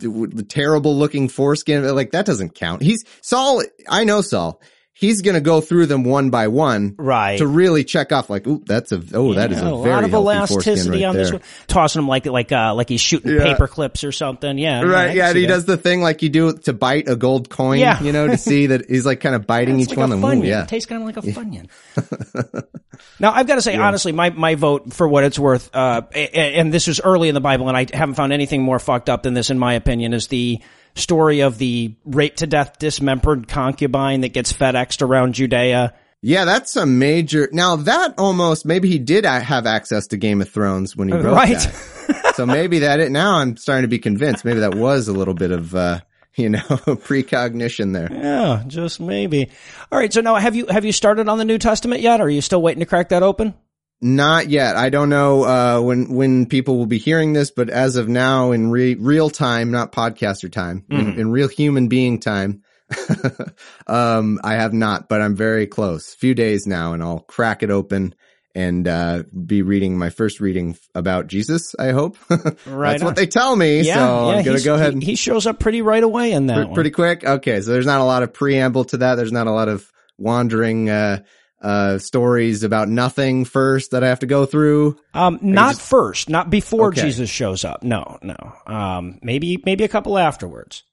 terrible 0.50 0.98
looking 0.98 1.30
foreskin? 1.30 1.88
Like 1.96 2.12
that 2.12 2.26
doesn't 2.26 2.56
count. 2.56 2.82
He's 2.82 3.04
Saul. 3.22 3.62
I 3.88 4.04
know 4.06 4.22
Saul. 4.22 4.60
He's 5.00 5.22
going 5.22 5.36
to 5.36 5.42
go 5.42 5.62
through 5.62 5.86
them 5.86 6.04
one 6.04 6.30
by 6.32 6.48
one, 6.48 6.96
Right. 6.98 7.38
To 7.38 7.46
really 7.48 7.84
check 7.84 8.12
off, 8.12 8.30
like, 8.30 8.48
ooh, 8.48 8.64
that's 8.66 8.92
a 8.92 9.02
oh, 9.14 9.34
that 9.36 9.52
is 9.52 9.60
Yeah, 9.60 9.70
a 9.70 9.82
very 9.84 9.94
lot 9.96 10.04
of 10.04 10.14
elasticity 10.14 10.90
right 10.90 11.04
on 11.06 11.16
there. 11.16 11.24
this 11.24 11.32
one. 11.34 11.42
Tossing 11.68 12.02
him 12.02 12.08
like 12.08 12.26
like 12.26 12.52
uh 12.52 12.74
like 12.76 12.90
he's 12.90 13.02
shooting 13.02 13.36
Yeah. 13.36 13.44
paper 13.44 13.68
clips 13.68 14.04
or 14.04 14.12
something. 14.12 14.58
Yeah, 14.58 14.82
I 14.82 14.84
Right, 14.84 15.16
yeah, 15.16 15.28
and 15.30 15.38
he 15.38 15.44
that. 15.44 15.50
does 15.50 15.66
the 15.66 15.78
thing 15.78 16.02
like 16.02 16.22
you 16.22 16.30
do 16.30 16.54
to 16.54 16.74
bite 16.74 17.08
a 17.08 17.16
gold 17.16 17.50
coin, 17.50 17.80
Yeah. 17.80 18.02
you 18.02 18.12
know, 18.12 18.28
to 18.28 18.38
see 18.38 18.68
that 18.68 18.90
he's 18.90 19.06
like 19.06 19.20
kind 19.20 19.36
of 19.36 19.46
biting 19.48 19.80
each 19.80 19.90
like 19.90 19.98
one. 19.98 20.12
a 20.12 20.16
and 20.28 20.44
ooh, 20.44 20.48
yeah. 20.48 20.64
It 20.64 20.70
tastes 20.70 20.88
kind 20.88 21.02
of 21.02 21.06
like 21.08 21.18
a 21.18 21.22
funyun. 21.28 21.68
now, 23.20 23.32
I've 23.32 23.48
got 23.48 23.56
to 23.56 23.62
say, 23.62 23.76
honestly, 23.78 24.12
my, 24.12 24.30
my 24.32 24.56
vote 24.56 24.94
for 24.94 25.08
what 25.08 25.24
it's 25.24 25.38
worth, 25.38 25.70
uh, 25.76 26.02
a- 26.14 26.40
a- 26.40 26.56
and 26.60 26.74
this 26.74 26.88
is 26.88 27.00
early 27.04 27.30
in 27.30 27.36
the 27.36 27.42
Bible, 27.42 27.68
and 27.68 27.78
I 27.78 27.86
haven't 27.94 28.16
found 28.16 28.34
anything 28.34 28.64
more 28.64 28.80
fucked 28.80 29.10
up 29.10 29.24
than 29.24 29.34
this, 29.34 29.50
in 29.50 29.60
my 29.60 29.74
opinion, 29.74 30.14
is 30.14 30.28
the 30.28 30.60
story 30.98 31.40
of 31.42 31.58
the 31.58 31.96
raped 32.06 32.40
to 32.40 32.48
death, 32.48 32.78
dismembered 32.80 33.48
concubine 33.48 34.22
that 34.22 34.30
gets 34.34 34.52
FedExed 34.54 35.02
around 35.02 35.34
Judea. 35.36 35.94
Yeah, 36.22 36.46
that's 36.46 36.76
a 36.76 36.86
major. 36.86 37.48
Now 37.52 37.76
that 37.78 38.16
almost 38.18 38.66
maybe 38.66 38.90
he 38.90 38.98
did 39.00 39.24
have 39.26 39.66
access 39.68 40.08
to 40.08 40.18
Game 40.18 40.42
of 40.42 40.50
Thrones 40.50 40.96
when 40.96 41.08
he 41.08 41.14
wrote 41.14 41.34
Right. 41.36 41.58
that. 41.58 42.34
so 42.36 42.46
maybe 42.46 42.80
that 42.80 43.00
it. 43.00 43.12
Now 43.12 43.36
I'm 43.38 43.56
starting 43.56 43.84
to 43.84 43.88
be 43.88 44.00
convinced. 44.00 44.44
Maybe 44.44 44.60
that 44.62 44.76
was 44.76 45.08
a 45.08 45.14
little 45.14 45.36
bit 45.36 45.52
of 45.52 45.76
uh, 45.76 46.00
you 46.36 46.50
know 46.50 46.60
precognition 47.04 47.92
there. 47.94 48.10
Yeah, 48.12 48.64
just 48.68 49.00
maybe. 49.00 49.50
All 49.92 50.00
right, 50.00 50.12
so 50.12 50.22
now 50.22 50.36
have 50.36 50.56
you 50.56 50.66
have 50.68 50.86
you 50.86 50.92
started 50.92 51.30
on 51.30 51.38
the 51.38 51.46
New 51.46 51.60
Testament 51.60 52.02
yet, 52.02 52.20
or 52.20 52.24
are 52.26 52.30
you 52.30 52.42
still 52.42 52.62
waiting 52.62 52.80
to 52.80 52.86
crack 52.88 53.10
that 53.10 53.22
open? 53.24 53.54
Not 54.00 54.50
yet. 54.50 54.76
I 54.76 54.90
don't 54.90 55.10
know 55.10 55.44
uh, 55.44 55.82
when 55.82 56.14
when 56.14 56.46
people 56.46 56.78
will 56.78 56.86
be 56.86 57.00
hearing 57.00 57.34
this, 57.34 57.50
but 57.50 57.70
as 57.70 57.96
of 57.96 58.08
now, 58.08 58.52
in 58.52 58.70
re- 58.70 58.94
real 58.96 59.30
time, 59.32 59.72
not 59.72 59.92
podcaster 59.92 60.52
time, 60.52 60.86
Mm-hmm. 60.90 61.10
in, 61.14 61.20
in 61.20 61.32
real 61.32 61.48
human 61.48 61.88
being 61.88 62.20
time, 62.20 62.62
um, 63.88 64.40
I 64.44 64.54
have 64.56 64.74
not. 64.74 65.10
But 65.10 65.22
I'm 65.22 65.36
very 65.36 65.68
close. 65.68 66.14
Few 66.14 66.34
days 66.34 66.68
now, 66.68 66.94
and 66.94 67.02
I'll 67.02 67.20
crack 67.20 67.64
it 67.64 67.72
open 67.72 68.14
and 68.56 68.88
uh, 68.88 69.24
be 69.46 69.62
reading 69.62 69.98
my 69.98 70.10
first 70.10 70.40
reading 70.40 70.78
about 70.96 71.28
Jesus. 71.28 71.76
I 71.78 71.92
hope. 71.92 72.18
Right 72.66 72.92
That's 72.92 73.02
on. 73.02 73.06
what 73.08 73.16
they 73.16 73.28
tell 73.28 73.56
me. 73.56 73.82
Yeah, 73.82 73.96
so 73.96 74.00
yeah, 74.32 74.38
I'm 74.38 74.46
gonna 74.46 74.62
go 74.62 74.76
ahead 74.76 74.88
he- 74.90 74.94
and 74.94 75.04
he 75.04 75.16
shows 75.16 75.48
up 75.48 75.60
pretty 75.60 75.82
right 75.82 76.04
away 76.04 76.32
in 76.34 76.48
that 76.48 76.56
pre- 76.56 76.66
one. 76.66 76.74
pretty 76.74 76.92
quick. 76.92 77.24
Okay, 77.24 77.62
so 77.62 77.72
there's 77.72 77.86
not 77.86 78.02
a 78.02 78.04
lot 78.04 78.24
of 78.24 78.34
preamble 78.34 78.86
to 78.86 78.98
that. 78.98 79.16
There's 79.16 79.32
not 79.32 79.48
a 79.48 79.52
lot 79.52 79.70
of 79.70 79.92
wandering 80.18 80.90
uh, 80.90 81.20
uh, 81.62 81.98
stories 81.98 82.64
about 82.64 82.88
nothing 82.90 83.46
first 83.46 83.92
that 83.92 84.04
I 84.04 84.08
have 84.10 84.20
to 84.20 84.26
go 84.28 84.46
through. 84.46 84.98
Um, 85.14 85.40
not 85.42 85.76
just- 85.76 85.82
first, 85.90 86.30
not 86.30 86.50
before 86.50 86.90
Okay. 86.90 87.02
Jesus 87.02 87.30
shows 87.30 87.66
up. 87.66 87.84
No, 87.84 88.18
no. 88.22 88.36
Um, 88.68 89.20
maybe 89.24 89.62
maybe 89.66 89.84
a 89.84 89.88
couple 89.88 90.18
afterwards. 90.18 90.84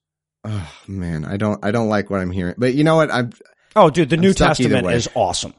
Oh 0.44 0.70
man, 0.86 1.24
I 1.24 1.36
don't 1.36 1.64
I 1.64 1.70
don't 1.70 1.88
like 1.88 2.10
what 2.10 2.20
I'm 2.20 2.30
hearing. 2.30 2.54
But 2.58 2.74
you 2.74 2.84
know 2.84 2.96
what? 2.96 3.10
I'm 3.10 3.30
Oh, 3.76 3.90
dude, 3.90 4.08
the 4.10 4.16
I'm 4.16 4.22
New 4.22 4.32
Testament 4.32 4.86
is 4.90 5.08
awesome. 5.14 5.52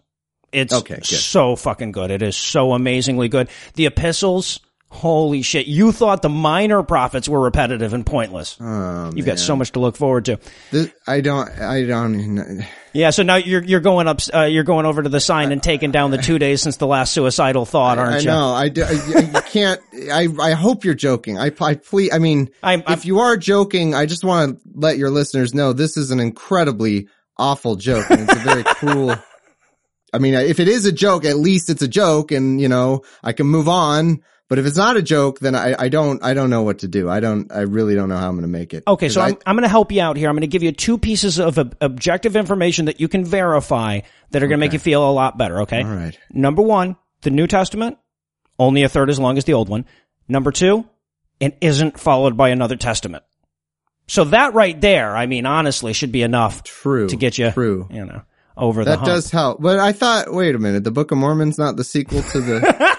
It's 0.51 0.73
Okay, 0.73 0.95
good. 0.95 1.05
so 1.05 1.55
fucking 1.57 1.91
good. 1.91 2.11
It 2.11 2.21
is 2.21 2.37
so 2.37 2.71
amazingly 2.73 3.27
good. 3.27 3.49
The 3.73 3.87
epistles, 3.87 4.59
holy 4.95 5.41
shit! 5.41 5.67
You 5.67 5.91
thought 5.91 6.21
the 6.21 6.29
minor 6.29 6.81
profits 6.83 7.27
were 7.29 7.39
repetitive 7.41 7.93
and 7.93 8.05
pointless. 8.05 8.57
oh, 8.59 9.11
You've 9.15 9.25
got 9.25 9.37
so 9.39 9.55
much 9.55 9.71
to 9.73 9.79
look 9.79 9.95
forward 9.97 10.25
to. 10.25 10.39
This, 10.71 10.91
I 11.07 11.21
don't 11.21 11.49
I 11.49 11.83
don't 11.85 12.65
Yeah, 12.93 13.09
so 13.09 13.23
now 13.23 13.35
you're 13.35 13.63
you're 13.63 13.79
going 13.81 14.07
up, 14.07 14.19
uh, 14.33 14.43
you're 14.43 14.63
going 14.63 14.85
over 14.85 15.03
to 15.03 15.09
the 15.09 15.19
sign 15.19 15.51
and 15.51 15.61
taking 15.61 15.91
down 15.91 16.11
the 16.11 16.17
two 16.17 16.39
days 16.39 16.61
since 16.61 16.77
the 16.77 16.87
last 16.87 17.13
suicidal 17.13 17.65
thought, 17.65 17.97
aren't 17.99 18.15
I 18.15 18.19
you? 18.19 18.25
know. 18.25 18.49
I, 18.53 18.69
do- 18.69 18.83
I, 18.85 19.31
I 19.35 19.41
can't. 19.41 19.81
I 20.11 20.27
I 20.41 20.51
hope 20.51 20.85
you're 20.85 20.93
joking. 20.95 21.37
I 21.37 21.51
I 21.61 21.75
please. 21.75 22.11
I 22.13 22.19
mean, 22.19 22.49
I'm- 22.63 22.83
I'm- 22.87 22.97
if 22.97 23.05
you 23.05 23.19
are 23.19 23.37
joking, 23.37 23.93
I 23.93 24.05
just 24.05 24.23
want 24.23 24.57
to 24.57 24.61
let 24.75 24.97
your 24.97 25.09
listeners 25.09 25.53
know 25.53 25.73
this 25.73 25.97
is 25.97 26.11
an 26.11 26.19
incredibly 26.19 27.07
awful 27.37 27.75
joke, 27.75 28.09
and 28.09 28.21
it's 28.21 28.33
a 28.33 28.39
very 28.39 28.63
cruel. 28.63 29.15
I 30.13 30.17
mean, 30.17 30.33
if 30.33 30.61
it 30.61 30.69
is 30.69 30.85
a 30.85 30.93
joke, 30.93 31.25
at 31.25 31.35
least 31.35 31.69
it's 31.69 31.81
a 31.81 31.87
joke, 31.89 32.31
and 32.31 32.61
you 32.61 32.69
know 32.69 33.01
I 33.21 33.33
can 33.33 33.47
move 33.47 33.67
on. 33.67 34.21
But 34.47 34.59
if 34.59 34.65
it's 34.65 34.77
not 34.77 34.95
a 34.95 35.01
joke, 35.01 35.39
then 35.39 35.55
I, 35.55 35.75
I 35.77 35.89
don't 35.89 36.23
I 36.23 36.35
don't 36.35 36.51
know 36.51 36.61
what 36.61 36.79
to 36.79 36.87
do. 36.87 37.09
I 37.09 37.19
don't 37.19 37.51
I 37.51 37.61
really 37.61 37.95
don't 37.95 38.09
know 38.09 38.17
how 38.17 38.27
I'm 38.27 38.35
going 38.35 38.43
to 38.43 38.47
make 38.47 38.73
it. 38.75 38.83
Okay, 38.87 39.09
so 39.09 39.21
I'm, 39.21 39.37
I'm 39.45 39.55
going 39.55 39.63
to 39.63 39.69
help 39.69 39.91
you 39.91 40.01
out 40.01 40.17
here. 40.17 40.29
I'm 40.29 40.35
going 40.35 40.41
to 40.41 40.47
give 40.47 40.61
you 40.61 40.71
two 40.71 40.99
pieces 40.99 41.39
of 41.39 41.57
ob- 41.57 41.75
objective 41.81 42.35
information 42.35 42.85
that 42.85 42.99
you 42.99 43.07
can 43.07 43.25
verify 43.25 44.01
that 44.31 44.43
are 44.43 44.47
going 44.47 44.59
to 44.59 44.63
make 44.63 44.73
you 44.73 44.79
feel 44.79 45.09
a 45.09 45.11
lot 45.11 45.37
better. 45.37 45.61
Okay. 45.61 45.81
All 45.81 45.89
right. 45.89 46.17
Number 46.31 46.61
one, 46.61 46.95
the 47.21 47.31
New 47.31 47.47
Testament, 47.47 47.97
only 48.59 48.83
a 48.83 48.89
third 48.89 49.09
as 49.09 49.19
long 49.19 49.37
as 49.39 49.45
the 49.45 49.53
old 49.53 49.67
one. 49.67 49.85
Number 50.27 50.51
two, 50.51 50.87
it 51.39 51.57
isn't 51.61 51.99
followed 51.99 52.37
by 52.37 52.49
another 52.49 52.75
testament. 52.75 53.23
So 54.07 54.25
that 54.25 54.53
right 54.53 54.79
there, 54.79 55.15
I 55.15 55.25
mean, 55.25 55.47
honestly, 55.47 55.93
should 55.93 56.11
be 56.11 56.21
enough 56.21 56.63
True. 56.63 57.07
to 57.07 57.15
get 57.15 57.39
you, 57.39 57.49
True. 57.51 57.87
you 57.89 58.05
know, 58.05 58.21
over 58.55 58.83
the 58.83 58.95
That 58.95 59.05
does 59.05 59.31
help. 59.31 59.59
But 59.59 59.79
I 59.79 59.91
thought, 59.91 60.31
wait 60.31 60.53
a 60.53 60.59
minute, 60.59 60.83
the 60.83 60.91
Book 60.91 61.11
of 61.11 61.17
Mormon's 61.17 61.57
not 61.57 61.75
the 61.75 61.83
sequel 61.83 62.21
to 62.21 62.41
the. 62.41 62.91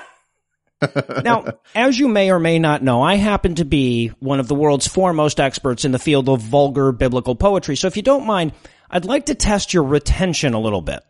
Now, 1.25 1.45
as 1.75 1.99
you 1.99 2.09
may 2.09 2.31
or 2.31 2.39
may 2.39 2.59
not 2.59 2.83
know, 2.83 3.03
I 3.03 3.15
happen 3.15 3.55
to 3.57 3.65
be 3.65 4.09
one 4.19 4.41
of 4.41 4.49
the 4.49 4.55
world's 4.55 4.87
foremost 4.87 5.41
experts 5.41 5.85
in 5.85 5.93
the 5.93 5.99
field 5.99 6.29
of 6.29 6.41
vulgar 6.41 6.93
biblical 6.93 7.35
poetry. 7.35 7.77
So 7.77 7.87
if 7.87 7.97
you 7.97 8.03
don't 8.03 8.27
mind, 8.27 8.53
I'd 8.91 9.05
like 9.05 9.27
to 9.27 9.35
test 9.35 9.73
your 9.73 9.85
retention 9.85 10.55
a 10.55 10.61
little 10.61 10.83
bit. 10.83 11.03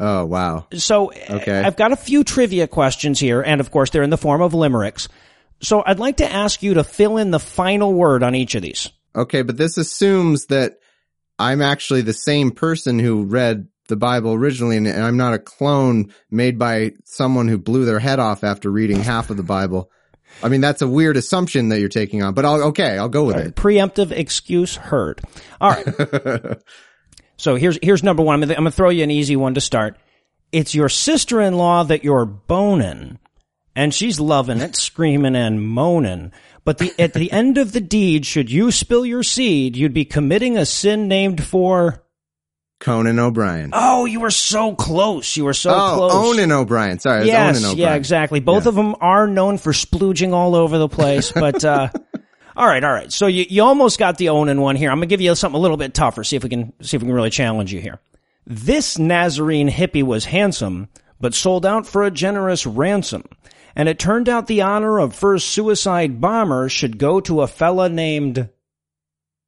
oh 0.00 0.24
wow. 0.24 0.66
So 0.74 1.12
Okay. 1.30 1.60
I've 1.60 1.76
got 1.76 1.92
a 1.92 1.96
few 1.96 2.24
trivia 2.24 2.66
questions 2.66 3.20
here, 3.20 3.42
and 3.42 3.60
of 3.60 3.70
course 3.70 3.90
they're 3.90 4.02
in 4.02 4.10
the 4.10 4.16
form 4.18 4.40
of 4.40 4.54
limericks. 4.54 5.08
So 5.60 5.82
I'd 5.84 6.00
like 6.00 6.16
to 6.16 6.30
ask 6.32 6.62
you 6.62 6.74
to 6.74 6.82
fill 6.84 7.18
in 7.18 7.30
the 7.30 7.38
final 7.38 7.92
word 7.92 8.22
on 8.22 8.34
each 8.34 8.54
of 8.54 8.62
these. 8.62 8.88
Okay, 9.14 9.42
but 9.42 9.56
this 9.56 9.76
assumes 9.76 10.46
that 10.46 10.78
I'm 11.38 11.60
actually 11.62 12.00
the 12.00 12.12
same 12.12 12.50
person 12.50 12.98
who 12.98 13.24
read 13.24 13.68
the 13.88 13.96
Bible 13.96 14.32
originally, 14.34 14.76
and, 14.76 14.88
I'm 14.88 15.16
not 15.16 15.34
a 15.34 15.38
clone 15.38 16.12
made 16.30 16.58
by 16.58 16.92
someone 17.04 17.48
who 17.48 17.58
blew 17.58 17.84
their 17.84 17.98
head 17.98 18.18
off 18.18 18.44
after 18.44 18.70
reading 18.70 19.00
half 19.00 19.30
of 19.30 19.36
the 19.36 19.42
Bible. 19.42 19.90
I 20.42 20.48
mean, 20.48 20.60
that's 20.60 20.82
a 20.82 20.88
weird 20.88 21.16
assumption 21.16 21.68
that 21.68 21.80
you're 21.80 21.88
taking 21.88 22.22
on, 22.22 22.34
but 22.34 22.44
I'll, 22.44 22.62
okay, 22.68 22.96
I'll 22.96 23.08
go 23.08 23.24
with 23.24 23.36
it. 23.36 23.54
Preemptive 23.54 24.12
excuse 24.12 24.76
heard. 24.76 25.20
All 25.60 25.70
right. 25.70 26.58
so 27.36 27.56
here's 27.56 27.78
here's 27.82 28.02
number 28.02 28.22
one. 28.22 28.42
I'm 28.42 28.50
I'm 28.50 28.56
gonna 28.56 28.70
throw 28.70 28.88
you 28.88 29.02
an 29.02 29.10
easy 29.10 29.36
one 29.36 29.54
to 29.54 29.60
start. 29.60 29.98
It's 30.50 30.74
your 30.74 30.88
sister-in-law 30.88 31.84
that 31.84 32.04
you're 32.04 32.26
boning, 32.26 33.18
and 33.74 33.92
she's 33.92 34.20
loving 34.20 34.60
it, 34.60 34.76
screaming 34.76 35.36
and 35.36 35.66
moaning. 35.66 36.32
But 36.64 36.78
the, 36.78 36.94
at 36.98 37.14
the 37.14 37.32
end 37.32 37.58
of 37.58 37.72
the 37.72 37.80
deed, 37.80 38.24
should 38.24 38.50
you 38.50 38.70
spill 38.70 39.04
your 39.04 39.22
seed, 39.22 39.76
you'd 39.76 39.94
be 39.94 40.04
committing 40.04 40.56
a 40.56 40.64
sin 40.64 41.08
named 41.08 41.44
for. 41.44 42.01
Conan 42.82 43.18
O'Brien. 43.18 43.70
Oh, 43.72 44.04
you 44.04 44.20
were 44.20 44.30
so 44.30 44.74
close. 44.74 45.36
You 45.36 45.44
were 45.44 45.54
so 45.54 45.70
oh, 45.70 45.94
close. 45.96 46.12
Onan 46.14 46.52
O'Brien. 46.52 46.98
Sorry, 46.98 47.26
yes, 47.26 47.58
O'Brien. 47.58 47.78
yeah, 47.78 47.94
exactly. 47.94 48.40
Both 48.40 48.64
Yeah. 48.64 48.70
of 48.70 48.74
them 48.74 48.94
are 49.00 49.26
known 49.26 49.56
for 49.58 49.72
splooging 49.72 50.32
all 50.32 50.54
over 50.54 50.78
the 50.78 50.88
place, 50.88 51.30
but 51.34 51.64
uh, 51.64 51.88
all 52.56 52.66
right, 52.66 52.82
all 52.82 52.92
right. 52.92 53.12
So 53.12 53.26
you, 53.28 53.46
you 53.48 53.62
almost 53.62 53.98
got 53.98 54.18
the 54.18 54.28
Onan 54.30 54.60
one 54.60 54.76
here. 54.76 54.90
I'm 54.90 54.98
gonna 54.98 55.06
give 55.06 55.20
you 55.20 55.34
something 55.34 55.58
a 55.58 55.62
little 55.62 55.76
bit 55.76 55.94
tougher. 55.94 56.24
See 56.24 56.36
if 56.36 56.42
we 56.42 56.50
can 56.50 56.72
see 56.82 56.96
if 56.96 57.02
we 57.02 57.06
can 57.06 57.14
really 57.14 57.30
challenge 57.30 57.72
you 57.72 57.80
here. 57.80 58.00
This 58.46 58.98
Nazarene 58.98 59.70
hippie 59.70 60.02
was 60.02 60.24
handsome, 60.24 60.88
but 61.20 61.34
sold 61.34 61.64
out 61.64 61.86
for 61.86 62.02
a 62.02 62.10
generous 62.10 62.66
ransom. 62.66 63.24
And 63.74 63.88
it 63.88 63.98
turned 63.98 64.28
out 64.28 64.48
the 64.48 64.62
honor 64.62 64.98
of 64.98 65.14
first 65.14 65.48
suicide 65.48 66.20
bomber 66.20 66.68
should 66.68 66.98
go 66.98 67.20
to 67.20 67.40
a 67.42 67.46
fella 67.46 67.88
named. 67.88 68.48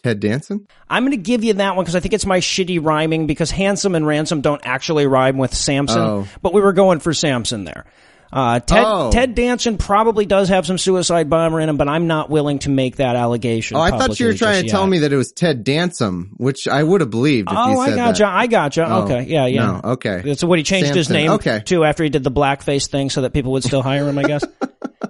Ted 0.05 0.21
Danson. 0.21 0.69
I'm 0.91 1.03
going 1.05 1.13
to 1.13 1.17
give 1.17 1.45
you 1.45 1.55
that 1.55 1.77
one 1.77 1.85
because 1.87 1.97
I 1.97 2.01
think 2.01 2.13
it's 2.13 2.27
my 2.27 2.41
shitty 2.41 2.79
rhyming 2.85 3.27
because 3.27 3.51
handsome 3.51 3.95
and 3.95 4.07
ransom 4.07 4.43
don't 4.43 4.61
actually 4.63 5.07
rhyme 5.07 5.39
with 5.39 5.55
Samson. 5.55 5.99
Oh. 5.99 6.29
But 6.43 6.53
we 6.53 6.61
were 6.61 6.75
going 6.75 6.99
for 7.01 7.15
Samson 7.15 7.65
there. 7.65 7.87
Uh, 8.31 8.61
Ted, 8.61 8.83
Oh. 8.85 9.11
Ted 9.11 9.35
Danson 9.35 9.79
probably 9.79 10.27
does 10.27 10.51
have 10.51 10.67
some 10.67 10.77
suicide 10.77 11.31
bomber 11.31 11.59
in 11.59 11.71
him, 11.71 11.79
but 11.79 11.89
I'm 11.89 12.07
not 12.07 12.29
willing 12.29 12.59
to 12.61 12.69
make 12.69 12.97
that 12.97 13.17
allegation. 13.17 13.79
Oh, 13.79 13.81
I 13.81 13.91
thought 13.93 14.21
you 14.21 14.27
were 14.27 14.35
trying 14.35 14.57
to 14.57 14.63
just 14.65 14.73
tell 14.75 14.87
me 14.87 14.99
that 14.99 15.13
it 15.13 15.17
was 15.17 15.33
Ted 15.33 15.65
Danson, 15.65 16.33
which 16.37 16.69
I 16.69 16.83
would 16.83 17.01
have 17.01 17.11
believed 17.11 17.49
if 17.49 17.53
you 17.55 17.59
Oh, 17.59 17.79
I 17.81 17.95
gotcha. 17.97 18.25
that. 18.25 18.33
I 18.35 18.47
gotcha. 18.47 18.87
Oh, 18.87 19.03
okay. 19.05 19.23
Yeah, 19.23 19.47
yeah. 19.47 19.67
no, 19.67 19.81
okay. 19.93 20.35
So 20.35 20.47
what 20.49 20.59
he 20.59 20.65
changed 20.65 20.95
his 20.95 21.09
name 21.09 21.31
Okay. 21.31 21.63
to 21.65 21.85
after 21.85 22.05
he 22.05 22.11
did 22.11 22.25
the 22.25 22.31
blackface 22.31 22.91
thing 22.91 23.09
so 23.09 23.23
that 23.23 23.33
people 23.33 23.53
would 23.53 23.65
still 23.65 23.83
hire 23.83 24.07
him, 24.07 24.19
I 24.19 24.25
guess. 24.25 24.45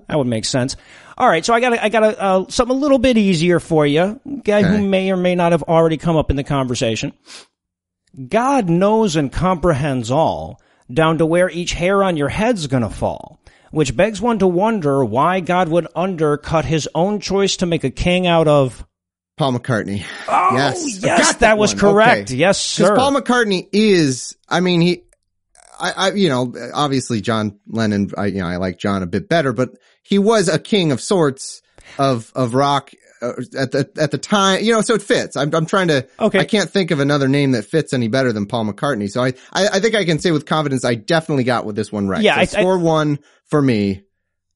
that 0.06 0.16
would 0.18 0.28
make 0.28 0.44
sense. 0.44 0.76
All 1.16 1.28
right. 1.28 1.44
So 1.44 1.54
I 1.54 1.60
got 1.60 1.72
a, 1.74 1.84
I 1.84 1.88
got 1.88 2.02
a, 2.02 2.20
uh, 2.22 2.44
something 2.48 2.76
a 2.76 2.80
little 2.80 2.98
bit 2.98 3.16
easier 3.16 3.60
for 3.60 3.86
you. 3.86 4.20
Guy 4.44 4.60
Okay. 4.60 4.68
who 4.68 4.86
may 4.86 5.10
or 5.10 5.16
may 5.16 5.34
not 5.34 5.52
have 5.52 5.62
already 5.64 5.96
come 5.96 6.16
up 6.16 6.30
in 6.30 6.36
the 6.36 6.44
conversation. 6.44 7.12
God 8.28 8.68
knows 8.68 9.16
and 9.16 9.32
comprehends 9.32 10.10
all 10.10 10.60
down 10.92 11.18
to 11.18 11.26
where 11.26 11.50
each 11.50 11.72
hair 11.72 12.02
on 12.02 12.16
your 12.16 12.28
head's 12.28 12.66
gonna 12.66 12.90
fall. 12.90 13.40
Which 13.70 13.96
begs 13.96 14.20
one 14.20 14.38
to 14.38 14.46
wonder 14.46 15.04
why 15.04 15.40
God 15.40 15.68
would 15.68 15.88
undercut 15.96 16.64
his 16.64 16.88
own 16.94 17.18
choice 17.18 17.56
to 17.56 17.66
make 17.66 17.82
a 17.82 17.90
king 17.90 18.26
out 18.26 18.46
of. 18.46 18.86
Paul 19.36 19.54
McCartney. 19.58 20.04
Oh, 20.28 20.50
yes, 20.54 21.02
yes, 21.02 21.32
got 21.32 21.40
that 21.40 21.58
was 21.58 21.74
correct. 21.74 22.30
Okay. 22.30 22.36
Yes, 22.38 22.60
sir. 22.60 22.94
Paul 22.94 23.12
McCartney 23.14 23.66
is, 23.72 24.36
I 24.48 24.60
mean, 24.60 24.80
he, 24.80 25.02
I, 25.80 25.90
I, 25.96 26.12
you 26.12 26.28
know, 26.28 26.54
obviously 26.72 27.20
John 27.20 27.58
Lennon, 27.66 28.12
I, 28.16 28.26
you 28.26 28.38
know, 28.42 28.46
I 28.46 28.56
like 28.58 28.78
John 28.78 29.02
a 29.02 29.06
bit 29.06 29.28
better, 29.28 29.52
but 29.52 29.70
he 30.04 30.18
was 30.18 30.48
a 30.48 30.58
king 30.60 30.92
of 30.92 31.00
sorts 31.00 31.60
of, 31.98 32.30
of 32.36 32.54
rock 32.54 32.92
uh, 33.20 33.32
at 33.58 33.72
the 33.72 33.90
at 33.98 34.10
the 34.10 34.18
time, 34.18 34.62
you 34.62 34.72
know, 34.72 34.80
so 34.82 34.94
it 34.94 35.02
fits. 35.02 35.36
I'm 35.36 35.52
I'm 35.54 35.66
trying 35.66 35.88
to. 35.88 36.06
Okay. 36.20 36.38
I 36.38 36.44
can't 36.44 36.68
think 36.70 36.90
of 36.90 37.00
another 37.00 37.26
name 37.26 37.52
that 37.52 37.64
fits 37.64 37.92
any 37.92 38.08
better 38.08 38.32
than 38.32 38.46
Paul 38.46 38.66
McCartney. 38.66 39.10
So 39.10 39.22
I 39.22 39.32
I, 39.52 39.68
I 39.74 39.80
think 39.80 39.94
I 39.94 40.04
can 40.04 40.18
say 40.18 40.30
with 40.30 40.46
confidence, 40.46 40.84
I 40.84 40.94
definitely 40.94 41.44
got 41.44 41.64
with 41.64 41.74
this 41.74 41.90
one 41.90 42.06
right. 42.06 42.22
Yeah, 42.22 42.34
so 42.34 42.38
I- 42.38 42.42
I- 42.42 42.46
score 42.62 42.78
one 42.78 43.18
for 43.46 43.60
me. 43.60 44.02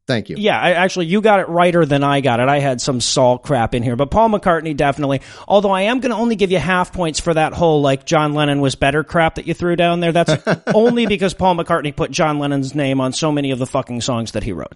Thank 0.09 0.31
you. 0.31 0.37
Yeah, 0.39 0.59
I, 0.59 0.71
actually, 0.71 1.05
you 1.05 1.21
got 1.21 1.41
it 1.41 1.51
righter 1.51 1.85
than 1.85 2.03
I 2.03 2.23
got 2.23 2.41
it. 2.41 2.49
I 2.49 2.61
had 2.61 2.81
some 2.81 2.99
Saul 2.99 3.37
crap 3.37 3.75
in 3.75 3.83
here, 3.83 3.95
but 3.95 4.11
Paul 4.11 4.31
McCartney 4.31 4.75
definitely. 4.75 5.21
Although 5.47 5.71
I 5.71 5.83
am 5.83 6.01
going 6.01 6.13
to 6.13 6.17
only 6.17 6.35
give 6.35 6.51
you 6.51 6.57
half 6.59 6.95
points 6.95 7.21
for 7.21 7.35
that 7.35 7.53
whole 7.53 7.83
like 7.83 8.07
John 8.07 8.33
Lennon 8.33 8.63
was 8.63 8.75
better 8.75 9.05
crap 9.05 9.35
that 9.35 9.47
you 9.47 9.53
threw 9.53 9.77
down 9.77 10.01
there. 10.01 10.13
That's 10.13 10.33
only 10.75 11.05
because 11.05 11.35
Paul 11.35 11.57
McCartney 11.57 11.95
put 11.95 12.11
John 12.11 12.39
Lennon's 12.39 12.75
name 12.75 13.03
on 13.03 13.13
so 13.13 13.31
many 13.31 13.51
of 13.51 13.59
the 13.59 13.67
fucking 13.67 14.01
songs 14.01 14.33
that 14.33 14.43
he 14.43 14.53
wrote. 14.53 14.73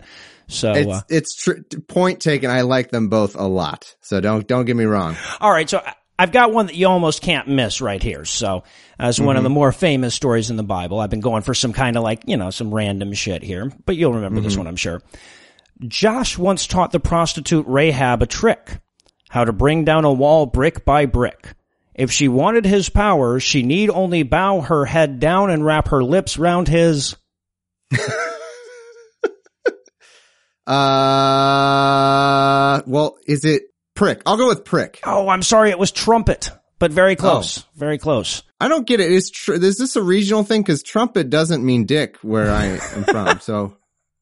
So, 0.48 0.72
It's 0.74 0.92
uh, 0.92 1.00
it's 1.08 1.34
tr- 1.34 1.78
point 1.88 2.20
taken. 2.20 2.50
I 2.50 2.60
like 2.60 2.90
them 2.90 3.08
both 3.08 3.34
a 3.34 3.46
lot. 3.46 3.96
So 4.02 4.20
don't 4.20 4.46
don't 4.46 4.66
get 4.66 4.76
me 4.76 4.84
wrong. 4.84 5.16
all 5.40 5.50
right. 5.50 5.70
So 5.70 5.82
I've 6.18 6.32
got 6.32 6.52
one 6.52 6.66
that 6.66 6.74
you 6.74 6.88
almost 6.88 7.22
can't 7.22 7.48
miss 7.48 7.80
right 7.80 8.02
here. 8.02 8.24
So 8.24 8.58
uh, 8.58 8.62
as 8.98 9.20
one 9.20 9.36
of 9.36 9.40
mm-hmm. 9.40 9.44
the 9.44 9.50
more 9.50 9.72
famous 9.72 10.14
stories 10.14 10.50
in 10.50 10.56
the 10.56 10.62
Bible, 10.62 11.00
I've 11.00 11.10
been 11.10 11.20
going 11.20 11.42
for 11.42 11.54
some 11.54 11.72
kind 11.72 11.96
of 11.96 12.02
like, 12.02 12.24
you 12.26 12.36
know, 12.36 12.50
some 12.50 12.72
random 12.72 13.12
shit 13.12 13.42
here, 13.42 13.72
but 13.86 13.96
you'll 13.96 14.14
remember 14.14 14.40
this 14.40 14.52
mm-hmm. 14.52 14.60
one, 14.60 14.66
I'm 14.68 14.76
sure. 14.76 15.02
Josh 15.86 16.38
once 16.38 16.66
taught 16.66 16.92
the 16.92 17.00
prostitute 17.00 17.64
Rahab 17.66 18.22
a 18.22 18.26
trick. 18.26 18.80
How 19.28 19.44
to 19.44 19.52
bring 19.52 19.84
down 19.84 20.04
a 20.04 20.12
wall 20.12 20.46
brick 20.46 20.84
by 20.84 21.06
brick. 21.06 21.54
If 21.94 22.12
she 22.12 22.28
wanted 22.28 22.66
his 22.66 22.88
power, 22.88 23.40
she 23.40 23.62
need 23.62 23.90
only 23.90 24.22
bow 24.22 24.60
her 24.60 24.84
head 24.84 25.20
down 25.20 25.50
and 25.50 25.64
wrap 25.64 25.88
her 25.88 26.04
lips 26.04 26.38
round 26.38 26.68
his. 26.68 27.16
Uh, 30.66 30.82
well, 32.86 33.16
is 33.26 33.44
it 33.44 33.62
prick? 34.02 34.22
I'll 34.26 34.36
go 34.36 34.48
with 34.48 34.64
prick. 34.64 35.00
Oh, 35.04 35.28
I'm 35.28 35.42
sorry, 35.42 35.70
it 35.70 35.78
was 35.78 35.92
trumpet, 35.92 36.50
but 36.78 36.90
very 36.90 37.14
close. 37.16 37.64
Very 37.76 37.98
close. 37.98 38.42
I 38.60 38.68
don't 38.68 38.86
get 38.86 39.00
it. 39.00 39.10
Is 39.10 39.30
tr- 39.30 39.54
is 39.54 39.78
this 39.78 39.96
a 39.96 40.02
regional 40.02 40.42
thing? 40.42 40.62
Because 40.62 40.82
trumpet 40.82 41.30
doesn't 41.30 41.64
mean 41.64 41.84
dick 41.84 42.16
where 42.22 42.50
I 42.50 42.66
am 42.66 43.04
from. 43.04 43.38
So 43.40 43.76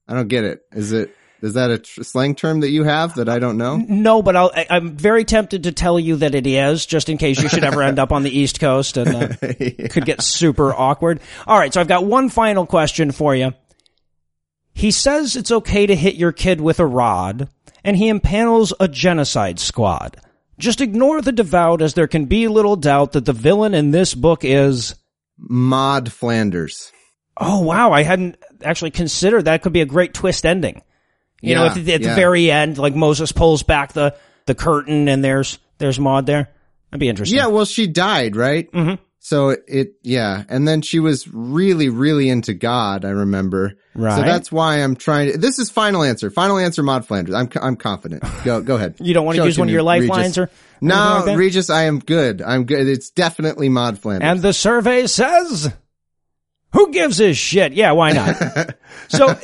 I 0.07 0.15
don't 0.15 0.29
get 0.29 0.45
it. 0.45 0.61
Is 0.73 0.93
it? 0.93 1.17
Is 1.43 1.55
that 1.55 1.71
a 1.71 1.79
tr- 1.79 2.03
slang 2.03 2.35
term 2.35 2.61
that 2.61 2.69
you 2.69 2.85
have 2.85 3.15
that 3.15 3.31
I 3.31 3.39
don't 3.39 3.57
know? 3.57 3.77
No, 3.77 4.21
but 4.21 4.37
I'll, 4.37 4.51
I, 4.55 4.67
I'm 4.69 4.97
very 4.97 5.25
tempted 5.25 5.63
to 5.63 5.73
tell 5.73 5.99
you 5.99 6.17
that 6.17 6.35
it 6.35 6.47
is, 6.47 6.85
just 6.85 7.09
in 7.09 7.17
case 7.17 7.43
you 7.43 7.49
should 7.49 7.65
ever 7.65 7.83
end 7.83 7.99
up 7.99 8.13
on 8.13 8.23
the 8.23 8.31
East 8.31 8.61
Coast 8.61 8.99
and 8.99 9.09
uh, 9.15 9.29
could 9.91 10.05
get 10.05 10.21
super 10.21 10.75
awkward. 10.75 11.21
All 11.47 11.59
right, 11.59 11.73
so 11.73 11.81
I've 11.81 11.89
got 11.89 12.05
one 12.05 12.29
final 12.29 12.67
question 12.67 13.11
for 13.11 13.35
you. 13.35 13.55
He 14.73 14.91
says 14.91 15.37
it's 15.37 15.51
okay 15.51 15.87
to 15.87 15.95
hit 15.95 16.15
your 16.15 16.33
kid 16.33 16.61
with 16.61 16.81
a 16.81 16.87
rod, 16.87 17.49
and 17.85 17.97
he 17.97 18.11
impanels 18.11 18.73
a 18.81 18.89
genocide 18.89 19.59
squad. 19.59 20.17
Just 20.59 20.81
ignore 20.81 21.21
the 21.23 21.33
devout, 21.33 21.83
as 21.83 21.95
there 21.95 22.07
can 22.07 22.27
be 22.27 22.47
little 22.49 22.77
doubt 22.77 23.13
that 23.13 23.25
the 23.25 23.33
villain 23.33 23.75
in 23.75 23.91
this 23.91 24.15
book 24.15 24.45
is. 24.45 24.95
Maud 25.39 26.13
Flanders. 26.13 26.93
Oh 27.37 27.61
wow, 27.63 27.93
I 27.93 28.03
hadn't 28.03 28.37
actually 28.63 28.91
considered 28.91 29.47
that 29.47 29.63
could 29.63 29.73
be 29.73 29.81
a 29.81 29.87
great 29.87 30.13
twist 30.13 30.45
ending. 30.45 30.83
You 31.41 31.55
know, 31.55 31.65
Yeah, 31.65 31.71
at, 31.71 31.75
the, 31.75 31.95
at 31.95 32.03
the 32.03 32.09
yeah. 32.09 32.15
very 32.15 32.51
end, 32.51 32.77
like 32.77 32.95
Moses 32.95 33.33
pulls 33.33 33.63
back 33.63 33.95
the 33.95 34.15
the 34.45 34.55
curtain 34.55 35.09
and 35.09 35.25
there's 35.25 35.59
there's 35.79 35.99
Maud 35.99 36.27
there. 36.27 36.51
That'd 36.91 37.01
be 37.01 37.09
interesting. 37.09 37.39
Yeah, 37.39 37.47
well, 37.47 37.65
she 37.65 37.87
died, 37.87 38.37
right? 38.37 38.71
Mm-hmm. 38.71 39.03
So 39.23 39.51
it, 39.69 39.97
yeah, 40.03 40.45
and 40.49 40.67
then 40.67 40.81
she 40.81 40.99
was 40.99 41.29
really, 41.29 41.91
really 41.91 42.31
into 42.31 42.55
God. 42.55 43.05
I 43.05 43.11
remember. 43.11 43.75
Right. 43.95 44.17
So 44.17 44.23
that's 44.23 44.51
why 44.51 44.77
I'm 44.77 44.97
trying 44.97 45.33
to. 45.33 45.39
This 45.39 45.59
is 45.59 45.71
final 45.71 46.03
answer. 46.03 46.31
Final 46.31 46.57
answer. 46.57 46.83
Maud 46.83 47.07
Flanders. 47.07 47.35
I'm 47.35 47.51
I'm 47.61 47.77
confident. 47.77 48.25
Go 48.45 48.63
go 48.63 48.77
ahead. 48.77 48.97
You 49.01 49.13
don't 49.13 49.27
want 49.27 49.37
to 49.37 49.43
Show 49.43 49.47
use 49.47 49.59
one 49.59 49.69
of 49.69 49.73
your 49.73 49.83
lifelines 49.83 50.39
or 50.39 50.51
no, 50.81 51.25
like? 51.27 51.37
Regis. 51.37 51.69
I 51.69 51.83
am 51.83 51.99
good. 51.99 52.41
I'm 52.41 52.65
good. 52.65 52.89
It's 52.89 53.11
definitely 53.11 53.69
Maud 53.69 53.99
Flanders. 53.99 54.27
And 54.27 54.41
the 54.41 54.55
survey 54.55 55.07
says, 55.07 55.71
who 56.73 56.91
gives 56.93 57.21
a 57.21 57.35
shit? 57.35 57.73
Yeah, 57.73 57.93
why 57.93 58.13
not? 58.13 58.75
so, 59.09 59.37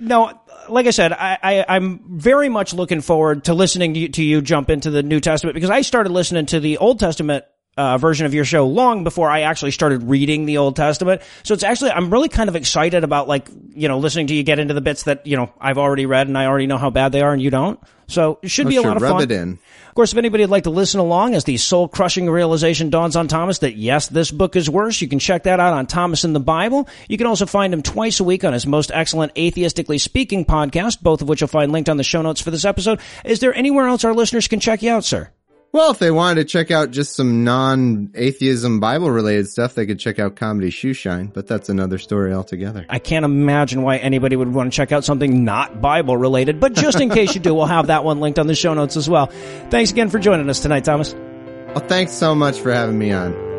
no, 0.00 0.38
like 0.68 0.86
I 0.86 0.90
said, 0.90 1.12
I, 1.12 1.38
I, 1.42 1.64
I'm 1.68 2.18
very 2.18 2.48
much 2.48 2.74
looking 2.74 3.00
forward 3.00 3.44
to 3.44 3.54
listening 3.54 3.94
to 3.94 4.00
you, 4.00 4.08
to 4.10 4.22
you 4.22 4.42
jump 4.42 4.70
into 4.70 4.90
the 4.90 5.02
New 5.02 5.20
Testament 5.20 5.54
because 5.54 5.70
I 5.70 5.80
started 5.80 6.10
listening 6.10 6.46
to 6.46 6.60
the 6.60 6.78
Old 6.78 7.00
Testament 7.00 7.44
uh, 7.76 7.98
version 7.98 8.26
of 8.26 8.34
your 8.34 8.44
show 8.44 8.66
long 8.66 9.04
before 9.04 9.30
I 9.30 9.42
actually 9.42 9.70
started 9.70 10.02
reading 10.02 10.44
the 10.44 10.58
Old 10.58 10.76
Testament. 10.76 11.22
So 11.42 11.54
it's 11.54 11.64
actually, 11.64 11.92
I'm 11.92 12.10
really 12.10 12.28
kind 12.28 12.48
of 12.48 12.56
excited 12.56 13.04
about 13.04 13.28
like, 13.28 13.48
you 13.74 13.88
know, 13.88 13.98
listening 13.98 14.26
to 14.28 14.34
you 14.34 14.42
get 14.42 14.58
into 14.58 14.74
the 14.74 14.80
bits 14.80 15.04
that, 15.04 15.26
you 15.26 15.36
know, 15.36 15.52
I've 15.60 15.78
already 15.78 16.06
read 16.06 16.28
and 16.28 16.36
I 16.36 16.46
already 16.46 16.66
know 16.66 16.78
how 16.78 16.90
bad 16.90 17.12
they 17.12 17.22
are 17.22 17.32
and 17.32 17.40
you 17.40 17.50
don't. 17.50 17.80
So 18.08 18.38
it 18.42 18.48
should 18.48 18.68
be 18.68 18.76
a 18.76 18.82
lot 18.82 18.96
of 18.96 19.02
rub 19.02 19.12
fun. 19.12 19.22
it 19.22 19.32
in. 19.32 19.58
Of 19.88 19.94
course, 19.94 20.12
if 20.12 20.18
anybody 20.18 20.42
would 20.42 20.50
like 20.50 20.64
to 20.64 20.70
listen 20.70 21.00
along 21.00 21.34
as 21.34 21.44
the 21.44 21.56
soul 21.56 21.86
crushing 21.88 22.28
realization 22.28 22.90
dawns 22.90 23.16
on 23.16 23.28
Thomas 23.28 23.58
that 23.58 23.76
yes, 23.76 24.08
this 24.08 24.30
book 24.30 24.56
is 24.56 24.68
worse, 24.68 25.00
you 25.00 25.08
can 25.08 25.18
check 25.18 25.42
that 25.44 25.60
out 25.60 25.74
on 25.74 25.86
Thomas 25.86 26.24
in 26.24 26.32
the 26.32 26.40
Bible. 26.40 26.88
You 27.08 27.18
can 27.18 27.26
also 27.26 27.46
find 27.46 27.72
him 27.72 27.82
twice 27.82 28.20
a 28.20 28.24
week 28.24 28.44
on 28.44 28.52
his 28.52 28.66
most 28.66 28.90
excellent 28.92 29.34
atheistically 29.34 30.00
speaking 30.00 30.44
podcast, 30.44 31.02
both 31.02 31.22
of 31.22 31.28
which 31.28 31.40
you'll 31.40 31.48
find 31.48 31.72
linked 31.72 31.90
on 31.90 31.98
the 31.98 32.04
show 32.04 32.22
notes 32.22 32.40
for 32.40 32.50
this 32.50 32.64
episode. 32.64 33.00
Is 33.24 33.40
there 33.40 33.54
anywhere 33.54 33.86
else 33.86 34.04
our 34.04 34.14
listeners 34.14 34.48
can 34.48 34.60
check 34.60 34.82
you 34.82 34.90
out, 34.90 35.04
sir? 35.04 35.30
Well, 35.72 35.90
if 35.90 35.98
they 35.98 36.10
wanted 36.10 36.34
to 36.34 36.44
check 36.44 36.70
out 36.70 36.90
just 36.90 37.16
some 37.16 37.44
non-atheism 37.44 38.78
Bible 38.78 39.10
related 39.10 39.48
stuff, 39.48 39.74
they 39.74 39.86
could 39.86 39.98
check 39.98 40.18
out 40.18 40.36
Comedy 40.36 40.70
Shoeshine, 40.70 41.32
but 41.32 41.46
that's 41.46 41.70
another 41.70 41.96
story 41.96 42.34
altogether. 42.34 42.84
I 42.90 42.98
can't 42.98 43.24
imagine 43.24 43.80
why 43.80 43.96
anybody 43.96 44.36
would 44.36 44.52
want 44.52 44.70
to 44.70 44.76
check 44.76 44.92
out 44.92 45.02
something 45.02 45.46
not 45.46 45.80
Bible 45.80 46.14
related, 46.14 46.60
but 46.60 46.74
just 46.74 47.00
in 47.00 47.08
case 47.08 47.34
you 47.34 47.40
do, 47.40 47.54
we'll 47.54 47.64
have 47.64 47.86
that 47.86 48.04
one 48.04 48.20
linked 48.20 48.38
on 48.38 48.48
the 48.48 48.54
show 48.54 48.74
notes 48.74 48.98
as 48.98 49.08
well. 49.08 49.28
Thanks 49.70 49.90
again 49.90 50.10
for 50.10 50.18
joining 50.18 50.50
us 50.50 50.60
tonight, 50.60 50.84
Thomas. 50.84 51.14
Well, 51.14 51.86
thanks 51.88 52.12
so 52.12 52.34
much 52.34 52.60
for 52.60 52.70
having 52.70 52.98
me 52.98 53.10
on. 53.12 53.51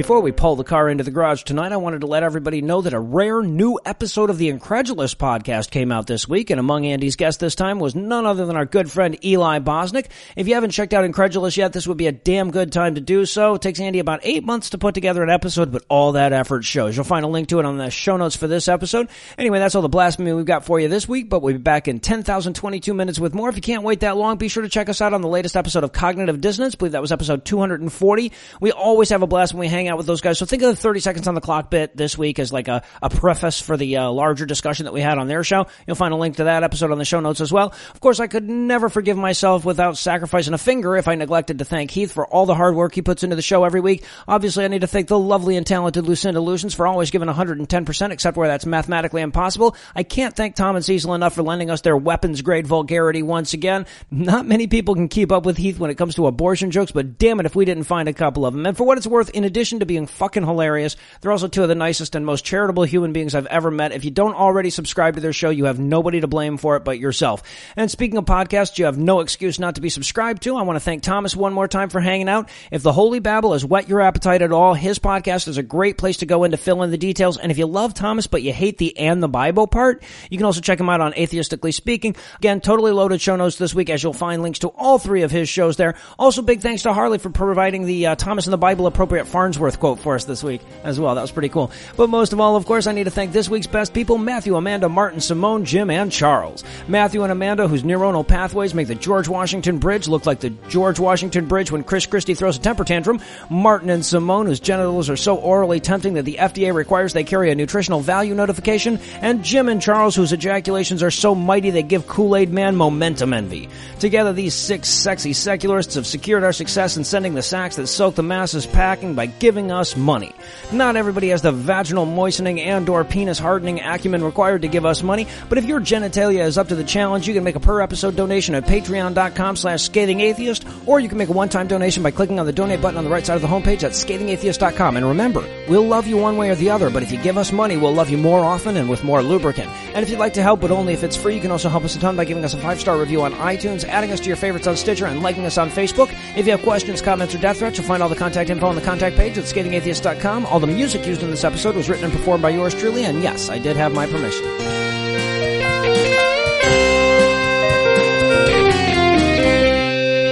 Before 0.00 0.22
we 0.22 0.32
pull 0.32 0.56
the 0.56 0.64
car 0.64 0.88
into 0.88 1.04
the 1.04 1.10
garage 1.10 1.42
tonight, 1.42 1.72
I 1.72 1.76
wanted 1.76 2.00
to 2.00 2.06
let 2.06 2.22
everybody 2.22 2.62
know 2.62 2.80
that 2.80 2.94
a 2.94 2.98
rare 2.98 3.42
new 3.42 3.78
episode 3.84 4.30
of 4.30 4.38
the 4.38 4.48
Incredulous 4.48 5.14
podcast 5.14 5.70
came 5.70 5.92
out 5.92 6.06
this 6.06 6.26
week, 6.26 6.48
and 6.48 6.58
among 6.58 6.86
Andy's 6.86 7.16
guests 7.16 7.38
this 7.38 7.54
time 7.54 7.78
was 7.78 7.94
none 7.94 8.24
other 8.24 8.46
than 8.46 8.56
our 8.56 8.64
good 8.64 8.90
friend 8.90 9.22
Eli 9.22 9.58
Bosnick. 9.58 10.06
If 10.36 10.48
you 10.48 10.54
haven't 10.54 10.70
checked 10.70 10.94
out 10.94 11.04
Incredulous 11.04 11.58
yet, 11.58 11.74
this 11.74 11.86
would 11.86 11.98
be 11.98 12.06
a 12.06 12.12
damn 12.12 12.50
good 12.50 12.72
time 12.72 12.94
to 12.94 13.02
do 13.02 13.26
so. 13.26 13.56
It 13.56 13.60
takes 13.60 13.78
Andy 13.78 13.98
about 13.98 14.20
eight 14.22 14.42
months 14.42 14.70
to 14.70 14.78
put 14.78 14.94
together 14.94 15.22
an 15.22 15.28
episode, 15.28 15.70
but 15.70 15.84
all 15.90 16.12
that 16.12 16.32
effort 16.32 16.64
shows. 16.64 16.96
You'll 16.96 17.04
find 17.04 17.26
a 17.26 17.28
link 17.28 17.48
to 17.48 17.58
it 17.58 17.66
on 17.66 17.76
the 17.76 17.90
show 17.90 18.16
notes 18.16 18.36
for 18.36 18.46
this 18.46 18.68
episode. 18.68 19.10
Anyway, 19.36 19.58
that's 19.58 19.74
all 19.74 19.82
the 19.82 19.90
blasphemy 19.90 20.32
we've 20.32 20.46
got 20.46 20.64
for 20.64 20.80
you 20.80 20.88
this 20.88 21.06
week, 21.06 21.28
but 21.28 21.42
we'll 21.42 21.52
be 21.52 21.58
back 21.58 21.88
in 21.88 22.00
10,022 22.00 22.94
minutes 22.94 23.20
with 23.20 23.34
more. 23.34 23.50
If 23.50 23.56
you 23.56 23.60
can't 23.60 23.82
wait 23.82 24.00
that 24.00 24.16
long, 24.16 24.38
be 24.38 24.48
sure 24.48 24.62
to 24.62 24.70
check 24.70 24.88
us 24.88 25.02
out 25.02 25.12
on 25.12 25.20
the 25.20 25.28
latest 25.28 25.56
episode 25.56 25.84
of 25.84 25.92
Cognitive 25.92 26.40
Dissonance. 26.40 26.74
I 26.74 26.78
believe 26.78 26.92
that 26.92 27.02
was 27.02 27.12
episode 27.12 27.44
240. 27.44 28.32
We 28.62 28.72
always 28.72 29.10
have 29.10 29.20
a 29.20 29.26
blast 29.26 29.52
when 29.52 29.60
we 29.60 29.68
hang 29.68 29.89
out 29.89 29.89
with 29.96 30.06
those 30.06 30.20
guys. 30.20 30.38
So 30.38 30.46
think 30.46 30.62
of 30.62 30.70
the 30.70 30.76
30 30.76 31.00
seconds 31.00 31.28
on 31.28 31.34
the 31.34 31.40
clock 31.40 31.70
bit 31.70 31.96
this 31.96 32.16
week 32.16 32.38
as 32.38 32.52
like 32.52 32.68
a, 32.68 32.82
a 33.02 33.10
preface 33.10 33.60
for 33.60 33.76
the 33.76 33.98
uh, 33.98 34.10
larger 34.10 34.46
discussion 34.46 34.84
that 34.84 34.92
we 34.92 35.00
had 35.00 35.18
on 35.18 35.28
their 35.28 35.44
show. 35.44 35.66
You'll 35.86 35.96
find 35.96 36.14
a 36.14 36.16
link 36.16 36.36
to 36.36 36.44
that 36.44 36.62
episode 36.62 36.90
on 36.90 36.98
the 36.98 37.04
show 37.04 37.20
notes 37.20 37.40
as 37.40 37.52
well. 37.52 37.74
Of 37.94 38.00
course, 38.00 38.20
I 38.20 38.26
could 38.26 38.48
never 38.48 38.88
forgive 38.88 39.16
myself 39.16 39.64
without 39.64 39.96
sacrificing 39.96 40.54
a 40.54 40.58
finger 40.58 40.96
if 40.96 41.08
I 41.08 41.14
neglected 41.14 41.58
to 41.58 41.64
thank 41.64 41.90
Heath 41.90 42.12
for 42.12 42.26
all 42.26 42.46
the 42.46 42.54
hard 42.54 42.74
work 42.74 42.94
he 42.94 43.02
puts 43.02 43.22
into 43.22 43.36
the 43.36 43.42
show 43.42 43.64
every 43.64 43.80
week. 43.80 44.04
Obviously, 44.28 44.64
I 44.64 44.68
need 44.68 44.82
to 44.82 44.86
thank 44.86 45.08
the 45.08 45.18
lovely 45.18 45.56
and 45.56 45.66
talented 45.66 46.06
Lucinda 46.06 46.40
Lucians 46.40 46.74
for 46.74 46.86
always 46.86 47.10
giving 47.10 47.28
110%, 47.28 48.10
except 48.10 48.36
where 48.36 48.48
that's 48.48 48.66
mathematically 48.66 49.22
impossible. 49.22 49.76
I 49.94 50.02
can't 50.02 50.34
thank 50.34 50.54
Tom 50.54 50.76
and 50.76 50.84
Cecil 50.84 51.14
enough 51.14 51.34
for 51.34 51.42
lending 51.42 51.70
us 51.70 51.80
their 51.80 51.96
weapons 51.96 52.42
grade 52.42 52.66
vulgarity 52.66 53.22
once 53.22 53.52
again. 53.52 53.86
Not 54.10 54.46
many 54.46 54.66
people 54.66 54.94
can 54.94 55.08
keep 55.08 55.32
up 55.32 55.44
with 55.44 55.56
Heath 55.56 55.78
when 55.78 55.90
it 55.90 55.96
comes 55.96 56.14
to 56.14 56.26
abortion 56.26 56.70
jokes, 56.70 56.92
but 56.92 57.18
damn 57.18 57.40
it 57.40 57.46
if 57.46 57.56
we 57.56 57.64
didn't 57.64 57.84
find 57.84 58.08
a 58.08 58.12
couple 58.12 58.46
of 58.46 58.54
them. 58.54 58.66
And 58.66 58.76
for 58.76 58.84
what 58.84 58.98
it's 58.98 59.06
worth, 59.06 59.30
in 59.30 59.44
addition 59.44 59.79
to 59.80 59.86
being 59.86 60.06
fucking 60.06 60.44
hilarious, 60.44 60.96
they're 61.20 61.32
also 61.32 61.48
two 61.48 61.62
of 61.62 61.68
the 61.68 61.74
nicest 61.74 62.14
and 62.14 62.24
most 62.24 62.44
charitable 62.44 62.84
human 62.84 63.12
beings 63.12 63.34
I've 63.34 63.46
ever 63.46 63.70
met. 63.70 63.92
If 63.92 64.04
you 64.04 64.10
don't 64.10 64.34
already 64.34 64.70
subscribe 64.70 65.14
to 65.14 65.20
their 65.20 65.32
show, 65.32 65.50
you 65.50 65.64
have 65.64 65.78
nobody 65.78 66.20
to 66.20 66.26
blame 66.28 66.56
for 66.56 66.76
it 66.76 66.84
but 66.84 66.98
yourself. 66.98 67.42
And 67.76 67.90
speaking 67.90 68.18
of 68.18 68.24
podcasts, 68.24 68.78
you 68.78 68.84
have 68.84 68.98
no 68.98 69.20
excuse 69.20 69.58
not 69.58 69.74
to 69.74 69.80
be 69.80 69.90
subscribed 69.90 70.42
to. 70.42 70.56
I 70.56 70.62
want 70.62 70.76
to 70.76 70.80
thank 70.80 71.02
Thomas 71.02 71.36
one 71.36 71.52
more 71.52 71.68
time 71.68 71.88
for 71.88 72.00
hanging 72.00 72.28
out. 72.28 72.48
If 72.70 72.82
the 72.82 72.92
Holy 72.92 73.18
Babble 73.18 73.52
has 73.52 73.64
whet 73.64 73.88
your 73.88 74.00
appetite 74.00 74.42
at 74.42 74.52
all, 74.52 74.74
his 74.74 74.98
podcast 74.98 75.48
is 75.48 75.58
a 75.58 75.62
great 75.62 75.98
place 75.98 76.18
to 76.18 76.26
go 76.26 76.44
in 76.44 76.50
to 76.50 76.56
fill 76.56 76.82
in 76.82 76.90
the 76.90 76.98
details. 76.98 77.38
And 77.38 77.50
if 77.50 77.58
you 77.58 77.66
love 77.66 77.94
Thomas 77.94 78.26
but 78.26 78.42
you 78.42 78.52
hate 78.52 78.78
the 78.78 78.96
and 78.98 79.22
the 79.22 79.28
Bible 79.28 79.66
part, 79.66 80.02
you 80.30 80.36
can 80.36 80.46
also 80.46 80.60
check 80.60 80.80
him 80.80 80.88
out 80.88 81.00
on 81.00 81.12
Atheistically 81.12 81.72
Speaking. 81.72 82.16
Again, 82.38 82.60
totally 82.60 82.92
loaded 82.92 83.20
show 83.20 83.36
notes 83.36 83.56
this 83.56 83.74
week 83.74 83.90
as 83.90 84.02
you'll 84.02 84.12
find 84.12 84.42
links 84.42 84.60
to 84.60 84.68
all 84.68 84.98
three 84.98 85.22
of 85.22 85.30
his 85.30 85.48
shows 85.48 85.76
there. 85.76 85.94
Also, 86.18 86.42
big 86.42 86.60
thanks 86.60 86.82
to 86.82 86.92
Harley 86.92 87.18
for 87.18 87.30
providing 87.30 87.84
the 87.84 88.08
uh, 88.08 88.14
Thomas 88.14 88.46
and 88.46 88.52
the 88.52 88.58
Bible 88.58 88.86
appropriate 88.86 89.26
Farnsworth 89.26 89.59
Ellsworth 89.60 89.78
quote 89.78 90.00
for 90.00 90.14
us 90.14 90.24
this 90.24 90.42
week 90.42 90.62
as 90.84 90.98
well. 90.98 91.14
That 91.14 91.20
was 91.20 91.30
pretty 91.30 91.50
cool. 91.50 91.70
But 91.94 92.08
most 92.08 92.32
of 92.32 92.40
all, 92.40 92.56
of 92.56 92.64
course, 92.64 92.86
I 92.86 92.92
need 92.92 93.04
to 93.04 93.10
thank 93.10 93.32
this 93.32 93.50
week's 93.50 93.66
best 93.66 93.92
people, 93.92 94.16
Matthew, 94.16 94.56
Amanda, 94.56 94.88
Martin, 94.88 95.20
Simone, 95.20 95.66
Jim, 95.66 95.90
and 95.90 96.10
Charles. 96.10 96.64
Matthew 96.88 97.22
and 97.24 97.30
Amanda, 97.30 97.68
whose 97.68 97.82
neuronal 97.82 98.26
pathways 98.26 98.72
make 98.72 98.88
the 98.88 98.94
George 98.94 99.28
Washington 99.28 99.76
Bridge 99.76 100.08
look 100.08 100.24
like 100.24 100.40
the 100.40 100.48
George 100.70 100.98
Washington 100.98 101.46
Bridge 101.46 101.70
when 101.70 101.84
Chris 101.84 102.06
Christie 102.06 102.34
throws 102.34 102.56
a 102.56 102.60
temper 102.60 102.84
tantrum. 102.84 103.20
Martin 103.50 103.90
and 103.90 104.04
Simone, 104.04 104.46
whose 104.46 104.60
genitals 104.60 105.10
are 105.10 105.16
so 105.16 105.36
orally 105.36 105.78
tempting 105.78 106.14
that 106.14 106.24
the 106.24 106.38
FDA 106.40 106.72
requires 106.72 107.12
they 107.12 107.24
carry 107.24 107.50
a 107.50 107.54
nutritional 107.54 108.00
value 108.00 108.34
notification. 108.34 108.98
And 109.20 109.44
Jim 109.44 109.68
and 109.68 109.82
Charles, 109.82 110.16
whose 110.16 110.32
ejaculations 110.32 111.02
are 111.02 111.10
so 111.10 111.34
mighty 111.34 111.68
they 111.68 111.82
give 111.82 112.06
Kool-Aid 112.06 112.50
Man 112.50 112.76
momentum 112.76 113.34
envy. 113.34 113.68
Together, 113.98 114.32
these 114.32 114.54
six 114.54 114.88
sexy 114.88 115.34
secularists 115.34 115.96
have 115.96 116.06
secured 116.06 116.44
our 116.44 116.54
success 116.54 116.96
in 116.96 117.04
sending 117.04 117.34
the 117.34 117.42
sacks 117.42 117.76
that 117.76 117.86
soak 117.86 118.14
the 118.14 118.22
masses 118.22 118.66
packing 118.66 119.14
by 119.14 119.26
giving 119.26 119.49
us 119.58 119.96
money. 119.96 120.32
Not 120.72 120.96
everybody 120.96 121.30
has 121.30 121.42
the 121.42 121.50
vaginal 121.50 122.06
moistening 122.06 122.60
and 122.60 122.88
or 122.88 123.04
penis 123.04 123.38
hardening 123.38 123.80
acumen 123.80 124.22
required 124.22 124.62
to 124.62 124.68
give 124.68 124.86
us 124.86 125.02
money, 125.02 125.26
but 125.48 125.58
if 125.58 125.64
your 125.64 125.80
genitalia 125.80 126.44
is 126.44 126.56
up 126.56 126.68
to 126.68 126.76
the 126.76 126.84
challenge, 126.84 127.26
you 127.26 127.34
can 127.34 127.42
make 127.42 127.56
a 127.56 127.60
per 127.60 127.80
episode 127.80 128.14
donation 128.14 128.54
at 128.54 128.64
patreon.com 128.64 129.56
slash 129.56 129.88
scathingatheist, 129.88 130.86
or 130.86 131.00
you 131.00 131.08
can 131.08 131.18
make 131.18 131.28
a 131.28 131.32
one-time 131.32 131.66
donation 131.66 132.02
by 132.02 132.10
clicking 132.10 132.38
on 132.38 132.46
the 132.46 132.52
donate 132.52 132.80
button 132.80 132.96
on 132.96 133.04
the 133.04 133.10
right 133.10 133.26
side 133.26 133.34
of 133.34 133.42
the 133.42 133.48
homepage 133.48 133.82
at 133.82 133.92
scathingatheist.com. 133.92 134.96
And 134.96 135.06
remember, 135.06 135.44
we'll 135.68 135.86
love 135.86 136.06
you 136.06 136.16
one 136.16 136.36
way 136.36 136.50
or 136.50 136.54
the 136.54 136.70
other, 136.70 136.90
but 136.90 137.02
if 137.02 137.10
you 137.10 137.18
give 137.18 137.36
us 137.36 137.50
money, 137.50 137.76
we'll 137.76 137.92
love 137.92 138.10
you 138.10 138.18
more 138.18 138.44
often 138.44 138.76
and 138.76 138.88
with 138.88 139.02
more 139.02 139.22
lubricant. 139.22 139.68
And 139.94 140.04
if 140.04 140.10
you'd 140.10 140.20
like 140.20 140.34
to 140.34 140.42
help, 140.42 140.60
but 140.60 140.70
only 140.70 140.92
if 140.92 141.02
it's 141.02 141.16
free, 141.16 141.34
you 141.34 141.40
can 141.40 141.50
also 141.50 141.68
help 141.68 141.84
us 141.84 141.96
a 141.96 141.98
ton 141.98 142.16
by 142.16 142.24
giving 142.24 142.44
us 142.44 142.54
a 142.54 142.58
five-star 142.60 142.96
review 142.96 143.22
on 143.22 143.32
iTunes, 143.34 143.84
adding 143.84 144.12
us 144.12 144.20
to 144.20 144.28
your 144.28 144.36
favorites 144.36 144.66
on 144.66 144.76
Stitcher, 144.76 145.06
and 145.06 145.22
liking 145.22 145.44
us 145.46 145.58
on 145.58 145.70
Facebook. 145.70 146.14
If 146.36 146.46
you 146.46 146.52
have 146.52 146.62
questions, 146.62 147.02
comments, 147.02 147.34
or 147.34 147.38
death 147.38 147.58
threats, 147.58 147.78
you'll 147.78 147.86
find 147.86 148.02
all 148.02 148.08
the 148.08 148.16
contact 148.16 148.50
info 148.50 148.66
on 148.66 148.76
the 148.76 148.82
contact 148.82 149.16
page 149.16 149.36
at 149.40 149.46
scathingatheist.com. 149.46 150.46
All 150.46 150.60
the 150.60 150.66
music 150.66 151.06
used 151.06 151.22
in 151.22 151.30
this 151.30 151.44
episode 151.44 151.74
was 151.74 151.88
written 151.88 152.04
and 152.04 152.12
performed 152.12 152.42
by 152.42 152.50
yours 152.50 152.74
truly, 152.74 153.04
and 153.04 153.22
yes, 153.22 153.48
I 153.50 153.58
did 153.58 153.76
have 153.76 153.92
my 153.92 154.06
permission. 154.06 154.46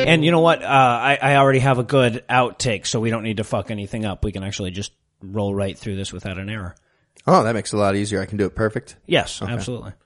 And 0.08 0.24
you 0.24 0.30
know 0.30 0.40
what? 0.40 0.62
Uh, 0.62 0.66
I, 0.66 1.18
I 1.20 1.36
already 1.36 1.58
have 1.58 1.78
a 1.78 1.82
good 1.82 2.24
outtake, 2.30 2.86
so 2.86 2.98
we 2.98 3.10
don't 3.10 3.22
need 3.24 3.36
to 3.38 3.44
fuck 3.44 3.70
anything 3.70 4.06
up. 4.06 4.24
We 4.24 4.32
can 4.32 4.42
actually 4.42 4.70
just 4.70 4.92
roll 5.20 5.54
right 5.54 5.76
through 5.76 5.96
this 5.96 6.14
without 6.14 6.38
an 6.38 6.48
error. 6.48 6.74
Oh, 7.26 7.44
that 7.44 7.52
makes 7.52 7.74
it 7.74 7.76
a 7.76 7.78
lot 7.78 7.94
easier. 7.94 8.22
I 8.22 8.26
can 8.26 8.38
do 8.38 8.46
it 8.46 8.54
perfect. 8.54 8.96
Yes, 9.06 9.42
Okay. 9.42 9.52
absolutely. 9.52 9.92